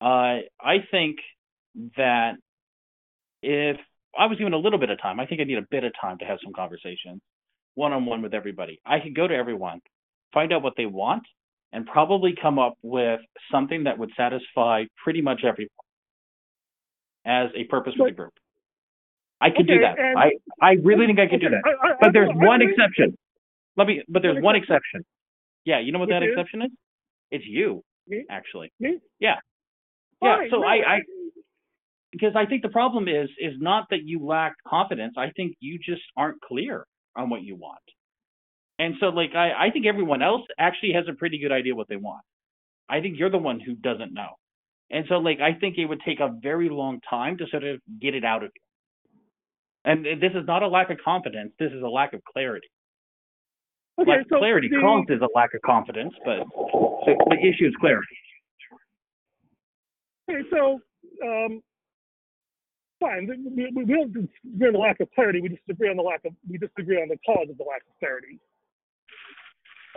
uh, 0.00 0.44
I 0.60 0.84
think 0.90 1.16
that 1.96 2.32
if 3.42 3.76
I 4.18 4.26
was 4.26 4.38
given 4.38 4.52
a 4.52 4.58
little 4.58 4.78
bit 4.78 4.90
of 4.90 5.00
time, 5.00 5.18
I 5.18 5.26
think 5.26 5.40
I 5.40 5.44
need 5.44 5.58
a 5.58 5.66
bit 5.70 5.84
of 5.84 5.92
time 6.00 6.18
to 6.18 6.24
have 6.24 6.38
some 6.44 6.52
conversations, 6.52 7.20
one 7.74 7.92
on 7.92 8.04
one 8.04 8.22
with 8.22 8.34
everybody. 8.34 8.80
I 8.84 9.00
could 9.00 9.16
go 9.16 9.26
to 9.26 9.34
everyone, 9.34 9.80
find 10.32 10.52
out 10.52 10.62
what 10.62 10.74
they 10.76 10.86
want, 10.86 11.24
and 11.72 11.86
probably 11.86 12.34
come 12.40 12.58
up 12.58 12.74
with 12.82 13.20
something 13.50 13.84
that 13.84 13.98
would 13.98 14.10
satisfy 14.16 14.84
pretty 15.02 15.22
much 15.22 15.40
everyone 15.44 15.70
as 17.24 17.50
a 17.56 17.64
purpose 17.64 17.94
for 17.96 18.08
the 18.08 18.14
group. 18.14 18.32
I 19.40 19.50
could 19.50 19.66
do 19.66 19.80
that. 19.80 19.98
and- 19.98 20.18
I, 20.18 20.32
I 20.62 20.72
really 20.82 21.06
think 21.06 21.18
I 21.18 21.26
could 21.26 21.40
do 21.40 21.50
that. 21.50 21.62
I- 21.64 21.88
I- 21.88 21.94
But 22.00 22.12
there's 22.12 22.30
I 22.30 22.44
one 22.46 22.62
exception. 22.62 23.16
Let 23.76 23.86
me. 23.86 24.02
But 24.08 24.22
there's 24.22 24.42
One 24.42 24.54
exception. 24.56 25.00
exception. 25.00 25.04
Yeah, 25.64 25.80
you 25.80 25.90
know 25.92 25.98
what 25.98 26.08
Which 26.08 26.14
that 26.14 26.22
is? 26.22 26.30
exception 26.32 26.62
is? 26.62 26.70
It's 27.30 27.44
you, 27.46 27.82
Me? 28.06 28.24
actually. 28.30 28.70
Me? 28.78 28.98
Yeah. 29.18 29.36
Yeah. 30.22 30.44
So 30.50 30.58
no, 30.58 30.66
I, 30.66 30.74
I, 30.96 31.00
because 32.12 32.36
I 32.36 32.46
think 32.46 32.62
the 32.62 32.68
problem 32.68 33.08
is 33.08 33.28
is 33.40 33.54
not 33.58 33.86
that 33.90 34.04
you 34.04 34.24
lack 34.24 34.54
confidence. 34.66 35.14
I 35.18 35.30
think 35.30 35.56
you 35.60 35.78
just 35.78 36.02
aren't 36.16 36.40
clear 36.42 36.86
on 37.16 37.28
what 37.30 37.42
you 37.42 37.56
want. 37.56 37.78
And 38.78 38.94
so, 39.00 39.06
like, 39.06 39.34
I, 39.34 39.66
I 39.66 39.70
think 39.70 39.86
everyone 39.86 40.22
else 40.22 40.42
actually 40.58 40.92
has 40.92 41.04
a 41.08 41.12
pretty 41.14 41.38
good 41.38 41.52
idea 41.52 41.74
what 41.74 41.88
they 41.88 41.96
want. 41.96 42.22
I 42.88 43.00
think 43.00 43.18
you're 43.18 43.30
the 43.30 43.38
one 43.38 43.58
who 43.60 43.74
doesn't 43.74 44.12
know. 44.12 44.30
And 44.90 45.04
so, 45.08 45.16
like, 45.16 45.40
I 45.40 45.58
think 45.58 45.78
it 45.78 45.86
would 45.86 46.00
take 46.06 46.20
a 46.20 46.30
very 46.42 46.68
long 46.68 47.00
time 47.08 47.38
to 47.38 47.46
sort 47.50 47.64
of 47.64 47.80
get 48.00 48.14
it 48.14 48.24
out 48.24 48.44
of 48.44 48.50
you. 48.54 48.60
And 49.84 50.04
this 50.04 50.32
is 50.34 50.46
not 50.46 50.62
a 50.62 50.68
lack 50.68 50.90
of 50.90 50.98
confidence. 51.04 51.52
This 51.58 51.72
is 51.72 51.82
a 51.82 51.88
lack 51.88 52.14
of 52.14 52.22
clarity. 52.24 52.68
okay, 54.00 54.10
lack 54.10 54.20
of 54.20 54.26
so 54.30 54.38
clarity 54.38 54.68
the, 54.68 54.80
causes 54.80 55.20
a 55.20 55.28
lack 55.36 55.52
of 55.54 55.60
confidence, 55.62 56.14
but 56.24 56.38
the, 57.04 57.14
the 57.30 57.36
issue 57.36 57.66
is 57.66 57.74
clarity. 57.80 58.16
Okay, 60.30 60.40
so 60.50 60.80
um, 61.22 61.62
fine. 62.98 63.28
We, 63.28 63.66
we, 63.74 63.84
we 63.84 63.94
don't 63.94 64.12
disagree 64.12 64.68
on 64.68 64.72
the 64.72 64.78
lack 64.78 65.00
of 65.00 65.08
clarity. 65.14 65.40
We 65.40 65.48
disagree 65.50 65.90
on 65.90 65.96
the 65.96 66.02
lack 66.02 66.24
of 66.24 66.32
we 66.48 66.56
disagree 66.56 66.96
on 66.96 67.08
the 67.08 67.18
cause 67.26 67.48
of 67.50 67.58
the 67.58 67.64
lack 67.64 67.82
of 67.82 67.98
clarity. 67.98 68.40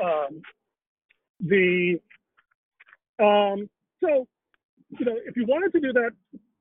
Um, 0.03 0.41
the 1.39 1.99
um, 3.19 3.69
so 4.03 4.27
you 4.89 5.05
know 5.05 5.15
if 5.25 5.35
you 5.35 5.45
wanted 5.45 5.71
to 5.73 5.79
do 5.79 5.93
that, 5.93 6.11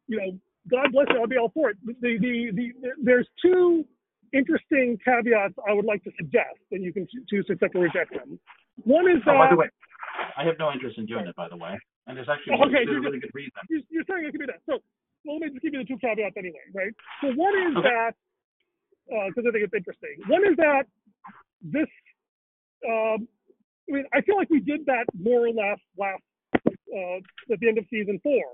you 0.09 0.17
know, 0.19 0.39
God 0.71 0.93
bless 0.93 1.07
you, 1.11 1.21
I'll 1.21 1.27
be 1.27 1.39
all 1.39 1.51
for 1.55 1.71
it. 1.71 1.77
The 1.85 1.95
the, 2.01 2.19
the, 2.19 2.53
the 2.55 2.73
there's 3.03 3.29
two 3.41 3.85
interesting 4.33 4.99
caveats 5.05 5.55
I 5.69 5.73
would 5.73 5.85
like 5.85 6.03
to 6.05 6.11
suggest, 6.19 6.59
and 6.73 6.83
you 6.83 6.93
can 6.93 7.07
choose 7.31 7.47
to 7.47 7.53
accept 7.53 7.75
or 7.75 7.83
reject 7.83 8.13
them. 8.13 8.39
One 8.85 9.09
is 9.09 9.19
that 9.25 9.35
Oh, 9.35 9.39
by 9.39 9.49
the 9.49 9.57
way, 9.57 9.69
I 10.37 10.45
have 10.45 10.59
no 10.59 10.73
interest 10.73 10.99
in 10.99 11.07
doing 11.07 11.27
it, 11.27 11.37
by 11.37 11.49
the 11.49 11.57
way. 11.57 11.79
And 12.07 12.17
there's 12.17 12.29
actually 12.29 12.55
okay, 12.55 12.85
there's 12.85 12.99
a 12.99 13.01
really 13.01 13.19
good 13.19 13.35
reason. 13.35 13.53
you're, 13.69 13.81
you're 13.91 14.05
saying 14.09 14.27
it 14.27 14.31
can 14.31 14.41
be 14.41 14.47
that. 14.47 14.63
So, 14.67 14.79
well, 15.25 15.39
let 15.39 15.47
me 15.47 15.59
just 15.59 15.63
give 15.63 15.75
you 15.75 15.81
the 15.81 15.85
two 15.89 15.99
caveats 15.99 16.37
anyway, 16.37 16.63
right? 16.73 16.93
So 17.21 17.33
one 17.35 17.55
is 17.67 17.77
Okay. 17.79 17.89
that, 17.89 18.15
because 19.09 19.45
I 19.49 19.51
think 19.51 19.65
it's 19.65 19.75
interesting. 19.75 20.15
One 20.29 20.47
is 20.47 20.57
that 20.57 20.87
this, 21.63 21.89
um, 22.87 23.27
I 23.89 23.93
mean, 23.93 24.05
I 24.13 24.21
feel 24.21 24.37
like 24.37 24.51
we 24.51 24.61
did 24.61 24.87
that 24.87 25.07
more 25.19 25.47
or 25.47 25.51
less 25.51 25.79
last 25.99 26.23
uh, 26.95 27.53
at 27.53 27.61
the 27.61 27.69
end 27.69 27.79
of 27.79 27.85
season 27.91 28.21
four, 28.23 28.45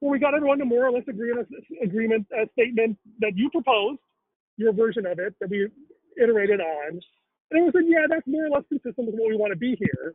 where 0.00 0.12
we 0.12 0.18
got 0.18 0.34
everyone 0.34 0.58
to 0.58 0.64
more 0.64 0.86
or 0.86 0.92
less 0.92 1.04
agree 1.08 1.30
on 1.32 1.38
a 1.38 1.84
agreement, 1.84 2.26
a 2.32 2.48
statement 2.52 2.98
that 3.20 3.32
you 3.36 3.50
proposed, 3.50 4.00
your 4.56 4.72
version 4.72 5.06
of 5.06 5.18
it 5.18 5.34
that 5.40 5.50
we 5.50 5.68
iterated 6.20 6.60
on. 6.60 7.00
And 7.50 7.60
it 7.60 7.64
was 7.64 7.74
like, 7.74 7.84
yeah, 7.88 8.06
that's 8.08 8.26
more 8.26 8.46
or 8.46 8.50
less 8.50 8.64
consistent 8.68 9.06
with 9.06 9.16
what 9.16 9.28
we 9.28 9.36
want 9.36 9.52
to 9.52 9.58
be 9.58 9.76
here. 9.78 10.12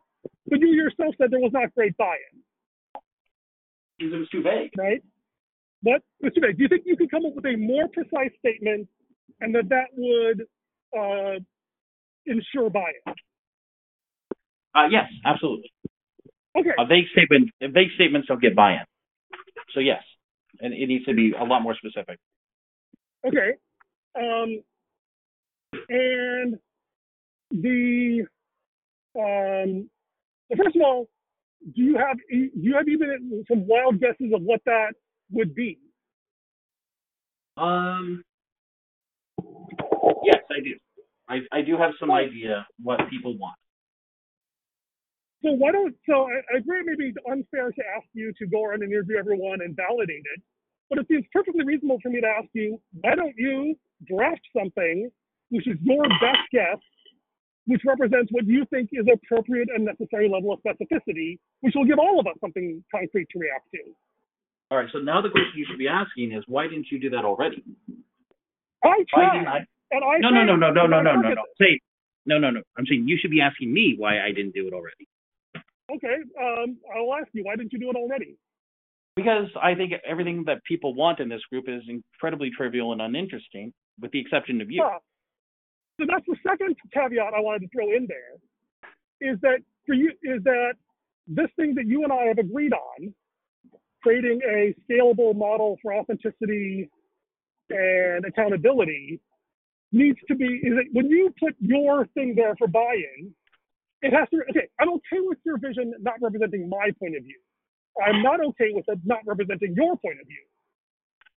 But 0.48 0.60
you 0.60 0.68
yourself 0.68 1.14
said 1.18 1.30
there 1.30 1.40
was 1.40 1.52
not 1.52 1.74
great 1.74 1.96
buy-in. 1.96 2.40
Because 3.98 4.14
it 4.14 4.18
was 4.18 4.28
too 4.28 4.42
vague. 4.42 4.70
right? 4.78 5.02
But 5.82 6.02
Mr. 6.24 6.40
Big, 6.40 6.56
do 6.56 6.62
you 6.62 6.68
think 6.68 6.82
you 6.86 6.96
could 6.96 7.10
come 7.10 7.26
up 7.26 7.34
with 7.34 7.44
a 7.46 7.56
more 7.56 7.88
precise 7.88 8.32
statement 8.38 8.88
and 9.40 9.54
that 9.54 9.68
that 9.68 9.88
would 9.96 10.46
uh, 10.96 11.38
ensure 12.26 12.70
buy-in? 12.70 13.14
Uh, 14.74 14.88
yes, 14.90 15.04
absolutely. 15.24 15.70
Okay, 16.58 16.70
A 16.78 16.86
vague 16.86 17.04
statement, 17.12 17.50
vague 17.60 17.88
statements 17.96 18.28
don't 18.28 18.40
get 18.40 18.54
buy-in. 18.56 18.84
So 19.74 19.80
yes, 19.80 20.02
and 20.60 20.72
it 20.72 20.86
needs 20.86 21.04
to 21.04 21.14
be 21.14 21.32
a 21.38 21.44
lot 21.44 21.60
more 21.62 21.74
specific. 21.74 22.18
okay. 23.26 23.52
Um, 24.18 24.62
and 25.90 26.58
the 27.50 28.26
um, 29.18 29.90
so 30.50 30.56
first 30.62 30.76
of 30.76 30.82
all, 30.82 31.08
do 31.74 31.82
you 31.82 31.98
have 31.98 32.16
do 32.30 32.50
you 32.54 32.74
have 32.74 32.88
even 32.88 33.44
some 33.48 33.66
wild 33.66 34.00
guesses 34.00 34.32
of 34.34 34.42
what 34.42 34.60
that 34.64 34.92
would 35.32 35.54
be? 35.54 35.78
Um, 37.56 38.22
yes, 40.24 40.42
I 40.50 40.60
do. 40.62 40.74
I, 41.28 41.58
I 41.58 41.62
do 41.62 41.76
have 41.76 41.92
some 41.98 42.10
idea 42.10 42.66
what 42.82 43.00
people 43.10 43.36
want. 43.36 43.56
So 45.46 45.52
why 45.52 45.70
don't 45.70 45.94
so 46.10 46.26
I, 46.26 46.42
I 46.52 46.58
agree 46.58 46.80
it 46.80 46.86
may 46.86 46.96
be 46.98 47.14
unfair 47.30 47.70
to 47.70 47.82
ask 47.94 48.06
you 48.14 48.32
to 48.38 48.46
go 48.46 48.64
around 48.64 48.82
and 48.82 48.90
interview 48.90 49.16
everyone 49.16 49.60
and 49.62 49.76
validate 49.76 50.26
it, 50.34 50.42
but 50.90 50.98
it 50.98 51.06
seems 51.06 51.24
perfectly 51.32 51.64
reasonable 51.64 51.98
for 52.02 52.10
me 52.10 52.20
to 52.20 52.26
ask 52.26 52.48
you, 52.52 52.80
why 53.00 53.14
don't 53.14 53.34
you 53.38 53.76
draft 54.10 54.42
something 54.50 55.08
which 55.50 55.68
is 55.68 55.78
your 55.82 56.02
best 56.18 56.42
guess, 56.50 56.82
which 57.66 57.82
represents 57.86 58.32
what 58.32 58.44
you 58.44 58.66
think 58.74 58.90
is 58.90 59.06
appropriate 59.06 59.68
and 59.72 59.84
necessary 59.84 60.28
level 60.28 60.52
of 60.52 60.58
specificity, 60.66 61.38
which 61.60 61.74
will 61.76 61.84
give 61.86 62.00
all 62.00 62.18
of 62.18 62.26
us 62.26 62.34
something 62.40 62.82
concrete 62.90 63.28
to 63.30 63.38
react 63.38 63.70
to. 63.70 63.78
All 64.72 64.78
right, 64.78 64.88
so 64.92 64.98
now 64.98 65.22
the 65.22 65.30
question 65.30 65.54
you 65.54 65.66
should 65.70 65.78
be 65.78 65.86
asking 65.86 66.32
is, 66.32 66.42
why 66.48 66.66
didn't 66.66 66.90
you 66.90 66.98
do 66.98 67.10
that 67.10 67.24
already? 67.24 67.62
I 68.82 69.04
tried, 69.14 69.46
I? 69.46 69.62
and 69.92 70.02
I 70.02 70.18
No, 70.18 70.30
no, 70.30 70.42
no, 70.42 70.56
no, 70.56 70.72
no, 70.72 70.86
no, 70.86 71.00
no, 71.02 71.14
no, 71.14 71.28
no. 71.28 71.42
Say, 71.60 71.78
no, 72.26 72.38
no, 72.38 72.50
no. 72.50 72.62
I'm 72.76 72.84
saying 72.86 73.06
you 73.06 73.16
should 73.16 73.30
be 73.30 73.40
asking 73.40 73.72
me 73.72 73.94
why 73.96 74.18
I 74.18 74.32
didn't 74.32 74.52
do 74.52 74.66
it 74.66 74.72
already. 74.72 75.06
Okay, 75.94 76.16
um, 76.40 76.76
I'll 76.94 77.14
ask 77.14 77.28
you, 77.32 77.44
why 77.44 77.56
didn't 77.56 77.72
you 77.72 77.78
do 77.78 77.90
it 77.90 77.96
already? 77.96 78.36
Because 79.14 79.48
I 79.62 79.74
think 79.74 79.92
everything 80.06 80.44
that 80.46 80.62
people 80.64 80.94
want 80.94 81.20
in 81.20 81.28
this 81.28 81.40
group 81.50 81.64
is 81.68 81.82
incredibly 81.88 82.50
trivial 82.50 82.92
and 82.92 83.00
uninteresting, 83.00 83.72
with 84.00 84.10
the 84.10 84.20
exception 84.20 84.60
of 84.60 84.70
you. 84.70 84.82
Huh. 84.84 84.98
So 86.00 86.06
that's 86.08 86.26
the 86.26 86.36
second 86.46 86.76
caveat 86.92 87.32
I 87.34 87.40
wanted 87.40 87.62
to 87.62 87.68
throw 87.68 87.96
in 87.96 88.06
there, 88.06 89.32
is 89.32 89.40
that 89.40 89.58
for 89.86 89.94
you 89.94 90.10
is 90.22 90.42
that 90.44 90.74
this 91.26 91.48
thing 91.56 91.74
that 91.76 91.86
you 91.86 92.04
and 92.04 92.12
I 92.12 92.24
have 92.24 92.38
agreed 92.38 92.72
on, 92.72 93.14
creating 94.02 94.40
a 94.46 94.74
scalable 94.84 95.34
model 95.34 95.78
for 95.80 95.94
authenticity 95.94 96.90
and 97.70 98.24
accountability, 98.24 99.20
needs 99.92 100.18
to 100.28 100.34
be 100.34 100.44
is 100.44 100.74
it 100.78 100.86
when 100.92 101.06
you 101.06 101.32
put 101.40 101.54
your 101.60 102.06
thing 102.08 102.34
there 102.36 102.54
for 102.56 102.68
buy-in, 102.68 103.34
it 104.02 104.12
has 104.12 104.28
to. 104.30 104.40
Okay, 104.50 104.68
I'm 104.80 104.90
okay 104.90 105.20
with 105.20 105.38
your 105.44 105.58
vision 105.58 105.94
not 106.00 106.14
representing 106.20 106.68
my 106.68 106.90
point 106.98 107.16
of 107.16 107.22
view. 107.22 107.38
I'm 108.04 108.22
not 108.22 108.44
okay 108.44 108.70
with 108.72 108.84
it 108.88 108.98
not 109.04 109.20
representing 109.26 109.74
your 109.74 109.96
point 109.96 110.20
of 110.20 110.26
view. 110.26 110.44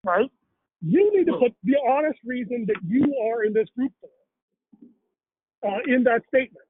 Right? 0.04 0.30
You 0.82 1.12
need 1.16 1.26
to 1.26 1.38
put 1.38 1.54
the 1.64 1.76
honest 1.88 2.20
reason 2.26 2.66
that 2.68 2.78
you 2.88 3.04
are 3.32 3.44
in 3.44 3.54
this 3.54 3.68
group 3.76 3.92
for 4.02 4.10
uh, 5.68 5.80
in 5.88 6.04
that 6.04 6.22
statement. 6.28 6.66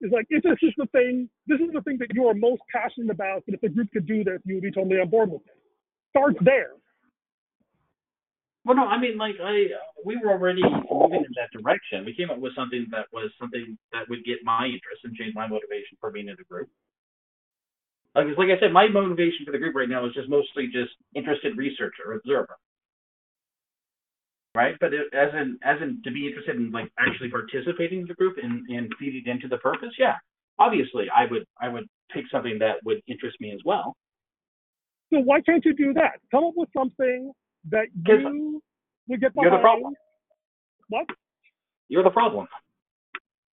It's 0.00 0.12
like 0.12 0.26
if 0.30 0.42
this 0.42 0.58
is 0.62 0.72
the 0.76 0.86
thing, 0.86 1.28
this 1.46 1.60
is 1.60 1.70
the 1.72 1.80
thing 1.82 1.96
that 2.00 2.08
you 2.12 2.26
are 2.26 2.34
most 2.34 2.62
passionate 2.74 3.10
about, 3.10 3.44
and 3.46 3.54
if 3.54 3.60
the 3.60 3.68
group 3.68 3.88
could 3.92 4.06
do 4.06 4.24
this, 4.24 4.40
you 4.44 4.56
would 4.56 4.64
be 4.64 4.72
totally 4.72 5.00
on 5.00 5.08
board 5.08 5.30
with 5.30 5.42
it. 5.42 5.56
Starts 6.10 6.38
there. 6.42 6.70
Well, 8.64 8.76
no, 8.76 8.86
I 8.86 8.98
mean, 9.00 9.18
like 9.18 9.36
I, 9.42 9.74
uh, 9.74 9.90
we 10.04 10.16
were 10.18 10.30
already 10.30 10.62
moving 10.62 11.24
in 11.24 11.34
that 11.34 11.50
direction. 11.52 12.04
We 12.04 12.14
came 12.14 12.30
up 12.30 12.38
with 12.38 12.54
something 12.54 12.86
that 12.92 13.06
was 13.12 13.30
something 13.40 13.76
that 13.92 14.08
would 14.08 14.24
get 14.24 14.38
my 14.44 14.66
interest 14.66 15.02
and 15.04 15.14
change 15.16 15.34
my 15.34 15.48
motivation 15.48 15.98
for 16.00 16.10
being 16.12 16.28
in 16.28 16.36
the 16.38 16.44
group. 16.44 16.68
Like, 18.14 18.26
like 18.38 18.50
I 18.54 18.60
said, 18.60 18.72
my 18.72 18.88
motivation 18.88 19.46
for 19.46 19.52
the 19.52 19.58
group 19.58 19.74
right 19.74 19.88
now 19.88 20.06
is 20.06 20.14
just 20.14 20.28
mostly 20.28 20.66
just 20.66 20.92
interested 21.14 21.56
researcher 21.56 22.12
observer, 22.14 22.56
right? 24.54 24.76
But 24.80 24.94
it, 24.94 25.12
as 25.14 25.30
in, 25.34 25.58
as 25.64 25.80
in 25.82 26.02
to 26.04 26.10
be 26.12 26.26
interested 26.28 26.56
in 26.56 26.70
like 26.72 26.90
actually 26.98 27.30
participating 27.30 28.00
in 28.02 28.06
the 28.06 28.14
group 28.14 28.36
and 28.42 28.64
and 28.68 28.92
feeding 28.98 29.24
into 29.26 29.48
the 29.48 29.58
purpose, 29.58 29.94
yeah. 29.98 30.16
Obviously, 30.58 31.06
I 31.14 31.26
would 31.30 31.46
I 31.60 31.68
would 31.68 31.86
pick 32.12 32.24
something 32.30 32.58
that 32.60 32.76
would 32.84 33.00
interest 33.08 33.36
me 33.40 33.52
as 33.52 33.60
well. 33.64 33.96
So 35.12 35.20
why 35.20 35.40
can't 35.42 35.64
you 35.64 35.74
do 35.74 35.92
that? 35.94 36.20
Come 36.30 36.44
up 36.44 36.54
with 36.56 36.68
something 36.76 37.32
that 37.70 37.86
you 38.06 38.62
would 39.08 39.20
get 39.20 39.34
behind. 39.34 39.50
You're 39.50 39.58
the 39.58 39.62
problem. 39.62 39.94
What? 40.88 41.06
You're 41.88 42.02
the 42.02 42.10
problem. 42.10 42.46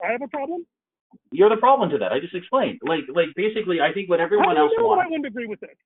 I 0.03 0.11
have 0.11 0.21
a 0.21 0.27
problem. 0.27 0.65
You're 1.31 1.49
the 1.49 1.57
problem 1.57 1.89
to 1.89 1.97
that. 1.99 2.11
I 2.11 2.19
just 2.19 2.35
explained. 2.35 2.79
Like, 2.83 3.05
like 3.13 3.29
basically, 3.35 3.81
I 3.81 3.93
think 3.93 4.09
what 4.09 4.19
everyone 4.19 4.57
else 4.57 4.71
wants. 4.77 5.03
I 5.05 5.09
wouldn't 5.09 5.25
agree 5.25 5.47
with 5.47 5.63
it? 5.63 5.77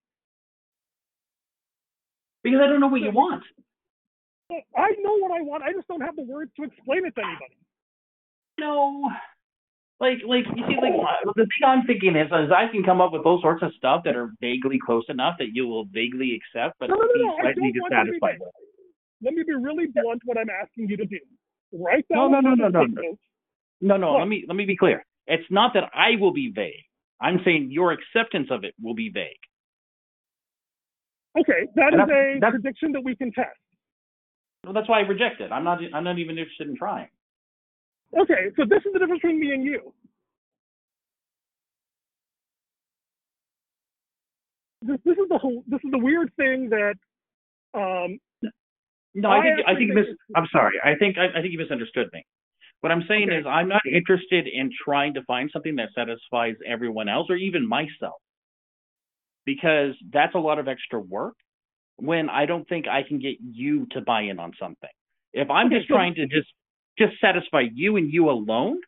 Because 2.43 2.59
I 2.63 2.67
don't 2.67 2.80
know 2.80 2.88
what 2.88 3.01
you 3.01 3.11
want. 3.11 3.43
I 4.51 4.95
know 5.01 5.17
what 5.20 5.32
I 5.32 5.41
want. 5.41 5.63
I 5.63 5.74
just 5.74 5.88
don't 5.88 6.01
have 6.01 6.15
the 6.15 6.24
words 6.24 6.51
to 6.55 6.63
explain 6.63 7.05
it 7.05 7.13
to 7.15 7.22
anybody. 7.22 7.57
No. 8.59 9.11
Like, 10.00 10.20
like 10.26 10.45
you 10.56 10.64
see, 10.68 10.78
like 10.80 10.93
the 11.36 11.43
thing 11.43 11.68
I'm 11.68 11.86
thinking 11.86 12.16
is, 12.16 12.28
is 12.28 12.52
I 12.56 12.72
can 12.72 12.84
come 12.84 13.02
up 13.02 13.12
with 13.12 13.24
those 13.26 13.41
sorts 13.41 13.62
of 13.64 13.74
stuff 13.78 14.04
that 14.06 14.16
are 14.16 14.32
vaguely 14.39 14.80
close 14.80 15.04
enough 15.10 15.36
that 15.39 15.50
you 15.54 15.68
will 15.68 15.86
vaguely 15.91 16.39
accept, 16.39 16.80
but 16.80 16.89
No, 16.89 16.95
no, 16.95 17.02
no, 17.04 17.26
no. 17.26 17.36
Slightly 17.41 17.74
don't 17.74 17.82
want 17.82 17.93
you 17.93 18.06
to 18.06 18.12
be 18.12 18.16
dissatisfied. 18.16 18.38
Let 19.22 19.34
me 19.34 19.43
be 19.45 19.54
really 19.56 19.88
blunt. 19.93 20.22
What 20.24 20.38
I'm 20.38 20.50
asking 20.50 20.88
you 20.88 20.95
to 20.97 21.06
do. 21.06 21.20
Write 21.74 22.06
No, 22.10 22.30
no, 22.30 22.39
no, 22.39 22.56
no, 22.56 22.70
no, 22.70 22.86
statement. 22.86 23.20
No, 23.82 23.97
no. 23.97 24.14
Let 24.14 24.28
me 24.30 24.45
let 24.47 24.56
me 24.56 24.64
be 24.66 24.78
clear. 24.78 25.06
It's 25.28 25.43
not 25.52 25.74
that 25.74 25.89
I 25.93 26.16
will 26.20 26.32
be 26.34 26.50
vague. 26.56 26.86
I'm 27.22 27.41
saying 27.43 27.68
your 27.70 27.91
acceptance 27.91 28.47
of 28.52 28.64
it 28.64 28.74
will 28.82 28.95
be 28.95 29.10
vague. 29.10 29.36
Okay, 31.38 31.68
that 31.76 31.93
And 31.93 32.02
is 32.04 32.08
that's- 32.08 32.38
a 32.38 32.39
that's- 32.39 32.52
prediction 32.62 32.93
that 32.93 33.02
we 33.04 33.16
can 33.18 33.32
test. 33.34 33.60
Well, 34.64 34.74
that's 34.74 34.88
why 34.89 35.00
I 35.00 35.02
reject 35.02 35.41
it. 35.41 35.52
I'm 35.52 35.64
not. 35.66 35.80
I'm 35.93 36.04
not 36.06 36.20
even 36.20 36.38
interested 36.38 36.68
in 36.70 36.76
trying. 36.78 37.10
Okay, 38.18 38.49
so 38.55 38.64
this 38.68 38.80
is 38.86 38.93
the 38.93 38.99
difference 38.99 39.22
between 39.22 39.39
me 39.39 39.51
and 39.53 39.64
you. 39.64 39.93
This, 44.82 44.97
this 45.05 45.18
is 45.18 45.28
the 45.30 45.38
whole. 45.38 45.64
This 45.68 45.80
is 45.84 45.91
the 45.91 45.97
weird 45.99 46.32
thing 46.38 46.70
that. 46.70 46.95
Um, 47.74 48.20
No, 49.14 49.30
I 49.30 49.38
I 49.39 49.41
think 49.43 49.68
I 49.68 49.76
think 49.76 49.93
mis- 49.93 50.18
I'm 50.36 50.47
sorry. 50.51 50.76
I 50.84 50.95
think 50.95 51.18
I, 51.18 51.28
I 51.38 51.41
think 51.41 51.51
you 51.53 51.60
misunderstood 51.60 52.07
me. 52.14 52.24
What 52.82 52.91
I'm 52.91 53.03
saying 53.07 53.30
Okay. 53.30 53.38
is 53.39 53.45
I'm 53.45 53.68
not 53.68 53.82
interested 53.86 54.47
in 54.47 54.72
trying 54.86 55.14
to 55.16 55.24
find 55.24 55.49
something 55.51 55.76
that 55.76 55.89
satisfies 55.93 56.55
everyone 56.66 57.10
else 57.10 57.28
or 57.30 57.36
even 57.36 57.68
myself. 57.68 58.22
Because 59.45 59.93
that's 60.14 60.36
a 60.36 60.39
lot 60.39 60.60
of 60.60 60.68
extra 60.68 60.99
work 60.99 61.36
when 61.97 62.30
I 62.30 62.45
don't 62.45 62.68
think 62.70 62.88
I 62.88 63.03
can 63.03 63.20
get 63.20 63.36
you 63.41 63.86
to 63.91 64.01
buy 64.01 64.22
in 64.22 64.39
on 64.39 64.53
something. 64.60 64.89
If 65.34 65.49
I'm 65.49 65.68
Okay, 65.68 65.78
just 65.78 65.88
so- 65.89 65.95
trying 65.95 66.16
to 66.16 66.26
just 66.28 66.47
just 67.00 67.20
satisfy 67.22 67.64
you 67.74 67.95
and 67.97 68.12
you 68.12 68.30
alone, 68.30 68.80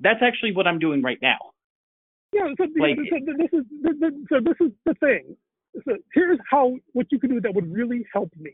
that's 0.00 0.20
actually 0.22 0.52
what 0.52 0.66
I'm 0.66 0.78
doing 0.78 1.02
right 1.02 1.18
now. 1.20 1.38
yeah. 2.32 2.48
So, 2.56 2.66
Like- 2.76 2.96
so 2.96 3.32
this 3.36 3.52
is 3.52 3.64
so 4.28 4.40
this 4.40 4.56
is 4.60 4.72
the 4.86 4.94
thing. 4.94 5.36
So 5.84 5.96
here's 6.14 6.38
how 6.50 6.76
what 6.92 7.06
you 7.12 7.18
can 7.20 7.30
do 7.30 7.40
that 7.42 7.54
would 7.54 7.70
really 7.72 8.04
help 8.12 8.30
me, 8.36 8.52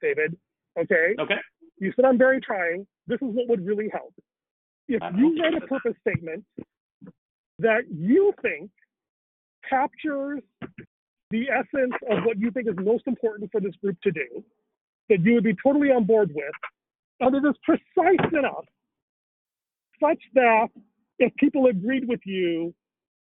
David. 0.00 0.36
Okay. 0.78 1.14
Okay? 1.18 1.40
You 1.78 1.92
said 1.96 2.04
I'm 2.04 2.18
very 2.18 2.40
trying. 2.40 2.86
This 3.06 3.16
is 3.16 3.28
what 3.34 3.48
would 3.48 3.66
really 3.66 3.88
help. 3.92 4.14
If 4.88 5.02
you 5.16 5.42
write 5.42 5.54
a 5.54 5.66
purpose 5.66 5.94
statement 6.00 6.44
that 7.58 7.82
you 7.90 8.32
think 8.40 8.70
captures 9.68 10.40
the 11.30 11.48
essence 11.50 11.94
of 12.10 12.24
what 12.24 12.38
you 12.38 12.50
think 12.52 12.68
is 12.68 12.74
most 12.78 13.06
important 13.06 13.50
for 13.50 13.60
this 13.60 13.74
group 13.82 14.00
to 14.02 14.12
do, 14.12 14.44
that 15.08 15.20
you 15.22 15.34
would 15.34 15.44
be 15.44 15.56
totally 15.62 15.90
on 15.90 16.04
board 16.04 16.30
with, 16.34 16.54
and 17.20 17.34
it 17.34 17.44
is 17.48 17.54
precise 17.62 18.32
enough 18.32 18.64
such 20.00 20.18
that 20.34 20.68
if 21.18 21.34
people 21.36 21.66
agreed 21.66 22.06
with 22.06 22.20
you, 22.24 22.74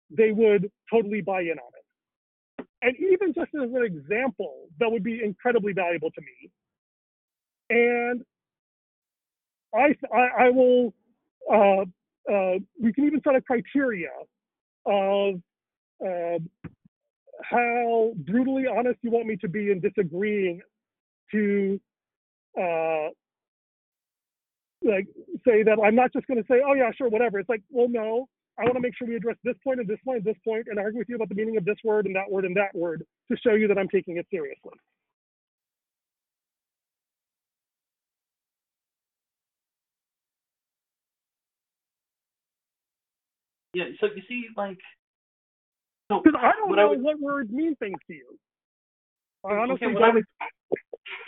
they 0.09 0.31
would 0.31 0.69
totally 0.91 1.21
buy 1.21 1.41
in 1.41 1.57
on 1.59 1.71
it. 1.77 2.67
And 2.81 2.95
even 2.97 3.33
just 3.33 3.49
as 3.55 3.69
an 3.73 3.83
example, 3.83 4.67
that 4.79 4.91
would 4.91 5.03
be 5.03 5.21
incredibly 5.23 5.73
valuable 5.73 6.11
to 6.11 6.21
me. 6.21 6.51
And 7.69 8.23
I, 9.73 9.95
I, 10.13 10.45
I 10.45 10.49
will, 10.49 10.93
uh, 11.51 11.85
uh, 12.31 12.59
we 12.81 12.93
can 12.93 13.05
even 13.05 13.21
set 13.23 13.35
a 13.35 13.41
criteria 13.41 14.09
of 14.85 15.35
uh, 16.05 16.39
how 17.43 18.13
brutally 18.17 18.65
honest 18.67 18.99
you 19.01 19.11
want 19.11 19.27
me 19.27 19.37
to 19.37 19.47
be 19.47 19.71
in 19.71 19.79
disagreeing 19.79 20.61
to, 21.31 21.79
uh, 22.59 23.09
like, 24.85 25.07
say 25.45 25.63
that 25.63 25.77
I'm 25.83 25.95
not 25.95 26.13
just 26.13 26.27
going 26.27 26.41
to 26.41 26.47
say, 26.47 26.61
oh, 26.65 26.73
yeah, 26.73 26.91
sure, 26.97 27.09
whatever. 27.09 27.39
It's 27.39 27.49
like, 27.49 27.63
well, 27.69 27.87
no, 27.89 28.27
I 28.59 28.63
want 28.63 28.75
to 28.75 28.81
make 28.81 28.95
sure 28.97 29.07
we 29.07 29.15
address 29.15 29.37
this 29.43 29.55
point 29.63 29.79
and 29.79 29.87
this 29.87 29.99
point 30.05 30.17
and 30.19 30.25
this 30.25 30.41
point 30.45 30.67
and 30.69 30.79
argue 30.79 30.99
with 30.99 31.09
you 31.09 31.15
about 31.15 31.29
the 31.29 31.35
meaning 31.35 31.57
of 31.57 31.65
this 31.65 31.77
word 31.83 32.05
and 32.05 32.15
that 32.15 32.29
word 32.29 32.45
and 32.45 32.55
that 32.57 32.73
word 32.75 33.03
to 33.31 33.37
show 33.37 33.53
you 33.55 33.67
that 33.67 33.77
I'm 33.77 33.89
taking 33.89 34.17
it 34.17 34.27
seriously. 34.31 34.73
Yeah. 43.73 43.85
So 43.99 44.07
you 44.15 44.21
see, 44.27 44.45
like, 44.55 44.77
Because 46.09 46.33
I 46.39 46.51
don't 46.51 46.69
what 46.69 46.79
I 46.79 46.83
know 46.83 46.89
would- 46.89 47.01
what 47.01 47.19
words 47.19 47.51
mean 47.51 47.75
things 47.77 47.97
to 48.07 48.13
you. 48.13 48.37
I 49.45 49.55
honestly 49.55 49.87
okay, 49.87 49.93
what 49.93 50.03
I 50.03 50.05
don't. 50.07 50.15
would 50.15 50.25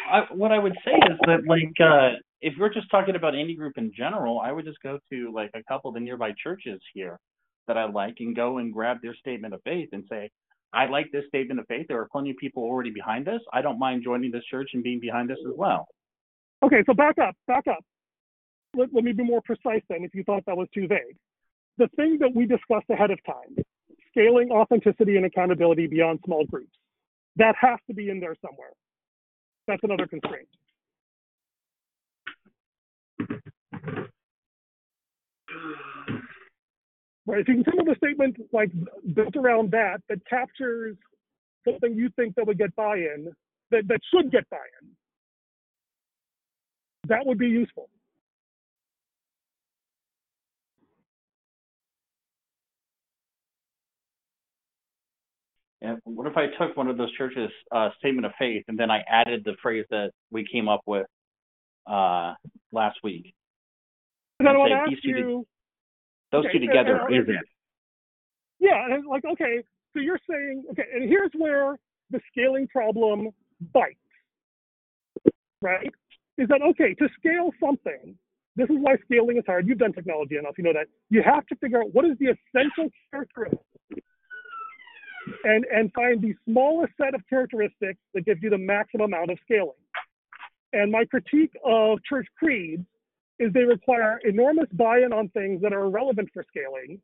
I, 0.10 0.20
what 0.34 0.52
I 0.52 0.60
would 0.60 0.76
say 0.86 0.92
is 0.94 1.18
that 1.26 1.46
like 1.48 1.74
uh, 1.82 2.18
if 2.42 2.54
we're 2.60 2.74
just 2.74 2.90
talking 2.92 3.16
about 3.16 3.36
any 3.36 3.56
group 3.56 3.78
in 3.78 3.92
general, 3.96 4.40
I 4.40 4.52
would 4.52 4.66
just 4.66 4.82
go 4.84 5.00
to 5.12 5.32
like 5.34 5.52
a 5.56 5.64
couple 5.64 5.90
of 5.90 5.96
the 5.96 6.00
nearby 6.00 6.32
churches 6.42 6.82
here 6.94 7.20
that 7.68 7.78
I 7.78 7.86
like 7.90 8.16
and 8.20 8.36
go 8.36 8.58
and 8.60 8.74
grab 8.74 8.98
their 9.02 9.16
statement 9.16 9.54
of 9.54 9.62
faith 9.64 9.90
and 9.92 10.04
say, 10.10 10.30
I 10.74 10.88
like 10.88 11.12
this 11.12 11.24
statement 11.30 11.60
of 11.60 11.68
faith. 11.68 11.86
There 11.88 12.00
are 12.00 12.08
plenty 12.12 12.32
of 12.32 12.38
people 12.38 12.64
already 12.64 12.92
behind 12.92 13.26
this. 13.26 13.42
I 13.54 13.62
don't 13.62 13.80
mind 13.80 14.04
joining 14.04 14.32
this 14.32 14.44
church 14.52 14.72
and 14.74 14.84
being 14.84 15.00
behind 15.00 15.30
this 15.30 15.40
as 15.48 15.54
well. 15.56 15.88
Okay, 16.64 16.84
so 16.86 16.94
back 16.94 17.18
up, 17.18 17.36
back 17.48 17.68
up. 17.68 17.84
Let, 18.76 18.94
let 18.94 19.04
me 19.04 19.14
be 19.14 19.24
more 19.24 19.42
precise 19.42 19.82
then 19.90 20.04
if 20.04 20.14
you 20.14 20.24
thought 20.24 20.44
that 20.46 20.58
was 20.58 20.68
too 20.74 20.88
vague. 20.88 21.16
The 21.78 21.88
thing 21.96 22.18
that 22.20 22.34
we 22.36 22.46
discussed 22.46 22.90
ahead 22.90 23.12
of 23.12 23.20
time, 23.26 23.64
scaling 24.12 24.52
authenticity 24.52 25.18
and 25.18 25.26
accountability 25.26 25.88
beyond 25.88 26.20
small 26.26 26.46
groups, 26.46 26.76
that 27.38 27.56
has 27.60 27.80
to 27.88 27.94
be 27.94 28.10
in 28.10 28.20
there 28.20 28.36
somewhere. 28.46 28.72
That's 29.68 29.84
another 29.84 30.08
constraint. 30.08 30.48
Right, 37.28 37.40
if 37.40 37.48
you 37.48 37.56
can 37.56 37.64
come 37.64 37.80
up 37.80 37.88
with 37.88 37.98
a 37.98 37.98
statement 37.98 38.38
like 38.54 38.72
built 39.16 39.36
around 39.36 39.72
that, 39.72 39.98
that 40.10 40.20
captures 40.30 40.96
something 41.68 41.96
you 41.96 42.10
think 42.16 42.36
that 42.36 42.46
would 42.46 42.60
get 42.60 42.76
buy-in, 42.76 43.34
that, 43.72 43.88
that 43.88 44.00
should 44.14 44.32
get 44.32 44.48
buy-in, 44.52 44.90
that 47.08 47.26
would 47.26 47.40
be 47.40 47.48
useful. 47.48 47.90
And 55.82 56.00
what 56.04 56.28
if 56.28 56.38
I 56.38 56.48
took 56.60 56.76
one 56.78 56.88
of 56.88 56.98
those 56.98 57.12
churches' 57.16 57.52
uh, 57.72 57.90
statement 58.00 58.26
of 58.26 58.32
faith 58.40 58.64
and 58.68 58.78
then 58.78 58.90
I 58.90 59.04
added 59.08 59.44
the 59.46 59.56
phrase 59.62 59.86
that 59.92 60.12
we 60.32 60.48
came 60.52 60.68
up 60.68 60.82
with 60.86 61.06
uh, 61.88 62.34
last 62.72 62.98
week? 63.04 63.34
And 64.40 64.48
I 64.50 64.58
want 64.58 64.72
to 64.72 64.76
ask 64.76 64.90
these 64.90 65.02
two 65.02 65.14
to- 65.14 65.20
you, 65.20 65.48
Those 66.32 66.46
Okay, 66.46 66.60
two 66.60 66.66
together 66.68 66.98
and- 67.08 67.30
it. 67.30 67.46
yeah, 68.60 68.86
and 68.94 69.06
like, 69.06 69.24
okay, 69.26 69.64
so 69.94 70.00
you're 70.00 70.20
saying, 70.30 70.66
okay, 70.72 70.86
and 70.94 71.08
here's 71.08 71.32
where 71.36 71.78
the 72.10 72.20
scaling 72.32 72.68
problem 72.68 73.30
bites, 73.74 73.98
right? 75.62 75.94
Is 76.38 76.48
that, 76.50 76.62
okay, 76.62 76.94
to 76.96 77.08
scale 77.18 77.52
something, 77.60 78.18
this 78.58 78.70
is 78.70 78.76
why 78.80 78.98
scaling 79.06 79.38
is 79.38 79.44
hard. 79.46 79.68
You've 79.68 79.78
done 79.78 79.94
technology 79.94 80.36
enough, 80.38 80.58
you 80.58 80.64
know 80.66 80.74
that. 80.74 80.88
You 81.10 81.22
have 81.24 81.46
to 81.48 81.56
figure 81.58 81.82
out 81.82 81.94
what 81.94 82.06
is 82.06 82.18
the 82.20 82.36
essential 82.36 82.90
characteristic 83.12 83.60
and, 85.44 85.66
and 85.74 85.92
find 85.94 86.22
the 86.22 86.34
smallest 86.46 86.94
set 86.98 87.14
of 87.16 87.22
characteristics 87.30 88.00
that 88.14 88.26
gives 88.26 88.44
you 88.44 88.50
the 88.50 88.58
maximum 88.58 89.14
amount 89.14 89.32
of 89.32 89.40
scaling. 89.44 89.72
And 90.76 90.92
my 90.92 91.06
critique 91.06 91.54
of 91.64 92.00
church 92.04 92.28
creeds 92.38 92.84
is 93.40 93.54
they 93.54 93.64
require 93.64 94.20
enormous 94.26 94.68
buy-in 94.74 95.14
on 95.14 95.30
things 95.30 95.62
that 95.62 95.72
are 95.72 95.86
irrelevant 95.86 96.28
for 96.34 96.44
scaling 96.50 97.00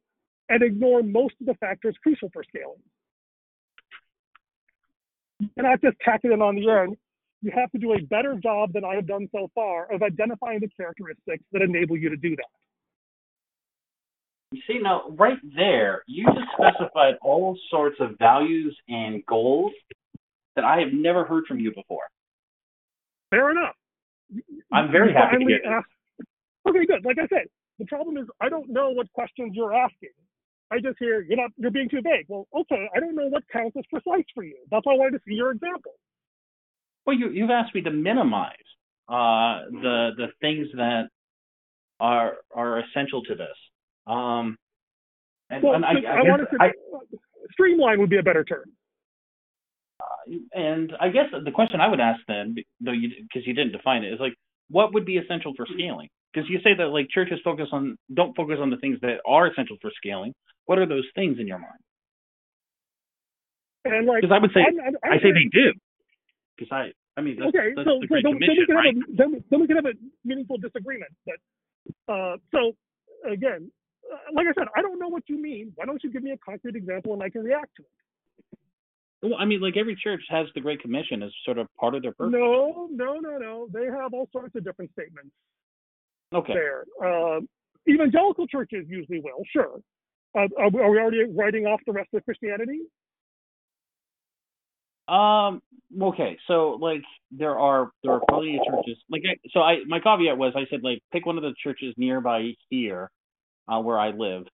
and 0.49 0.61
ignore 0.61 1.01
most 1.01 1.35
of 1.39 1.47
the 1.47 1.53
factors 1.53 1.95
crucial 2.03 2.29
for 2.33 2.43
scaling. 2.43 2.81
You're 5.39 5.69
not 5.69 5.81
just 5.81 5.95
tacking 6.03 6.33
it 6.33 6.41
on 6.41 6.55
the 6.55 6.69
end. 6.69 6.97
You 7.41 7.51
have 7.55 7.71
to 7.71 7.77
do 7.77 7.93
a 7.93 8.01
better 8.01 8.35
job 8.43 8.73
than 8.73 8.83
I 8.83 8.95
have 8.95 9.07
done 9.07 9.29
so 9.31 9.49
far 9.55 9.89
of 9.91 10.03
identifying 10.03 10.59
the 10.59 10.67
characteristics 10.75 11.43
that 11.53 11.61
enable 11.61 11.95
you 11.95 12.09
to 12.09 12.17
do 12.17 12.35
that. 12.35 12.45
You 14.51 14.61
see, 14.67 14.79
now 14.79 15.03
right 15.11 15.39
there, 15.55 16.03
you 16.07 16.25
just 16.25 16.47
specified 16.57 17.13
all 17.21 17.57
sorts 17.69 17.95
of 18.01 18.17
values 18.19 18.77
and 18.89 19.25
goals 19.27 19.71
that 20.57 20.65
I 20.65 20.81
have 20.81 20.91
never 20.91 21.23
heard 21.23 21.45
from 21.47 21.59
you 21.59 21.73
before. 21.73 22.03
Fair 23.31 23.49
enough. 23.51 23.75
I'm 24.71 24.91
very 24.91 25.13
happy 25.13 25.37
to 25.39 25.45
get 25.45 25.65
asked- 25.65 25.87
Okay, 26.67 26.85
good. 26.85 27.03
Like 27.03 27.17
I 27.17 27.27
said, 27.27 27.47
the 27.79 27.85
problem 27.85 28.17
is 28.17 28.27
I 28.39 28.49
don't 28.49 28.69
know 28.69 28.91
what 28.91 29.11
questions 29.13 29.53
you're 29.55 29.73
asking. 29.73 30.09
I 30.69 30.79
just 30.79 30.97
hear 30.99 31.21
you're 31.21 31.37
not 31.37 31.51
you're 31.57 31.71
being 31.71 31.89
too 31.89 32.01
vague. 32.01 32.25
Well, 32.29 32.47
okay, 32.53 32.87
I 32.95 32.99
don't 32.99 33.15
know 33.15 33.27
what 33.27 33.43
counts 33.51 33.75
as 33.77 33.83
precise 33.89 34.25
for 34.35 34.43
you. 34.43 34.55
That's 34.69 34.85
why 34.85 34.93
I 34.93 34.97
wanted 34.97 35.17
to 35.17 35.19
see 35.27 35.33
your 35.33 35.51
example. 35.51 35.93
Well, 37.05 37.17
you, 37.17 37.29
you've 37.29 37.49
asked 37.49 37.73
me 37.73 37.81
to 37.81 37.91
minimize 37.91 38.55
uh, 39.09 39.65
the 39.71 40.11
the 40.17 40.27
things 40.39 40.67
that 40.75 41.09
are 41.99 42.37
are 42.53 42.79
essential 42.79 43.23
to 43.23 43.35
this. 43.35 43.57
Um, 44.07 44.57
and, 45.49 45.63
Well, 45.63 45.73
and 45.73 45.85
I, 45.85 45.93
I 45.93 46.19
I 46.19 46.21
wanted 46.21 46.45
to 46.51 46.57
I, 46.59 46.71
streamline 47.51 47.99
would 47.99 48.09
be 48.09 48.17
a 48.17 48.23
better 48.23 48.43
term. 48.43 48.65
And 50.53 50.93
I 50.99 51.09
guess 51.09 51.25
the 51.31 51.51
question 51.51 51.81
I 51.81 51.87
would 51.87 51.99
ask 51.99 52.19
then, 52.27 52.55
though 52.79 52.91
you 52.91 53.09
because 53.21 53.45
you 53.47 53.53
didn't 53.53 53.71
define 53.73 54.03
it, 54.03 54.13
is 54.13 54.19
like, 54.19 54.33
what 54.69 54.93
would 54.93 55.05
be 55.05 55.17
essential 55.17 55.53
for 55.55 55.65
scaling? 55.73 56.09
Because 56.33 56.49
you 56.49 56.59
say 56.63 56.73
that 56.77 56.87
like 56.87 57.09
churches 57.09 57.39
focus 57.43 57.67
on 57.71 57.97
don't 58.13 58.35
focus 58.35 58.57
on 58.61 58.69
the 58.69 58.77
things 58.77 58.97
that 59.01 59.17
are 59.25 59.47
essential 59.47 59.77
for 59.81 59.91
scaling. 59.97 60.33
What 60.65 60.79
are 60.79 60.85
those 60.85 61.05
things 61.15 61.39
in 61.39 61.47
your 61.47 61.59
mind? 61.59 61.81
And 63.85 64.05
like 64.07 64.21
Because 64.21 64.35
I 64.35 64.39
would 64.39 64.51
say 64.53 64.61
I'm, 64.61 64.79
I'm, 64.79 64.95
I 65.11 65.17
say 65.17 65.31
they 65.31 65.49
do. 65.51 65.73
Because 66.55 66.71
I 66.71 66.91
I 67.17 67.21
mean 67.21 67.37
that's, 67.39 67.49
okay, 67.49 67.73
that's 67.75 67.87
so, 67.87 67.99
the 67.99 68.05
so 68.05 68.07
Great 68.07 68.23
then, 68.23 68.39
then 68.39 68.39
we 68.39 68.47
Commission, 68.47 68.65
can 68.67 68.75
right? 68.75 68.85
have 68.85 68.95
a 68.95 69.15
then, 69.17 69.31
we- 69.31 69.43
then 69.49 69.59
we 69.61 69.67
can 69.67 69.75
have 69.77 69.85
a 69.85 69.93
meaningful 70.23 70.57
disagreement. 70.57 71.11
But 71.25 72.13
uh, 72.13 72.37
so 72.51 72.73
again, 73.29 73.71
uh, 74.11 74.17
like 74.33 74.47
I 74.47 74.53
said, 74.57 74.67
I 74.75 74.81
don't 74.81 74.99
know 74.99 75.07
what 75.09 75.23
you 75.27 75.41
mean. 75.41 75.73
Why 75.75 75.85
don't 75.85 76.03
you 76.03 76.11
give 76.11 76.23
me 76.23 76.31
a 76.31 76.37
concrete 76.37 76.75
example 76.75 77.13
and 77.13 77.23
I 77.23 77.29
can 77.29 77.43
react 77.43 77.75
to 77.77 77.81
it? 77.83 77.89
Well, 79.21 79.35
I 79.37 79.45
mean, 79.45 79.61
like 79.61 79.77
every 79.77 79.95
church 79.95 80.21
has 80.29 80.47
the 80.55 80.61
Great 80.61 80.81
Commission 80.81 81.21
as 81.21 81.31
sort 81.45 81.57
of 81.59 81.67
part 81.79 81.93
of 81.95 82.01
their 82.01 82.11
purpose. 82.13 82.33
No, 82.33 82.87
no, 82.91 83.19
no, 83.19 83.37
no. 83.37 83.67
They 83.71 83.85
have 83.85 84.13
all 84.13 84.27
sorts 84.31 84.55
of 84.55 84.63
different 84.63 84.91
statements 84.93 85.29
Okay. 86.33 86.53
there. 86.53 86.85
Uh, 87.03 87.41
evangelical 87.87 88.47
churches 88.47 88.85
usually 88.89 89.19
will, 89.19 89.43
sure. 89.51 89.79
Uh, 90.35 90.47
are, 90.57 90.69
we- 90.69 90.79
are 90.81 90.89
we 90.89 90.97
already 90.99 91.23
writing 91.35 91.65
off 91.65 91.81
the 91.85 91.91
rest 91.91 92.09
of 92.13 92.23
Christianity? 92.25 92.79
Um. 95.07 95.61
Okay. 96.01 96.37
So 96.47 96.77
like 96.79 97.01
there 97.31 97.59
are 97.59 97.91
there 98.03 98.13
are 98.13 98.21
plenty 98.29 98.57
of 98.57 98.65
churches. 98.65 98.97
Like 99.09 99.23
I, 99.29 99.35
so, 99.51 99.59
I 99.59 99.79
my 99.85 99.99
caveat 99.99 100.37
was 100.37 100.53
I 100.55 100.65
said 100.69 100.83
like 100.83 101.01
pick 101.11 101.25
one 101.25 101.37
of 101.37 101.43
the 101.43 101.53
churches 101.61 101.93
nearby 101.97 102.53
here, 102.69 103.11
uh, 103.67 103.79
where 103.81 103.99
I 103.99 104.11
live, 104.11 104.45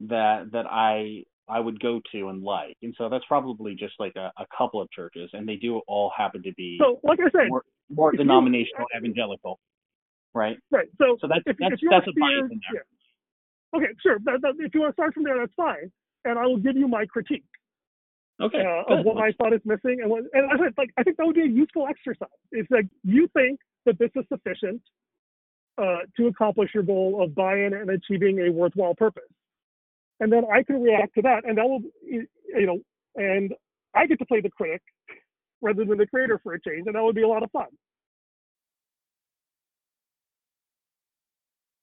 that 0.00 0.52
that 0.52 0.66
I 0.70 1.24
I 1.48 1.60
would 1.60 1.78
go 1.80 2.00
to 2.12 2.28
and 2.28 2.42
like, 2.42 2.76
and 2.82 2.94
so 2.96 3.08
that's 3.08 3.24
probably 3.26 3.74
just 3.74 3.94
like 3.98 4.14
a, 4.16 4.32
a 4.38 4.46
couple 4.56 4.80
of 4.80 4.90
churches, 4.90 5.28
and 5.32 5.46
they 5.48 5.56
do 5.56 5.80
all 5.86 6.10
happen 6.16 6.42
to 6.42 6.52
be 6.54 6.78
So, 6.80 7.00
like 7.04 7.18
I 7.20 7.30
said, 7.30 7.48
more 7.48 7.64
more 7.90 8.10
if 8.14 8.18
you- 8.18 8.24
denominational 8.24 8.86
evangelical, 8.96 9.58
right? 10.34 10.56
right. 10.70 10.88
So, 10.98 11.16
So 11.20 11.28
that's 11.28 11.42
if, 11.46 11.56
that's 11.58 11.74
if 11.74 11.90
that's 11.90 12.06
a 12.08 12.12
bias 12.18 12.50
in 12.50 12.60
there. 12.72 12.84
yeah. 13.74 13.78
Okay, 13.78 13.92
sure. 14.02 14.18
That, 14.24 14.40
that, 14.42 14.54
if 14.58 14.72
you 14.74 14.80
want 14.80 14.92
to 14.92 14.94
start 14.94 15.14
from 15.14 15.24
there, 15.24 15.36
that's 15.38 15.52
fine. 15.56 15.90
And 16.24 16.38
I 16.38 16.46
will 16.46 16.58
give 16.58 16.76
you 16.76 16.88
my 16.88 17.04
critique. 17.06 17.44
Okay. 18.40 18.64
uh, 18.64 18.92
of 18.98 19.04
what 19.04 19.18
I 19.18 19.30
thought 19.38 19.52
is 19.52 19.60
missing, 19.64 19.98
and 20.00 20.10
what, 20.10 20.24
and 20.32 20.46
I 20.50 20.56
said, 20.56 20.74
like, 20.76 20.90
I 20.96 21.04
think 21.04 21.18
that 21.18 21.26
would 21.26 21.36
be 21.36 21.42
a 21.42 21.46
useful 21.46 21.86
exercise. 21.88 22.28
It's 22.50 22.68
like 22.70 22.86
you 23.04 23.28
think 23.32 23.60
that 23.86 23.96
this 23.98 24.10
is 24.16 24.24
sufficient 24.28 24.82
uh, 25.78 25.98
to 26.16 26.26
accomplish 26.26 26.70
your 26.74 26.82
goal 26.82 27.22
of 27.22 27.34
buy-in 27.34 27.74
and 27.74 27.90
achieving 27.90 28.40
a 28.40 28.50
worthwhile 28.50 28.94
purpose, 28.96 29.22
and 30.20 30.32
then 30.32 30.44
I 30.52 30.62
can 30.62 30.82
react 30.82 31.14
to 31.16 31.22
that, 31.22 31.44
and 31.44 31.58
that 31.58 31.68
will, 31.68 31.80
you 32.02 32.26
know, 32.66 32.78
and 33.16 33.52
I 33.94 34.06
get 34.06 34.18
to 34.18 34.26
play 34.26 34.40
the 34.40 34.50
critic 34.50 34.82
rather 35.60 35.84
than 35.84 35.98
the 35.98 36.06
creator 36.06 36.40
for 36.42 36.54
a 36.54 36.60
change, 36.60 36.86
and 36.86 36.94
that 36.94 37.02
would 37.02 37.14
be 37.14 37.22
a 37.22 37.28
lot 37.28 37.42
of 37.42 37.50
fun. 37.50 37.66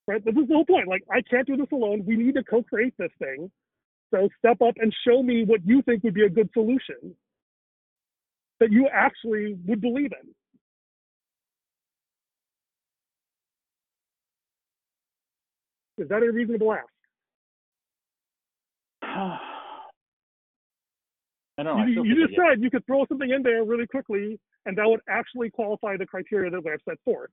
Right? 0.07 0.23
This 0.23 0.35
is 0.35 0.47
the 0.47 0.53
whole 0.53 0.65
point. 0.65 0.87
Like, 0.87 1.03
I 1.11 1.21
can't 1.21 1.47
do 1.47 1.55
this 1.55 1.71
alone. 1.71 2.03
We 2.05 2.15
need 2.17 2.35
to 2.35 2.43
co-create 2.43 2.93
this 2.97 3.11
thing. 3.19 3.49
So 4.13 4.27
step 4.39 4.61
up 4.61 4.75
and 4.77 4.93
show 5.07 5.23
me 5.23 5.45
what 5.45 5.61
you 5.65 5.81
think 5.83 6.03
would 6.03 6.13
be 6.13 6.25
a 6.25 6.29
good 6.29 6.49
solution 6.53 7.15
that 8.59 8.71
you 8.71 8.89
actually 8.91 9.57
would 9.65 9.79
believe 9.79 10.11
in. 10.11 10.33
Is 16.03 16.09
that 16.09 16.23
a 16.23 16.31
reasonable 16.31 16.73
ask? 16.73 17.00
I 21.57 21.63
don't 21.63 21.77
know. 21.77 21.85
You 21.85 22.03
you 22.03 22.27
just 22.27 22.35
said 22.35 22.61
you 22.61 22.69
could 22.69 22.85
throw 22.85 23.05
something 23.07 23.29
in 23.29 23.43
there 23.43 23.63
really 23.63 23.85
quickly, 23.85 24.39
and 24.65 24.77
that 24.77 24.87
would 24.87 25.01
actually 25.09 25.49
qualify 25.49 25.97
the 25.97 26.05
criteria 26.05 26.49
that 26.49 26.57
I've 26.57 26.79
set 26.87 26.97
forth. 27.03 27.29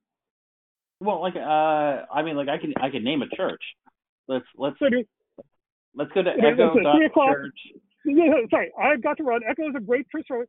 Well, 1.00 1.20
like, 1.20 1.36
uh, 1.36 2.04
I 2.12 2.22
mean, 2.22 2.36
like, 2.36 2.48
I 2.48 2.58
can, 2.58 2.74
I 2.80 2.90
can 2.90 3.04
name 3.04 3.22
a 3.22 3.28
church. 3.36 3.62
Let's, 4.26 4.44
let's, 4.56 4.76
do- 4.80 5.04
let's 5.94 6.10
go 6.12 6.22
to 6.22 6.30
Echo 6.30 6.74
listen, 6.74 6.92
three 6.96 7.06
o'clock. 7.06 7.36
Church. 7.36 8.50
sorry, 8.50 8.72
I've 8.80 9.02
got 9.02 9.16
to 9.18 9.22
run. 9.22 9.40
Echo 9.48 9.68
is 9.68 9.74
a 9.76 9.80
great 9.80 10.06
one. 10.12 10.46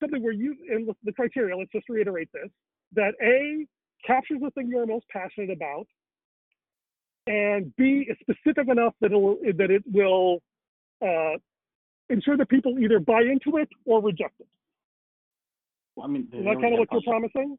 Something 0.00 0.22
where 0.22 0.32
you, 0.32 0.54
in 0.72 0.86
the- 0.86 0.94
the 1.02 1.12
criteria, 1.12 1.56
let's 1.56 1.72
just 1.72 1.88
reiterate 1.88 2.28
this, 2.32 2.48
that 2.94 3.14
A, 3.20 3.66
captures 4.06 4.38
the 4.40 4.50
thing 4.52 4.68
you're 4.68 4.86
most 4.86 5.06
passionate 5.08 5.50
about, 5.50 5.86
and 7.28 7.76
B, 7.76 8.08
is 8.08 8.16
specific 8.20 8.68
enough 8.68 8.94
that 9.02 9.12
it 9.12 9.16
will, 9.16 9.36
that 9.56 9.70
it 9.70 9.82
will 9.92 10.38
uh, 11.02 11.36
ensure 12.08 12.36
that 12.38 12.48
people 12.48 12.78
either 12.78 12.98
buy 12.98 13.20
into 13.20 13.58
it 13.58 13.68
or 13.84 14.02
reject 14.02 14.34
it. 14.40 14.46
I 16.02 16.06
mean, 16.06 16.28
Is 16.32 16.44
that 16.44 16.58
kind 16.60 16.74
of 16.74 16.78
what 16.78 16.88
you're 16.90 17.02
promising? 17.02 17.58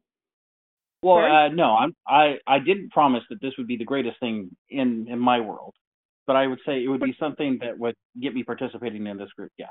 Well, 1.02 1.18
uh, 1.18 1.48
no, 1.48 1.76
I'm, 1.76 1.94
I, 2.06 2.36
I 2.46 2.58
didn't 2.58 2.90
promise 2.90 3.22
that 3.30 3.40
this 3.40 3.52
would 3.58 3.66
be 3.66 3.76
the 3.76 3.84
greatest 3.84 4.18
thing 4.18 4.50
in, 4.68 5.06
in 5.08 5.18
my 5.18 5.40
world, 5.40 5.74
but 6.26 6.36
I 6.36 6.46
would 6.46 6.58
say 6.66 6.82
it 6.82 6.88
would 6.88 7.00
be 7.00 7.16
something 7.20 7.58
that 7.62 7.78
would 7.78 7.94
get 8.20 8.34
me 8.34 8.42
participating 8.42 9.06
in 9.06 9.16
this 9.16 9.30
group. 9.36 9.52
Yes. 9.56 9.70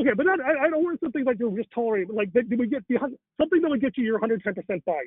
Okay, 0.00 0.10
but 0.16 0.24
not, 0.24 0.40
I, 0.40 0.66
I 0.66 0.70
don't 0.70 0.84
want 0.84 1.00
something 1.00 1.24
like 1.24 1.38
you're 1.40 1.54
just 1.56 1.70
tolerating, 1.74 2.14
like, 2.14 2.32
that, 2.34 2.44
we 2.48 2.68
get 2.68 2.86
the, 2.88 2.98
something 3.40 3.60
that 3.60 3.68
would 3.68 3.80
get 3.80 3.98
you 3.98 4.04
your 4.04 4.20
110% 4.20 4.84
buy-in. 4.84 5.02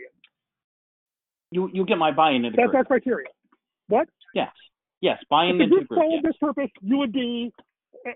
You, 1.51 1.69
you 1.73 1.85
get 1.85 1.97
my 1.97 2.11
buy-in 2.11 2.43
That's 2.43 2.55
group. 2.55 2.75
our 2.75 2.83
criteria. 2.83 3.27
What? 3.91 4.07
Yes. 4.33 4.51
Yes. 5.01 5.17
Buy-in 5.29 5.55
If 5.55 5.61
into 5.63 5.75
group 5.75 5.89
followed 5.89 6.21
Yes. 6.23 6.23
this 6.23 6.37
purpose, 6.37 6.71
you 6.81 6.97
would 6.97 7.11
be, 7.11 7.51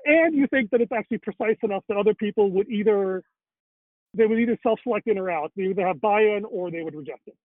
and 0.06 0.34
you 0.34 0.48
think 0.48 0.70
that 0.72 0.82
it's 0.82 0.92
actually 0.92 1.18
precise 1.20 1.58
enough 1.64 1.84
that 1.90 1.98
other 1.98 2.14
people 2.14 2.50
would 2.52 2.70
either, 2.70 3.24
they 4.14 4.26
would 4.26 4.40
either 4.40 4.58
self-select 4.64 5.08
in 5.08 5.18
or 5.18 5.30
out. 5.30 5.52
They 5.56 5.64
either 5.64 5.86
have 5.86 6.00
buy-in 6.00 6.46
or 6.46 6.72
they 6.72 6.82
would 6.82 6.96
reject 6.96 7.28
it. 7.28 7.36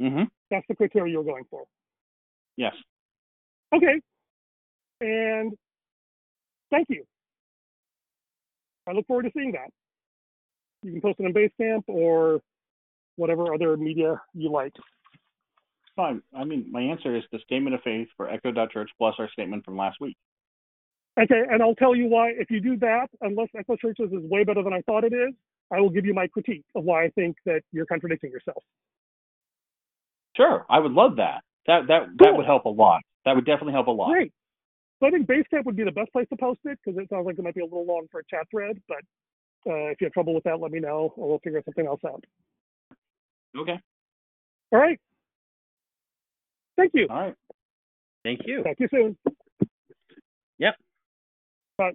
Mm-hmm. 0.00 0.24
That's 0.50 0.66
the 0.68 0.76
criteria 0.76 1.12
you're 1.12 1.24
going 1.24 1.44
for. 1.50 1.64
Yes. 2.56 2.74
Okay. 3.74 4.00
And 5.00 5.52
thank 6.70 6.88
you. 6.88 7.04
I 8.86 8.92
look 8.92 9.06
forward 9.06 9.24
to 9.24 9.30
seeing 9.36 9.52
that. 9.52 9.70
You 10.82 10.92
can 10.92 11.00
post 11.00 11.18
it 11.18 11.26
on 11.26 11.32
Basecamp 11.32 11.82
or 11.88 12.40
whatever 13.16 13.52
other 13.52 13.76
media 13.76 14.20
you 14.32 14.50
like. 14.50 14.72
Fine. 15.98 16.22
I 16.32 16.44
mean, 16.44 16.68
my 16.70 16.80
answer 16.80 17.16
is 17.16 17.24
the 17.32 17.40
statement 17.40 17.74
of 17.74 17.82
faith 17.82 18.06
for 18.16 18.30
Echo.Church 18.30 18.88
plus 18.96 19.16
our 19.18 19.28
statement 19.32 19.64
from 19.64 19.76
last 19.76 20.00
week. 20.00 20.16
Okay, 21.20 21.42
and 21.50 21.60
I'll 21.60 21.74
tell 21.74 21.92
you 21.92 22.06
why. 22.06 22.28
If 22.28 22.52
you 22.52 22.60
do 22.60 22.76
that, 22.76 23.08
unless 23.20 23.48
Echo 23.58 23.74
Churches 23.74 24.12
is 24.12 24.22
way 24.30 24.44
better 24.44 24.62
than 24.62 24.72
I 24.72 24.80
thought 24.82 25.02
it 25.02 25.12
is, 25.12 25.34
I 25.72 25.80
will 25.80 25.90
give 25.90 26.06
you 26.06 26.14
my 26.14 26.28
critique 26.28 26.62
of 26.76 26.84
why 26.84 27.06
I 27.06 27.10
think 27.16 27.36
that 27.46 27.62
you're 27.72 27.84
contradicting 27.84 28.30
yourself. 28.30 28.62
Sure. 30.36 30.64
I 30.70 30.78
would 30.78 30.92
love 30.92 31.16
that. 31.16 31.42
That, 31.66 31.88
that, 31.88 32.06
that 32.20 32.36
would 32.36 32.46
help 32.46 32.66
a 32.66 32.70
lot. 32.70 33.00
That 33.24 33.34
would 33.34 33.44
definitely 33.44 33.72
help 33.72 33.88
a 33.88 33.90
lot. 33.90 34.10
Great. 34.10 34.32
So 35.00 35.08
I 35.08 35.10
think 35.10 35.26
Basecamp 35.26 35.64
would 35.64 35.76
be 35.76 35.82
the 35.82 35.90
best 35.90 36.12
place 36.12 36.28
to 36.28 36.36
post 36.36 36.60
it 36.64 36.78
because 36.84 36.96
it 36.96 37.08
sounds 37.10 37.26
like 37.26 37.36
it 37.40 37.42
might 37.42 37.56
be 37.56 37.60
a 37.60 37.64
little 37.64 37.84
long 37.84 38.06
for 38.12 38.20
a 38.20 38.24
chat 38.30 38.46
thread. 38.52 38.80
But 38.86 38.98
uh, 39.68 39.90
if 39.90 40.00
you 40.00 40.04
have 40.04 40.12
trouble 40.12 40.32
with 40.32 40.44
that, 40.44 40.60
let 40.60 40.70
me 40.70 40.78
know, 40.78 41.12
or 41.16 41.28
we'll 41.28 41.40
figure 41.40 41.60
something 41.64 41.88
else 41.88 42.02
out. 42.06 42.22
Okay. 43.58 43.80
All 44.70 44.78
right. 44.78 45.00
Thank 46.78 46.92
you. 46.94 47.08
All 47.10 47.16
right. 47.20 47.34
Thank 48.24 48.42
you. 48.46 48.64
Talk 48.64 48.78
to 48.78 48.84
you 48.84 48.88
soon. 48.92 49.18
Yep. 50.58 50.76
Bye. 51.78 51.92